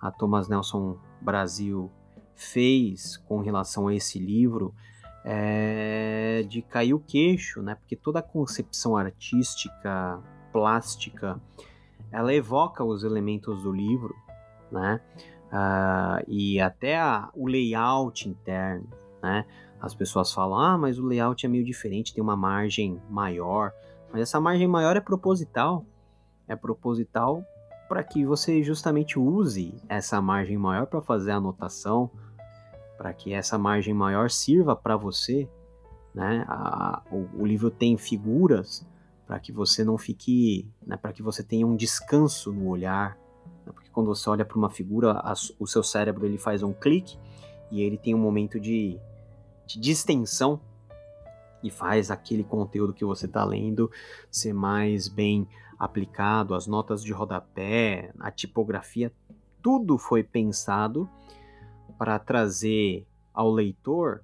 a 0.00 0.10
Thomas 0.10 0.48
Nelson 0.48 0.96
Brasil 1.20 1.90
fez 2.34 3.16
com 3.16 3.40
relação 3.40 3.88
a 3.88 3.94
esse 3.94 4.18
livro 4.18 4.72
é 5.24 6.44
de 6.48 6.62
cair 6.62 6.94
o 6.94 7.00
queixo, 7.00 7.62
né? 7.62 7.74
Porque 7.74 7.96
toda 7.96 8.20
a 8.20 8.22
concepção 8.22 8.96
artística, 8.96 10.20
plástica, 10.52 11.40
ela 12.10 12.32
evoca 12.32 12.82
os 12.84 13.04
elementos 13.04 13.62
do 13.62 13.72
livro, 13.72 14.14
né? 14.70 15.00
Uh, 15.48 16.24
e 16.26 16.60
até 16.60 16.98
a, 16.98 17.30
o 17.34 17.46
layout 17.46 18.28
interno, 18.28 18.86
né? 19.22 19.44
As 19.80 19.94
pessoas 19.94 20.32
falam, 20.32 20.58
ah, 20.58 20.76
mas 20.76 20.98
o 20.98 21.06
layout 21.06 21.46
é 21.46 21.48
meio 21.48 21.64
diferente, 21.64 22.12
tem 22.12 22.22
uma 22.22 22.36
margem 22.36 23.00
maior. 23.08 23.72
Mas 24.12 24.22
essa 24.22 24.40
margem 24.40 24.66
maior 24.66 24.96
é 24.96 25.00
proposital. 25.00 25.84
É 26.48 26.56
proposital 26.56 27.44
para 27.88 28.02
que 28.02 28.24
você 28.24 28.62
justamente 28.62 29.18
use 29.18 29.74
essa 29.88 30.20
margem 30.20 30.58
maior 30.58 30.86
para 30.86 31.00
fazer 31.00 31.30
a 31.30 31.36
anotação, 31.36 32.10
para 32.98 33.14
que 33.14 33.32
essa 33.32 33.56
margem 33.56 33.94
maior 33.94 34.28
sirva 34.28 34.74
para 34.74 34.96
você. 34.96 35.48
Né? 36.12 36.44
A, 36.48 37.00
o, 37.10 37.42
o 37.42 37.46
livro 37.46 37.70
tem 37.70 37.96
figuras 37.96 38.84
para 39.24 39.38
que 39.38 39.52
você 39.52 39.84
não 39.84 39.96
fique, 39.96 40.68
né, 40.84 40.96
para 40.96 41.12
que 41.12 41.22
você 41.22 41.44
tenha 41.44 41.66
um 41.66 41.76
descanso 41.76 42.52
no 42.52 42.66
olhar, 42.68 43.16
né? 43.64 43.72
porque 43.72 43.88
quando 43.90 44.08
você 44.08 44.28
olha 44.28 44.44
para 44.44 44.58
uma 44.58 44.68
figura, 44.68 45.12
a, 45.12 45.34
o 45.60 45.66
seu 45.66 45.82
cérebro 45.82 46.26
ele 46.26 46.38
faz 46.38 46.62
um 46.62 46.72
clique 46.72 47.16
e 47.70 47.82
ele 47.82 47.96
tem 47.96 48.14
um 48.14 48.18
momento 48.18 48.58
de, 48.58 48.98
de 49.64 49.78
distensão 49.78 50.60
e 51.62 51.70
faz 51.70 52.10
aquele 52.10 52.42
conteúdo 52.42 52.92
que 52.92 53.04
você 53.04 53.26
está 53.26 53.44
lendo 53.44 53.90
ser 54.30 54.52
mais 54.52 55.08
bem 55.08 55.46
aplicado, 55.78 56.54
as 56.54 56.66
notas 56.66 57.04
de 57.04 57.12
rodapé, 57.12 58.12
a 58.18 58.30
tipografia, 58.30 59.12
tudo 59.62 59.98
foi 59.98 60.24
pensado 60.24 61.08
para 61.98 62.18
trazer 62.18 63.06
ao 63.34 63.50
leitor 63.50 64.22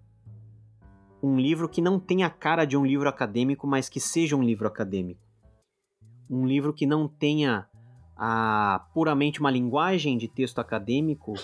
um 1.22 1.38
livro 1.38 1.68
que 1.68 1.80
não 1.80 1.98
tenha 1.98 2.26
a 2.26 2.30
cara 2.30 2.64
de 2.64 2.76
um 2.76 2.84
livro 2.84 3.08
acadêmico, 3.08 3.66
mas 3.66 3.88
que 3.88 3.98
seja 3.98 4.36
um 4.36 4.42
livro 4.42 4.68
acadêmico. 4.68 5.20
Um 6.30 6.46
livro 6.46 6.72
que 6.72 6.86
não 6.86 7.08
tenha 7.08 7.66
a, 8.16 8.86
puramente 8.92 9.40
uma 9.40 9.50
linguagem 9.50 10.16
de 10.16 10.28
texto 10.28 10.58
acadêmico 10.58 11.34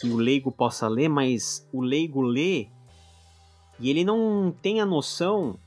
que 0.00 0.08
o 0.08 0.16
leigo 0.16 0.50
possa 0.50 0.88
ler, 0.88 1.08
mas 1.08 1.68
o 1.72 1.80
leigo 1.80 2.22
lê 2.22 2.68
e 3.80 3.90
ele 3.90 4.04
não 4.04 4.52
tem 4.62 4.80
a 4.80 4.86
noção 4.86 5.58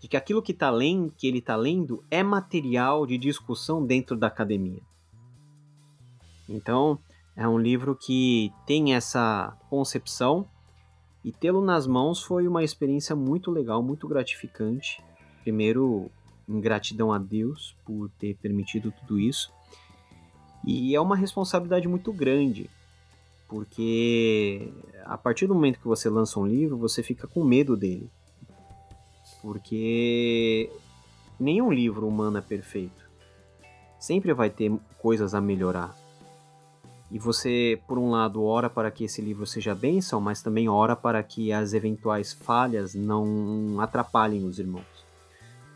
de 0.00 0.08
que 0.08 0.16
aquilo 0.16 0.42
que, 0.42 0.54
tá 0.54 0.70
lendo, 0.70 1.12
que 1.16 1.26
ele 1.26 1.38
está 1.38 1.56
lendo 1.56 2.04
é 2.10 2.22
material 2.22 3.06
de 3.06 3.18
discussão 3.18 3.84
dentro 3.84 4.16
da 4.16 4.28
academia. 4.28 4.80
Então, 6.48 6.98
é 7.38 7.46
um 7.46 7.56
livro 7.56 7.94
que 7.94 8.52
tem 8.66 8.96
essa 8.96 9.56
concepção 9.70 10.44
e 11.24 11.30
tê-lo 11.30 11.64
nas 11.64 11.86
mãos 11.86 12.20
foi 12.20 12.48
uma 12.48 12.64
experiência 12.64 13.14
muito 13.14 13.48
legal, 13.52 13.80
muito 13.80 14.08
gratificante. 14.08 15.00
Primeiro, 15.44 16.10
em 16.48 16.60
gratidão 16.60 17.12
a 17.12 17.18
Deus 17.18 17.76
por 17.84 18.10
ter 18.18 18.34
permitido 18.38 18.90
tudo 18.90 19.20
isso. 19.20 19.52
E 20.66 20.96
é 20.96 21.00
uma 21.00 21.14
responsabilidade 21.14 21.86
muito 21.86 22.12
grande, 22.12 22.68
porque 23.46 24.72
a 25.04 25.16
partir 25.16 25.46
do 25.46 25.54
momento 25.54 25.78
que 25.78 25.86
você 25.86 26.10
lança 26.10 26.40
um 26.40 26.46
livro, 26.46 26.76
você 26.76 27.04
fica 27.04 27.28
com 27.28 27.44
medo 27.44 27.76
dele. 27.76 28.10
Porque 29.40 30.72
nenhum 31.38 31.70
livro 31.70 32.08
humano 32.08 32.38
é 32.38 32.42
perfeito. 32.42 33.08
Sempre 33.96 34.34
vai 34.34 34.50
ter 34.50 34.76
coisas 34.98 35.34
a 35.34 35.40
melhorar. 35.40 36.07
E 37.10 37.18
você, 37.18 37.80
por 37.86 37.98
um 37.98 38.10
lado, 38.10 38.42
ora 38.44 38.68
para 38.68 38.90
que 38.90 39.04
esse 39.04 39.22
livro 39.22 39.46
seja 39.46 39.74
bênção, 39.74 40.20
mas 40.20 40.42
também 40.42 40.68
ora 40.68 40.94
para 40.94 41.22
que 41.22 41.52
as 41.52 41.72
eventuais 41.72 42.34
falhas 42.34 42.94
não 42.94 43.80
atrapalhem 43.80 44.44
os 44.44 44.58
irmãos. 44.58 44.84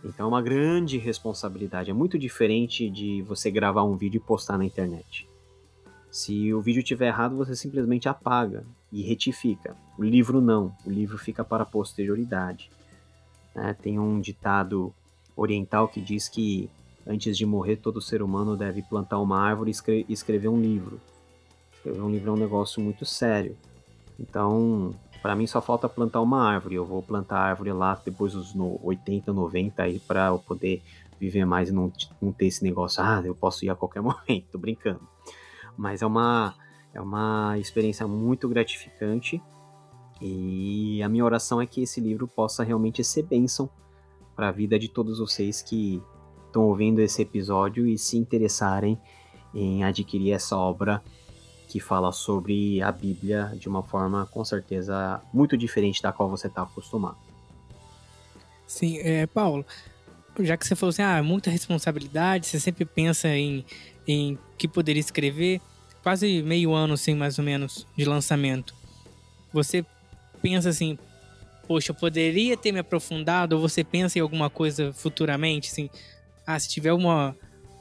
Então 0.05 0.27
é 0.27 0.29
uma 0.29 0.43
grande 0.43 0.99
responsabilidade. 0.99 1.91
É 1.91 1.95
muito 1.95 2.19
diferente 2.19 2.91
de 2.91 3.23
você 3.23 3.51
gravar 3.51 3.85
um 3.85 3.97
vídeo 3.97 4.19
e 4.19 4.27
postar 4.27 4.59
na 4.59 4.65
internet. 4.65 5.27
Se 6.11 6.53
o 6.53 6.61
vídeo 6.61 6.81
estiver 6.81 7.07
errado, 7.07 7.37
você 7.37 7.57
simplesmente 7.57 8.09
apaga 8.09 8.67
e 8.91 9.01
retifica. 9.01 9.75
O 9.97 10.03
livro 10.03 10.41
não. 10.41 10.75
O 10.85 10.91
livro 10.91 11.17
fica 11.17 11.43
para 11.43 11.63
a 11.63 11.67
posterioridade. 11.67 12.71
Né? 13.55 13.75
Tem 13.81 13.99
um 13.99 14.21
ditado 14.21 14.93
oriental 15.35 15.89
que 15.89 16.01
diz 16.01 16.29
que 16.29 16.69
antes 17.07 17.39
de 17.39 17.47
morrer, 17.47 17.77
todo 17.77 18.03
ser 18.03 18.23
humano 18.23 18.57
deve 18.57 18.83
plantar 18.83 19.19
uma 19.21 19.41
árvore 19.41 19.73
e 19.89 20.13
escrever 20.13 20.49
um 20.49 20.61
livro. 20.61 21.01
Escrever 21.83 22.01
um 22.01 22.11
livro 22.11 22.31
é 22.31 22.33
um 22.35 22.37
negócio 22.37 22.81
muito 22.81 23.05
sério. 23.05 23.57
Então, 24.17 24.95
para 25.21 25.35
mim 25.35 25.49
só 25.49 25.61
falta 25.61 25.89
plantar 25.89 26.21
uma 26.21 26.41
árvore. 26.41 26.77
Eu 26.77 26.87
vou 26.87 27.03
plantar 27.03 27.39
a 27.39 27.43
árvore 27.43 27.73
lá 27.73 28.01
depois 28.05 28.35
dos 28.35 28.55
80, 28.57 29.33
90 29.33 29.83
aí 29.83 29.99
para 29.99 30.29
eu 30.29 30.39
poder 30.39 30.81
viver 31.19 31.45
mais 31.45 31.71
e 31.71 31.73
não, 31.73 31.93
não 32.21 32.31
ter 32.31 32.47
esse 32.47 32.63
negócio, 32.63 33.03
ah, 33.03 33.21
eu 33.25 33.35
posso 33.35 33.65
ir 33.65 33.71
a 33.71 33.75
qualquer 33.75 34.01
momento, 34.03 34.47
tô 34.53 34.59
brincando. 34.59 35.01
Mas 35.77 36.03
é 36.03 36.07
uma 36.07 36.55
é 36.95 37.01
uma 37.01 37.59
experiência 37.59 38.07
muito 38.07 38.49
gratificante 38.49 39.43
e 40.21 41.03
a 41.03 41.09
minha 41.09 41.25
oração 41.25 41.61
é 41.61 41.67
que 41.67 41.83
esse 41.83 42.01
livro 42.01 42.29
possa 42.29 42.63
realmente 42.63 43.03
ser 43.03 43.25
bênção 43.25 43.69
para 44.37 44.49
a 44.49 44.53
vida 44.53 44.79
de 44.79 44.89
todos 44.89 45.19
vocês 45.19 45.63
que 45.63 46.01
estão 46.47 46.65
ouvindo 46.65 47.01
esse 47.01 47.23
episódio 47.23 47.87
e 47.87 47.99
se 47.99 48.17
interessarem 48.17 49.01
em 49.53 49.83
adquirir 49.83 50.33
essa 50.33 50.57
obra 50.57 51.03
que 51.73 51.81
fala 51.81 52.13
sobre 52.13 52.83
a 52.83 52.93
Bíblia 52.93 53.51
de 53.57 53.67
uma 53.67 53.83
forma, 53.83 54.27
com 54.27 54.45
certeza, 54.45 55.23
muito 55.33 55.57
diferente 55.57 56.03
da 56.03 56.13
qual 56.13 56.29
você 56.29 56.47
está 56.47 56.61
acostumado. 56.61 57.17
Sim, 58.67 58.99
é, 58.99 59.27
Paulo, 59.27 59.65
já 60.41 60.55
que 60.55 60.67
você 60.67 60.77
falou 60.77 60.91
assim, 60.91 61.01
ah, 61.01 61.23
muita 61.23 61.49
responsabilidade, 61.49 62.47
você 62.47 62.61
sempre 62.61 62.85
pensa 62.85 63.27
em, 63.29 63.65
em 64.07 64.39
que 64.59 64.69
poderia 64.69 65.01
escrever, 65.01 65.63
quase 66.03 66.43
meio 66.43 66.75
ano, 66.75 66.93
assim, 66.93 67.15
mais 67.15 67.39
ou 67.39 67.45
menos, 67.45 67.87
de 67.97 68.05
lançamento. 68.05 68.75
Você 69.51 69.83
pensa 70.43 70.69
assim, 70.69 70.99
poxa, 71.67 71.93
eu 71.93 71.95
poderia 71.95 72.55
ter 72.55 72.71
me 72.71 72.81
aprofundado, 72.81 73.57
ou 73.57 73.63
você 73.63 73.83
pensa 73.83 74.19
em 74.19 74.21
alguma 74.21 74.51
coisa 74.51 74.93
futuramente, 74.93 75.71
assim, 75.71 75.89
ah, 76.47 76.59
se 76.59 76.69
tiver 76.69 76.93
uma, 76.93 77.35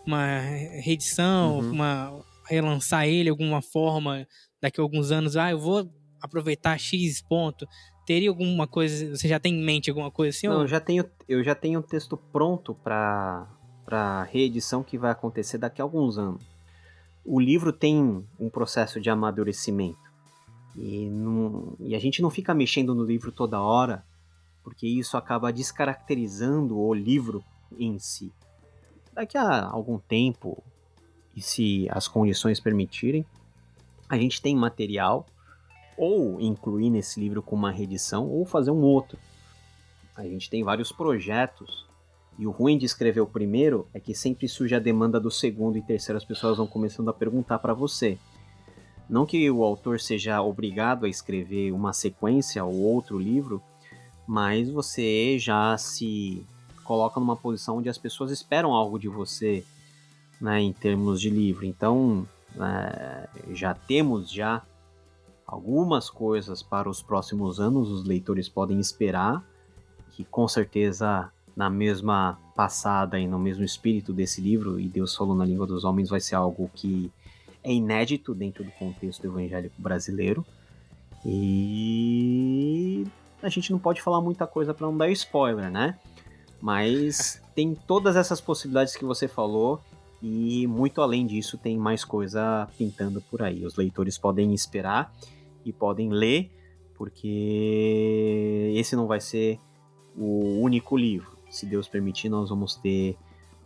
uma 0.07 0.39
reedição, 0.81 1.59
uhum. 1.59 1.71
uma 1.71 2.30
relançar 2.51 3.05
ele 3.05 3.23
de 3.23 3.29
alguma 3.29 3.61
forma 3.61 4.27
daqui 4.61 4.79
a 4.79 4.83
alguns 4.83 5.11
anos, 5.11 5.35
ah, 5.35 5.51
eu 5.51 5.59
vou 5.59 5.89
aproveitar 6.21 6.77
X 6.77 7.21
ponto. 7.21 7.67
Teria 8.05 8.29
alguma 8.29 8.67
coisa, 8.67 9.15
você 9.15 9.27
já 9.27 9.39
tem 9.39 9.55
em 9.55 9.63
mente 9.63 9.89
alguma 9.89 10.11
coisa 10.11 10.35
assim? 10.35 10.47
Não, 10.47 10.57
ou... 10.57 10.61
eu 10.61 10.67
já 10.67 10.79
tenho, 10.79 11.09
eu 11.27 11.43
já 11.43 11.55
tenho 11.55 11.79
um 11.79 11.83
texto 11.83 12.17
pronto 12.17 12.75
para 12.75 13.47
para 13.85 14.23
reedição 14.23 14.83
que 14.83 14.97
vai 14.97 15.11
acontecer 15.11 15.57
daqui 15.57 15.81
a 15.81 15.83
alguns 15.83 16.17
anos. 16.17 16.41
O 17.25 17.41
livro 17.41 17.73
tem 17.73 18.25
um 18.39 18.49
processo 18.49 19.01
de 19.01 19.09
amadurecimento. 19.09 19.99
E, 20.77 21.09
não, 21.09 21.75
e 21.77 21.93
a 21.93 21.99
gente 21.99 22.21
não 22.21 22.29
fica 22.29 22.53
mexendo 22.53 22.95
no 22.95 23.03
livro 23.03 23.33
toda 23.33 23.59
hora, 23.59 24.05
porque 24.63 24.87
isso 24.87 25.17
acaba 25.17 25.51
descaracterizando 25.51 26.79
o 26.79 26.93
livro 26.93 27.43
em 27.77 27.99
si. 27.99 28.31
Daqui 29.13 29.37
a 29.37 29.65
algum 29.65 29.99
tempo, 29.99 30.63
e 31.35 31.41
se 31.41 31.87
as 31.89 32.07
condições 32.07 32.59
permitirem, 32.59 33.25
a 34.09 34.17
gente 34.17 34.41
tem 34.41 34.55
material 34.55 35.25
ou 35.97 36.39
incluir 36.41 36.89
nesse 36.89 37.19
livro 37.19 37.41
com 37.41 37.55
uma 37.55 37.71
reedição 37.71 38.27
ou 38.27 38.45
fazer 38.45 38.71
um 38.71 38.81
outro. 38.81 39.17
A 40.15 40.23
gente 40.23 40.49
tem 40.49 40.63
vários 40.63 40.91
projetos 40.91 41.87
e 42.37 42.47
o 42.47 42.51
ruim 42.51 42.77
de 42.77 42.85
escrever 42.85 43.21
o 43.21 43.27
primeiro 43.27 43.87
é 43.93 43.99
que 43.99 44.15
sempre 44.15 44.47
surge 44.47 44.73
a 44.75 44.79
demanda 44.79 45.19
do 45.19 45.29
segundo 45.29 45.77
e 45.77 45.81
terceiro, 45.81 46.17
as 46.17 46.25
pessoas 46.25 46.57
vão 46.57 46.67
começando 46.67 47.09
a 47.09 47.13
perguntar 47.13 47.59
para 47.59 47.73
você. 47.73 48.17
Não 49.09 49.25
que 49.25 49.49
o 49.51 49.63
autor 49.63 49.99
seja 49.99 50.41
obrigado 50.41 51.05
a 51.05 51.09
escrever 51.09 51.71
uma 51.71 51.93
sequência 51.93 52.63
ou 52.63 52.73
outro 52.81 53.19
livro, 53.19 53.61
mas 54.25 54.69
você 54.69 55.37
já 55.37 55.77
se 55.77 56.45
coloca 56.83 57.19
numa 57.19 57.35
posição 57.35 57.77
onde 57.77 57.89
as 57.89 57.97
pessoas 57.97 58.31
esperam 58.31 58.73
algo 58.73 58.97
de 58.97 59.07
você, 59.07 59.65
né, 60.41 60.59
em 60.59 60.73
termos 60.73 61.21
de 61.21 61.29
livro. 61.29 61.65
Então, 61.65 62.27
é, 62.59 63.29
já 63.53 63.73
temos 63.73 64.31
já 64.31 64.63
algumas 65.45 66.09
coisas 66.09 66.63
para 66.63 66.89
os 66.89 67.01
próximos 67.01 67.59
anos, 67.59 67.89
os 67.89 68.03
leitores 68.03 68.49
podem 68.49 68.79
esperar, 68.79 69.43
que 70.11 70.23
com 70.23 70.47
certeza 70.47 71.29
na 71.55 71.69
mesma 71.69 72.39
passada 72.55 73.19
e 73.19 73.27
no 73.27 73.37
mesmo 73.37 73.63
espírito 73.63 74.13
desse 74.13 74.41
livro, 74.41 74.79
e 74.79 74.87
Deus 74.87 75.15
falou 75.15 75.35
na 75.35 75.45
língua 75.45 75.67
dos 75.67 75.83
homens, 75.83 76.09
vai 76.09 76.19
ser 76.19 76.35
algo 76.35 76.71
que 76.73 77.11
é 77.63 77.71
inédito 77.71 78.33
dentro 78.33 78.63
do 78.63 78.71
contexto 78.71 79.25
evangélico 79.25 79.75
brasileiro. 79.77 80.45
E 81.25 83.05
a 83.43 83.49
gente 83.49 83.71
não 83.71 83.77
pode 83.77 84.01
falar 84.01 84.21
muita 84.21 84.47
coisa 84.47 84.73
para 84.73 84.87
não 84.87 84.97
dar 84.97 85.09
spoiler, 85.11 85.69
né? 85.69 85.99
Mas 86.59 87.41
tem 87.53 87.75
todas 87.75 88.15
essas 88.15 88.41
possibilidades 88.41 88.95
que 88.95 89.05
você 89.05 89.27
falou 89.27 89.79
e 90.21 90.67
muito 90.67 91.01
além 91.01 91.25
disso 91.25 91.57
tem 91.57 91.77
mais 91.77 92.05
coisa 92.05 92.67
pintando 92.77 93.21
por 93.21 93.41
aí. 93.41 93.65
Os 93.65 93.75
leitores 93.75 94.17
podem 94.17 94.53
esperar 94.53 95.13
e 95.65 95.73
podem 95.73 96.09
ler, 96.09 96.51
porque 96.95 98.71
esse 98.75 98.95
não 98.95 99.07
vai 99.07 99.19
ser 99.19 99.59
o 100.15 100.59
único 100.61 100.95
livro. 100.95 101.31
Se 101.49 101.65
Deus 101.65 101.87
permitir, 101.87 102.29
nós 102.29 102.49
vamos 102.49 102.75
ter 102.75 103.17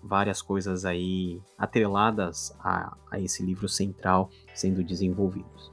várias 0.01 0.41
coisas 0.41 0.85
aí 0.85 1.41
atreladas 1.57 2.55
a, 2.59 2.95
a 3.11 3.19
esse 3.19 3.43
livro 3.43 3.67
central 3.67 4.29
sendo 4.53 4.83
desenvolvidos. 4.83 5.71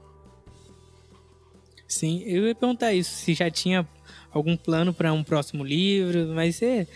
Sim, 1.87 2.23
eu 2.23 2.47
ia 2.47 2.55
perguntar 2.55 2.93
isso, 2.93 3.11
se 3.11 3.33
já 3.35 3.51
tinha 3.51 3.87
algum 4.31 4.57
plano 4.57 4.93
para 4.93 5.13
um 5.13 5.23
próximo 5.23 5.63
livro, 5.63 6.27
mas 6.33 6.55
você, 6.55 6.87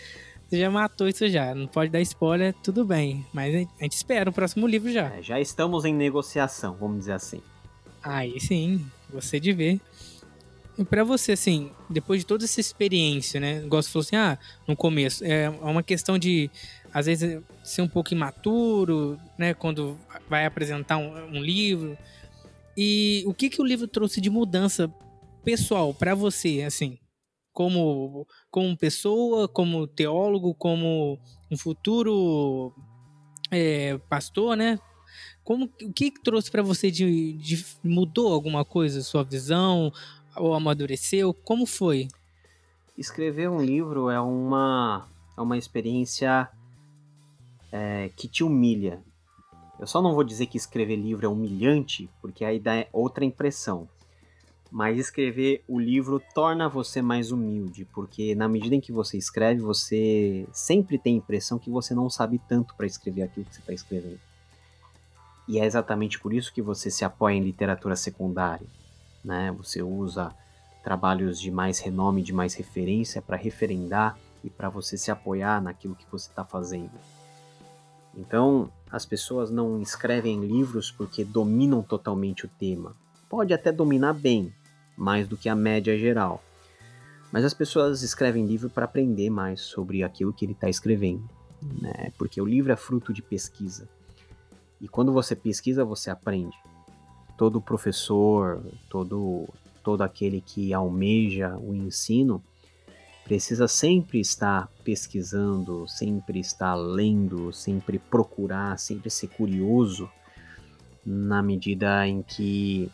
você, 0.48 0.58
já 0.58 0.70
matou 0.70 1.08
isso 1.08 1.28
já, 1.28 1.54
não 1.54 1.66
pode 1.66 1.90
dar 1.90 2.00
spoiler, 2.00 2.54
tudo 2.62 2.84
bem, 2.84 3.24
mas 3.32 3.54
a 3.54 3.82
gente 3.82 3.92
espera 3.92 4.30
o 4.30 4.32
próximo 4.32 4.66
livro 4.66 4.90
já. 4.90 5.14
É, 5.14 5.22
já 5.22 5.40
estamos 5.40 5.84
em 5.84 5.94
negociação, 5.94 6.74
vamos 6.74 7.00
dizer 7.00 7.12
assim. 7.12 7.42
Aí 8.02 8.40
sim, 8.40 8.84
você 9.10 9.38
de 9.38 9.52
ver. 9.52 9.80
E 10.78 10.84
pra 10.84 11.02
você, 11.02 11.32
assim, 11.32 11.70
depois 11.90 12.20
de 12.20 12.26
toda 12.26 12.44
essa 12.44 12.60
experiência, 12.60 13.40
né? 13.40 13.60
Gosto 13.62 13.90
falou 13.90 14.04
assim, 14.04 14.16
ah, 14.16 14.38
no 14.66 14.76
começo, 14.76 15.24
é 15.24 15.50
uma 15.50 15.82
questão 15.82 16.16
de 16.16 16.48
às 16.94 17.06
vezes 17.06 17.42
ser 17.62 17.82
um 17.82 17.88
pouco 17.88 18.14
imaturo, 18.14 19.18
né, 19.36 19.52
quando 19.54 19.98
vai 20.28 20.46
apresentar 20.46 20.96
um, 20.96 21.36
um 21.36 21.42
livro. 21.42 21.98
E 22.76 23.24
o 23.26 23.34
que 23.34 23.50
que 23.50 23.60
o 23.60 23.64
livro 23.64 23.88
trouxe 23.88 24.20
de 24.20 24.30
mudança 24.30 24.90
pessoal 25.44 25.92
para 25.92 26.14
você, 26.14 26.62
assim, 26.62 26.98
como 27.58 28.24
como 28.52 28.78
pessoa, 28.78 29.48
como 29.48 29.88
teólogo, 29.88 30.54
como 30.54 31.18
um 31.50 31.58
futuro 31.58 32.72
é, 33.50 33.98
pastor, 34.08 34.56
né? 34.56 34.78
Como 35.42 35.64
o 35.64 35.92
que, 35.92 36.12
trouxe 36.22 36.52
para 36.52 36.62
você 36.62 36.88
de, 36.88 37.32
de 37.32 37.66
mudou 37.82 38.32
alguma 38.32 38.64
coisa, 38.64 39.02
sua 39.02 39.24
visão 39.24 39.92
ou 40.36 40.54
amadureceu? 40.54 41.34
Como 41.34 41.66
foi? 41.66 42.06
Escrever 42.96 43.50
um 43.50 43.60
livro 43.60 44.08
é 44.08 44.20
uma 44.20 45.08
é 45.36 45.40
uma 45.40 45.58
experiência 45.58 46.48
é, 47.72 48.08
que 48.16 48.28
te 48.28 48.44
humilha. 48.44 49.02
Eu 49.80 49.86
só 49.88 50.00
não 50.00 50.14
vou 50.14 50.22
dizer 50.22 50.46
que 50.46 50.56
escrever 50.56 50.94
livro 50.94 51.26
é 51.26 51.28
humilhante, 51.28 52.08
porque 52.22 52.44
aí 52.44 52.60
dá 52.60 52.86
outra 52.92 53.24
impressão. 53.24 53.88
Mas 54.70 54.98
escrever 54.98 55.64
o 55.66 55.78
livro 55.78 56.22
torna 56.34 56.68
você 56.68 57.00
mais 57.00 57.32
humilde, 57.32 57.86
porque 57.86 58.34
na 58.34 58.48
medida 58.48 58.74
em 58.74 58.80
que 58.80 58.92
você 58.92 59.16
escreve, 59.16 59.62
você 59.62 60.46
sempre 60.52 60.98
tem 60.98 61.14
a 61.14 61.18
impressão 61.18 61.58
que 61.58 61.70
você 61.70 61.94
não 61.94 62.10
sabe 62.10 62.38
tanto 62.46 62.74
para 62.74 62.86
escrever 62.86 63.22
aquilo 63.22 63.46
que 63.46 63.54
você 63.54 63.60
está 63.60 63.72
escrevendo. 63.72 64.20
E 65.48 65.58
é 65.58 65.64
exatamente 65.64 66.20
por 66.20 66.34
isso 66.34 66.52
que 66.52 66.60
você 66.60 66.90
se 66.90 67.04
apoia 67.04 67.34
em 67.34 67.42
literatura 67.42 67.96
secundária. 67.96 68.66
Né? 69.24 69.50
Você 69.56 69.82
usa 69.82 70.34
trabalhos 70.84 71.40
de 71.40 71.50
mais 71.50 71.78
renome, 71.78 72.22
de 72.22 72.34
mais 72.34 72.54
referência 72.54 73.22
para 73.22 73.36
referendar 73.36 74.18
e 74.44 74.50
para 74.50 74.68
você 74.68 74.98
se 74.98 75.10
apoiar 75.10 75.62
naquilo 75.62 75.94
que 75.94 76.06
você 76.10 76.28
está 76.28 76.44
fazendo. 76.44 76.92
Então, 78.14 78.70
as 78.90 79.06
pessoas 79.06 79.50
não 79.50 79.80
escrevem 79.80 80.40
livros 80.40 80.90
porque 80.90 81.24
dominam 81.24 81.82
totalmente 81.82 82.44
o 82.44 82.48
tema. 82.48 82.94
Pode 83.28 83.52
até 83.52 83.70
dominar 83.70 84.14
bem, 84.14 84.52
mais 84.98 85.28
do 85.28 85.36
que 85.36 85.48
a 85.48 85.54
média 85.54 85.96
geral. 85.96 86.42
Mas 87.32 87.44
as 87.44 87.54
pessoas 87.54 88.02
escrevem 88.02 88.44
livro 88.44 88.68
para 88.68 88.84
aprender 88.84 89.30
mais 89.30 89.60
sobre 89.60 90.02
aquilo 90.02 90.32
que 90.32 90.44
ele 90.44 90.52
está 90.52 90.68
escrevendo, 90.68 91.28
né? 91.80 92.10
porque 92.18 92.40
o 92.40 92.44
livro 92.44 92.72
é 92.72 92.76
fruto 92.76 93.12
de 93.12 93.22
pesquisa. 93.22 93.88
E 94.80 94.88
quando 94.88 95.12
você 95.12 95.36
pesquisa, 95.36 95.84
você 95.84 96.10
aprende. 96.10 96.56
Todo 97.36 97.60
professor, 97.60 98.60
todo, 98.88 99.48
todo 99.84 100.02
aquele 100.02 100.40
que 100.40 100.74
almeja 100.74 101.56
o 101.56 101.74
ensino, 101.74 102.42
precisa 103.24 103.68
sempre 103.68 104.20
estar 104.20 104.68
pesquisando, 104.82 105.86
sempre 105.86 106.40
estar 106.40 106.74
lendo, 106.74 107.52
sempre 107.52 107.98
procurar, 107.98 108.78
sempre 108.78 109.10
ser 109.10 109.28
curioso, 109.28 110.10
na 111.04 111.42
medida 111.42 112.06
em 112.08 112.22
que 112.22 112.90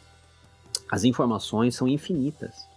as 0.94 1.02
informações 1.02 1.74
são 1.74 1.88
infinitas. 1.88 2.68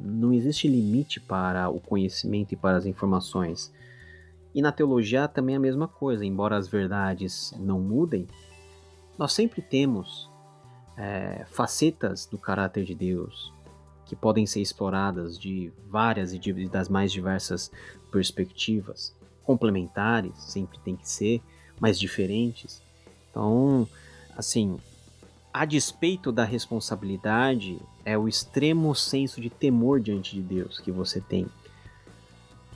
Não 0.00 0.32
existe 0.32 0.66
limite 0.66 1.20
para 1.20 1.68
o 1.68 1.78
conhecimento 1.78 2.52
e 2.52 2.56
para 2.56 2.78
as 2.78 2.86
informações. 2.86 3.70
E 4.54 4.62
na 4.62 4.72
teologia 4.72 5.28
também 5.28 5.54
é 5.54 5.58
a 5.58 5.60
mesma 5.60 5.86
coisa, 5.86 6.24
embora 6.24 6.56
as 6.56 6.66
verdades 6.66 7.52
não 7.58 7.78
mudem, 7.78 8.26
nós 9.18 9.34
sempre 9.34 9.60
temos 9.60 10.30
é, 10.96 11.44
facetas 11.50 12.24
do 12.24 12.38
caráter 12.38 12.82
de 12.82 12.94
Deus, 12.94 13.52
que 14.06 14.16
podem 14.16 14.46
ser 14.46 14.62
exploradas 14.62 15.38
de 15.38 15.70
várias 15.90 16.32
e 16.32 16.38
de, 16.38 16.66
das 16.66 16.88
mais 16.88 17.12
diversas 17.12 17.70
perspectivas, 18.10 19.14
complementares, 19.42 20.32
sempre 20.38 20.78
tem 20.78 20.96
que 20.96 21.06
ser, 21.06 21.42
mas 21.78 22.00
diferentes. 22.00 22.82
Então, 23.30 23.86
assim, 24.34 24.78
a 25.54 25.64
despeito 25.64 26.32
da 26.32 26.42
responsabilidade, 26.42 27.80
é 28.04 28.18
o 28.18 28.26
extremo 28.26 28.92
senso 28.92 29.40
de 29.40 29.48
temor 29.48 30.00
diante 30.00 30.34
de 30.34 30.42
Deus 30.42 30.80
que 30.80 30.90
você 30.90 31.20
tem. 31.20 31.46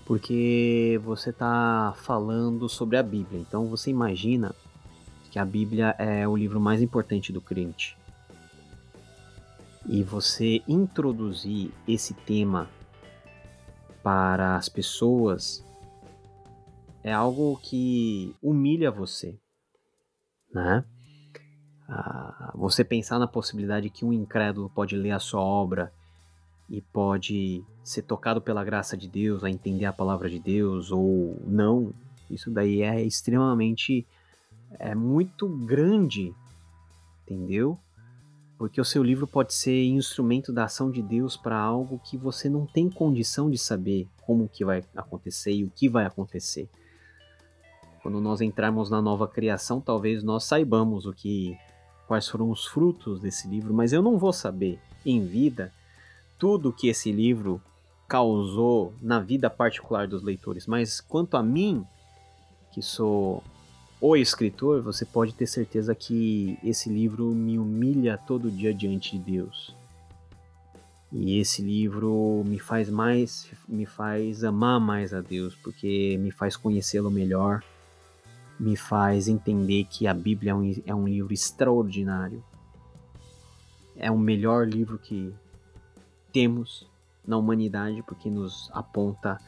Porque 0.07 1.01
você 1.03 1.31
está 1.31 1.93
falando 1.97 2.69
sobre 2.69 2.97
a 2.97 3.03
Bíblia. 3.03 3.41
Então 3.41 3.67
você 3.67 3.91
imagina 3.91 4.55
que 5.33 5.41
a 5.41 5.45
Bíblia 5.45 5.97
é 5.99 6.27
o 6.29 6.37
livro 6.37 6.61
mais 6.61 6.81
importante 6.81 7.33
do 7.33 7.41
crente 7.41 7.99
e 9.89 10.05
você 10.05 10.63
introduzir 10.69 11.73
esse 11.87 12.15
tema 12.15 12.69
para 14.03 14.55
as 14.57 14.69
pessoas 14.69 15.65
é 17.03 17.13
algo 17.13 17.59
que 17.63 18.37
humilha 18.41 18.91
você, 18.91 19.37
né? 20.55 20.85
Ah, 21.89 22.53
você 22.55 22.85
pensar 22.85 23.19
na 23.19 23.27
possibilidade 23.27 23.89
que 23.89 24.05
um 24.05 24.13
incrédulo 24.13 24.71
pode 24.75 24.95
ler 24.97 25.13
a 25.13 25.19
sua 25.19 25.41
obra 25.41 25.93
e 26.69 26.83
pode 26.83 27.65
ser 27.83 28.03
tocado 28.03 28.43
pela 28.43 28.63
graça 28.63 28.97
de 28.97 29.09
Deus, 29.09 29.43
a 29.43 29.49
entender 29.49 29.87
a 29.87 29.93
palavra 29.93 30.29
de 30.29 30.39
Deus 30.39 30.93
ou 30.93 31.41
não, 31.47 31.95
isso 32.31 32.51
daí 32.51 32.83
é 32.83 33.03
extremamente 33.03 34.07
é 34.79 34.95
muito 34.95 35.49
grande, 35.49 36.35
entendeu? 37.23 37.79
Porque 38.59 38.81
o 38.81 38.85
seu 38.85 39.03
livro 39.03 39.27
pode 39.27 39.55
ser 39.55 39.87
instrumento 39.87 40.53
da 40.53 40.65
ação 40.65 40.91
de 40.91 41.01
Deus 41.01 41.37
para 41.37 41.57
algo 41.57 41.99
que 42.05 42.19
você 42.19 42.51
não 42.51 42.67
tem 42.67 42.91
condição 42.91 43.51
de 43.51 43.57
saber 43.57 44.07
como 44.23 44.49
que 44.49 44.65
vai 44.65 44.85
acontecer 44.95 45.53
e 45.53 45.65
o 45.65 45.71
que 45.71 45.89
vai 45.89 46.05
acontecer. 46.05 46.69
Quando 48.03 48.21
nós 48.21 48.41
entrarmos 48.41 48.91
na 48.91 49.01
nova 49.01 49.27
criação, 49.27 49.81
talvez 49.81 50.23
nós 50.23 50.45
saibamos 50.45 51.07
o 51.07 51.13
que 51.13 51.57
quais 52.09 52.27
foram 52.27 52.51
os 52.51 52.65
frutos 52.65 53.21
desse 53.21 53.47
livro, 53.47 53.75
mas 53.75 53.93
eu 53.93 54.03
não 54.03 54.17
vou 54.19 54.33
saber 54.33 54.81
em 55.05 55.25
vida 55.25 55.71
tudo 56.39 56.73
que 56.73 56.89
esse 56.89 57.13
livro 57.13 57.61
causou 58.09 58.95
na 59.03 59.21
vida 59.21 59.51
particular 59.51 60.09
dos 60.09 60.23
leitores, 60.23 60.67
mas 60.67 61.01
quanto 61.01 61.37
a 61.37 61.43
mim, 61.43 61.85
que 62.73 62.81
sou 62.81 63.45
o 64.01 64.17
escritor, 64.17 64.81
você 64.81 65.05
pode 65.05 65.35
ter 65.35 65.47
certeza 65.47 65.95
que 65.95 66.59
esse 66.65 66.89
livro 66.89 67.27
me 67.27 67.59
humilha 67.59 68.17
todo 68.17 68.51
dia 68.51 68.73
diante 68.73 69.19
de 69.19 69.33
Deus. 69.33 69.77
E 71.13 71.39
esse 71.39 71.61
livro 71.61 72.43
me 72.47 72.59
faz 72.59 72.89
mais, 72.89 73.51
me 73.69 73.85
faz 73.85 74.45
amar 74.45 74.81
mais 74.81 75.13
a 75.13 75.21
Deus, 75.21 75.55
porque 75.57 76.17
me 76.19 76.31
faz 76.31 76.57
conhecê-lo 76.57 77.11
melhor, 77.11 77.63
me 78.59 78.77
faz 78.77 79.29
entender 79.29 79.85
que 79.85 80.07
a 80.07 80.15
Bíblia 80.15 80.53
é 80.53 80.55
um, 80.55 80.83
é 80.87 80.95
um 80.95 81.07
livro 81.07 81.33
extraordinário. 81.33 82.43
É 83.97 84.11
o 84.11 84.19
melhor 84.19 84.67
livro 84.67 84.99
que 84.99 85.35
temos 86.33 86.87
na 87.27 87.37
humanidade, 87.37 88.03
porque 88.03 88.31
nos 88.31 88.71
aponta 88.73 89.41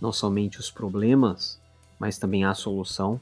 não 0.00 0.12
somente 0.12 0.58
os 0.60 0.70
problemas, 0.70 1.60
mas 1.98 2.18
também 2.18 2.44
a 2.44 2.54
solução. 2.54 3.20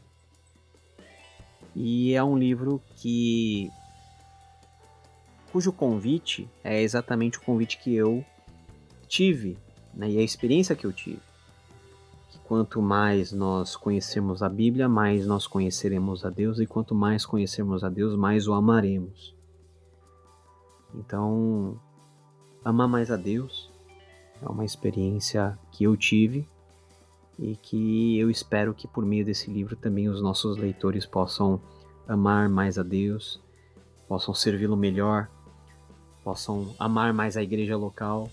E 1.75 2.14
é 2.14 2.22
um 2.22 2.37
livro 2.37 2.83
que 2.97 3.70
cujo 5.51 5.72
convite 5.72 6.49
é 6.62 6.83
exatamente 6.83 7.39
o 7.39 7.43
convite 7.43 7.79
que 7.79 7.95
eu 7.95 8.25
tive, 9.07 9.57
né, 9.93 10.11
e 10.11 10.18
a 10.18 10.22
experiência 10.22 10.75
que 10.75 10.85
eu 10.85 10.93
tive. 10.93 11.20
Quanto 12.45 12.82
mais 12.82 13.32
nós 13.32 13.74
conhecermos 13.74 14.42
a 14.42 14.49
Bíblia, 14.49 14.88
mais 14.88 15.26
nós 15.26 15.47
conheceremos 15.47 16.24
a 16.24 16.30
Deus, 16.30 16.61
e 16.61 16.66
quanto 16.66 16.95
mais 16.95 17.24
conhecermos 17.24 17.82
a 17.82 17.88
Deus, 17.88 18.14
mais 18.14 18.47
o 18.47 18.53
amaremos. 18.53 19.34
Então, 20.95 21.80
amar 22.64 22.86
mais 22.86 23.11
a 23.11 23.16
Deus 23.16 23.72
é 24.42 24.49
uma 24.49 24.64
experiência 24.64 25.59
que 25.72 25.84
eu 25.84 25.97
tive 25.97 26.47
e 27.38 27.57
que 27.57 28.18
eu 28.18 28.30
espero 28.30 28.74
que 28.74 28.86
por 28.86 29.05
meio 29.05 29.24
desse 29.24 29.51
livro 29.51 29.74
também 29.74 30.09
os 30.09 30.22
nossos 30.22 30.57
leitores 30.57 31.05
possam 31.05 31.61
amar 32.07 32.49
mais 32.49 32.78
a 32.78 32.82
Deus, 32.82 33.40
possam 34.07 34.34
servi-lo 34.34 34.76
melhor, 34.76 35.28
possam 36.22 36.74
amar 36.78 37.12
mais 37.12 37.36
a 37.36 37.42
igreja 37.42 37.76
local 37.76 38.30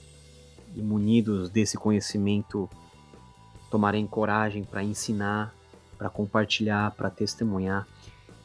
e 0.75 0.81
munidos 0.81 1.49
desse 1.49 1.77
conhecimento 1.77 2.69
tomarem 3.71 4.05
coragem 4.05 4.63
para 4.63 4.83
ensinar, 4.83 5.55
para 5.97 6.09
compartilhar, 6.09 6.91
para 6.91 7.09
testemunhar. 7.09 7.87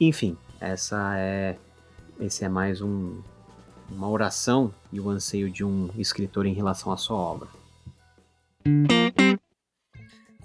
Enfim, 0.00 0.38
essa 0.60 1.18
é 1.18 1.56
esse 2.18 2.44
é 2.44 2.48
mais 2.48 2.80
um, 2.80 3.20
uma 3.90 4.08
oração 4.08 4.72
e 4.90 4.98
o 4.98 5.10
anseio 5.10 5.50
de 5.50 5.62
um 5.62 5.90
escritor 5.98 6.46
em 6.46 6.54
relação 6.54 6.90
à 6.92 6.96
sua 6.96 7.16
obra. 7.16 7.48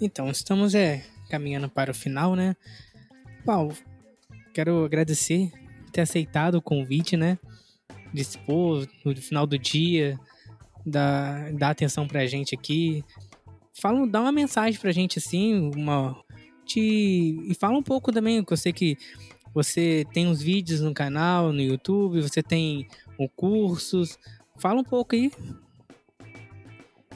Então, 0.01 0.29
estamos 0.29 0.75
é, 0.75 1.05
caminhando 1.29 1.69
para 1.69 1.91
o 1.91 1.93
final, 1.93 2.35
né? 2.35 2.55
Paulo, 3.45 3.73
quero 4.53 4.83
agradecer 4.83 5.51
por 5.85 5.91
ter 5.91 6.01
aceitado 6.01 6.55
o 6.55 6.61
convite, 6.61 7.15
né? 7.15 7.37
Dispor 8.13 8.85
no 9.05 9.15
final 9.15 9.47
do 9.47 9.57
dia, 9.57 10.19
dar, 10.85 11.53
dar 11.53 11.69
atenção 11.69 12.05
pra 12.05 12.25
gente 12.25 12.53
aqui. 12.53 13.05
Fala, 13.73 14.05
dá 14.07 14.21
uma 14.21 14.31
mensagem 14.31 14.79
pra 14.79 14.91
gente, 14.91 15.19
assim, 15.19 15.71
uma. 15.75 16.15
Te, 16.65 16.79
e 16.79 17.55
fala 17.55 17.77
um 17.77 17.83
pouco 17.83 18.11
também, 18.11 18.43
que 18.43 18.53
eu 18.53 18.57
sei 18.57 18.71
que 18.71 18.97
você 19.53 20.05
tem 20.13 20.27
uns 20.27 20.41
vídeos 20.41 20.81
no 20.81 20.93
canal, 20.93 21.51
no 21.51 21.61
YouTube, 21.61 22.21
você 22.21 22.41
tem 22.41 22.87
um 23.19 23.27
cursos. 23.27 24.17
Fala 24.57 24.81
um 24.81 24.83
pouco 24.83 25.15
aí 25.15 25.31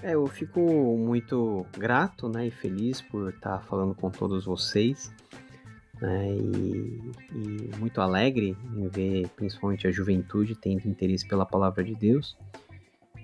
é, 0.05 0.13
eu 0.13 0.27
fico 0.27 0.61
muito 0.95 1.65
grato 1.75 2.29
né, 2.29 2.45
e 2.45 2.51
feliz 2.51 3.01
por 3.01 3.29
estar 3.29 3.63
falando 3.63 3.95
com 3.95 4.11
todos 4.11 4.45
vocês. 4.45 5.11
Né, 5.99 6.29
e, 6.31 7.01
e, 7.33 7.77
muito 7.79 7.99
alegre 7.99 8.55
em 8.75 8.87
ver 8.87 9.27
principalmente 9.29 9.87
a 9.87 9.91
juventude 9.91 10.55
tendo 10.55 10.87
interesse 10.87 11.27
pela 11.27 11.43
palavra 11.43 11.83
de 11.83 11.95
Deus. 11.95 12.37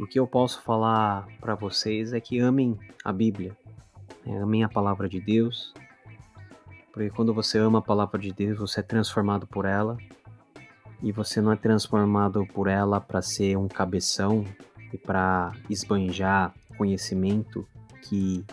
O 0.01 0.07
que 0.07 0.19
eu 0.19 0.25
posso 0.25 0.63
falar 0.63 1.27
para 1.39 1.53
vocês 1.53 2.11
é 2.11 2.19
que 2.19 2.39
amem 2.39 2.75
a 3.05 3.13
Bíblia, 3.13 3.55
né, 4.25 4.41
amem 4.41 4.63
a 4.63 4.67
palavra 4.67 5.07
de 5.07 5.21
Deus, 5.21 5.75
porque 6.91 7.11
quando 7.11 7.31
você 7.35 7.59
ama 7.59 7.77
a 7.77 7.83
palavra 7.83 8.19
de 8.19 8.33
Deus, 8.33 8.57
você 8.57 8.79
é 8.79 8.83
transformado 8.83 9.45
por 9.45 9.63
ela, 9.63 9.95
e 11.03 11.11
você 11.11 11.39
não 11.39 11.51
é 11.51 11.55
transformado 11.55 12.47
por 12.47 12.67
ela 12.67 12.99
para 12.99 13.21
ser 13.21 13.55
um 13.59 13.67
cabeção 13.67 14.43
e 14.91 14.97
para 14.97 15.51
esbanjar 15.69 16.51
conhecimento 16.79 17.63
que, 18.01 18.43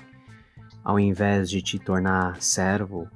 ao 0.85 1.01
invés 1.01 1.49
de 1.49 1.63
te 1.63 1.79
tornar 1.79 2.43
servo, 2.43 3.09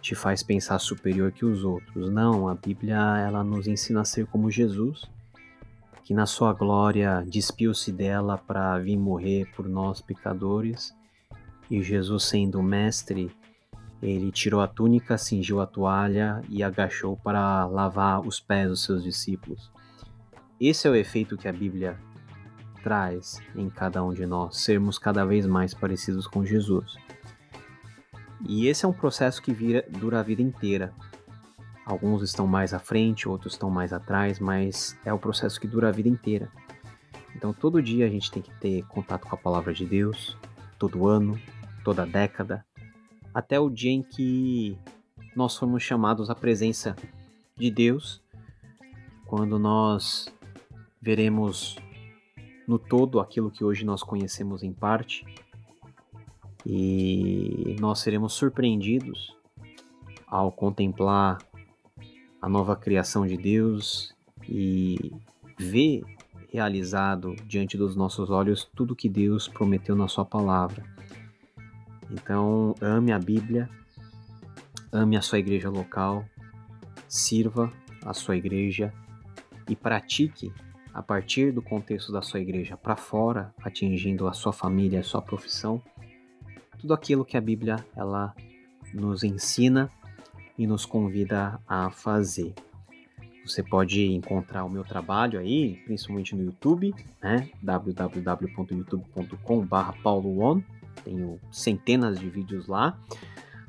te 0.00 0.14
faz 0.14 0.42
pensar 0.42 0.78
superior 0.78 1.32
que 1.32 1.44
os 1.44 1.62
outros. 1.64 2.10
Não, 2.10 2.48
a 2.48 2.54
Bíblia 2.54 2.96
ela 3.18 3.44
nos 3.44 3.66
ensina 3.66 4.00
a 4.00 4.04
ser 4.06 4.26
como 4.26 4.50
Jesus, 4.50 5.04
que 6.04 6.12
na 6.12 6.26
sua 6.26 6.52
glória 6.52 7.24
despiu-se 7.26 7.90
dela 7.90 8.36
para 8.36 8.78
vir 8.78 8.96
morrer 8.96 9.46
por 9.56 9.66
nós 9.66 10.02
pecadores. 10.02 10.94
E 11.70 11.82
Jesus, 11.82 12.24
sendo 12.24 12.62
mestre, 12.62 13.34
ele 14.02 14.30
tirou 14.30 14.60
a 14.60 14.68
túnica, 14.68 15.16
cingiu 15.16 15.62
a 15.62 15.66
toalha 15.66 16.42
e 16.50 16.62
agachou 16.62 17.16
para 17.16 17.64
lavar 17.64 18.20
os 18.20 18.38
pés 18.38 18.68
dos 18.68 18.84
seus 18.84 19.02
discípulos. 19.02 19.72
Esse 20.60 20.86
é 20.86 20.90
o 20.90 20.94
efeito 20.94 21.38
que 21.38 21.48
a 21.48 21.52
Bíblia 21.52 21.98
traz 22.82 23.40
em 23.56 23.70
cada 23.70 24.04
um 24.04 24.12
de 24.12 24.26
nós 24.26 24.58
sermos 24.58 24.98
cada 24.98 25.24
vez 25.24 25.46
mais 25.46 25.72
parecidos 25.72 26.26
com 26.26 26.44
Jesus. 26.44 26.96
E 28.46 28.66
esse 28.68 28.84
é 28.84 28.88
um 28.88 28.92
processo 28.92 29.40
que 29.40 29.54
vira, 29.54 29.82
dura 29.88 30.20
a 30.20 30.22
vida 30.22 30.42
inteira. 30.42 30.92
Alguns 31.84 32.22
estão 32.22 32.46
mais 32.46 32.72
à 32.72 32.78
frente, 32.78 33.28
outros 33.28 33.54
estão 33.54 33.68
mais 33.68 33.92
atrás, 33.92 34.38
mas 34.38 34.98
é 35.04 35.12
o 35.12 35.18
processo 35.18 35.60
que 35.60 35.66
dura 35.66 35.88
a 35.88 35.92
vida 35.92 36.08
inteira. 36.08 36.50
Então 37.36 37.52
todo 37.52 37.82
dia 37.82 38.06
a 38.06 38.08
gente 38.08 38.30
tem 38.30 38.42
que 38.42 38.54
ter 38.54 38.86
contato 38.86 39.26
com 39.26 39.34
a 39.34 39.38
palavra 39.38 39.74
de 39.74 39.84
Deus, 39.84 40.36
todo 40.78 41.06
ano, 41.06 41.38
toda 41.84 42.06
década, 42.06 42.64
até 43.34 43.58
o 43.60 43.68
dia 43.68 43.90
em 43.90 44.02
que 44.02 44.78
nós 45.36 45.56
formos 45.56 45.82
chamados 45.82 46.30
à 46.30 46.34
presença 46.34 46.96
de 47.56 47.70
Deus, 47.70 48.22
quando 49.26 49.58
nós 49.58 50.32
veremos 51.02 51.76
no 52.66 52.78
todo 52.78 53.20
aquilo 53.20 53.50
que 53.50 53.64
hoje 53.64 53.84
nós 53.84 54.02
conhecemos 54.02 54.62
em 54.62 54.72
parte, 54.72 55.26
e 56.66 57.76
nós 57.78 57.98
seremos 57.98 58.32
surpreendidos 58.32 59.36
ao 60.26 60.50
contemplar 60.50 61.38
a 62.44 62.48
nova 62.48 62.76
criação 62.76 63.26
de 63.26 63.38
Deus 63.38 64.14
e 64.46 65.14
ver 65.58 66.02
realizado 66.52 67.34
diante 67.46 67.74
dos 67.74 67.96
nossos 67.96 68.28
olhos 68.28 68.68
tudo 68.76 68.94
que 68.94 69.08
Deus 69.08 69.48
prometeu 69.48 69.96
na 69.96 70.08
Sua 70.08 70.26
palavra. 70.26 70.84
Então, 72.10 72.74
ame 72.82 73.12
a 73.12 73.18
Bíblia, 73.18 73.66
ame 74.92 75.16
a 75.16 75.22
sua 75.22 75.38
igreja 75.38 75.70
local, 75.70 76.22
sirva 77.08 77.72
a 78.04 78.12
sua 78.12 78.36
igreja 78.36 78.92
e 79.66 79.74
pratique 79.74 80.52
a 80.92 81.02
partir 81.02 81.50
do 81.50 81.62
contexto 81.62 82.12
da 82.12 82.20
sua 82.20 82.40
igreja 82.40 82.76
para 82.76 82.94
fora, 82.94 83.54
atingindo 83.62 84.28
a 84.28 84.34
sua 84.34 84.52
família, 84.52 85.00
a 85.00 85.02
sua 85.02 85.22
profissão, 85.22 85.82
tudo 86.78 86.92
aquilo 86.92 87.24
que 87.24 87.38
a 87.38 87.40
Bíblia 87.40 87.76
ela 87.96 88.34
nos 88.92 89.24
ensina 89.24 89.90
e 90.58 90.66
nos 90.66 90.86
convida 90.86 91.60
a 91.66 91.90
fazer. 91.90 92.54
Você 93.44 93.62
pode 93.62 94.06
encontrar 94.06 94.64
o 94.64 94.70
meu 94.70 94.82
trabalho 94.84 95.38
aí, 95.38 95.76
principalmente 95.84 96.34
no 96.34 96.42
YouTube, 96.44 96.94
né? 97.22 97.50
www.youtube.com/pauloon. 97.62 100.62
Tenho 101.04 101.38
centenas 101.52 102.18
de 102.18 102.30
vídeos 102.30 102.66
lá, 102.66 102.98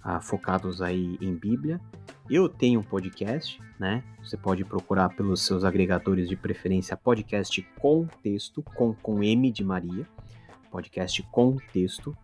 ah, 0.01 0.21
focados 0.21 0.81
aí 0.81 1.17
em 1.19 1.36
Bíblia. 1.36 1.81
Eu 2.29 2.47
tenho 2.47 2.79
um 2.79 2.83
podcast, 2.83 3.61
né? 3.77 4.01
Você 4.23 4.38
pode 4.38 4.63
procurar 4.63 5.09
pelos 5.09 5.41
seus 5.41 5.65
agregadores 5.65 6.29
de 6.29 6.38
preferência 6.38 6.95
podcast 6.95 7.61
com 7.79 8.07
texto, 8.23 8.63
com, 8.63 8.93
com 8.93 9.21
M 9.21 9.51
de 9.51 9.63
Maria, 9.63 10.07
podcast 10.71 11.21
com 11.31 11.57
texto. 11.73 12.17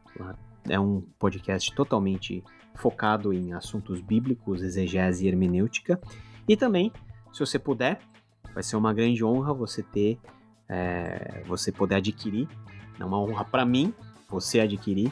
É 0.69 0.79
um 0.79 1.01
podcast 1.19 1.73
totalmente 1.75 2.41
focado 2.75 3.33
em 3.33 3.53
assuntos 3.53 4.01
bíblicos, 4.01 4.61
exegese 4.61 5.25
e 5.25 5.27
hermenêutica. 5.27 5.99
E 6.47 6.57
também, 6.57 6.91
se 7.31 7.39
você 7.39 7.59
puder, 7.59 7.99
vai 8.53 8.63
ser 8.63 8.75
uma 8.75 8.93
grande 8.93 9.23
honra 9.23 9.53
você 9.53 9.83
ter, 9.83 10.19
é, 10.67 11.43
você 11.45 11.71
poder 11.71 11.95
adquirir, 11.95 12.47
é 12.99 13.05
uma 13.05 13.19
honra 13.19 13.45
para 13.45 13.65
mim, 13.65 13.93
você 14.29 14.59
adquirir 14.59 15.11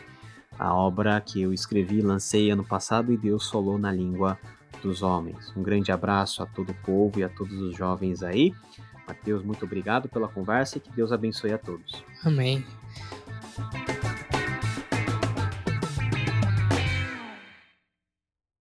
a 0.58 0.74
obra 0.74 1.22
que 1.22 1.42
eu 1.42 1.54
escrevi, 1.54 2.02
lancei 2.02 2.52
ano 2.52 2.66
passado 2.66 3.14
e 3.14 3.18
Deus 3.18 3.50
falou 3.50 3.78
na 3.78 3.92
língua 3.92 4.38
dos 4.82 5.02
homens. 5.02 5.54
Um 5.56 5.64
grande 5.64 5.92
abraço 5.92 6.44
a 6.44 6.46
todo 6.46 6.72
o 6.72 6.76
povo 6.76 7.20
e 7.20 7.24
a 7.24 7.30
todos 7.30 7.60
os 7.62 7.76
jovens 7.76 8.22
aí. 8.22 8.54
Mateus, 9.08 9.44
muito 9.44 9.66
obrigado 9.66 10.08
pela 10.08 10.28
conversa 10.28 10.78
e 10.78 10.82
que 10.82 10.92
Deus 10.92 11.12
abençoe 11.12 11.54
a 11.54 11.58
todos. 11.58 12.04
Amém. 12.24 12.64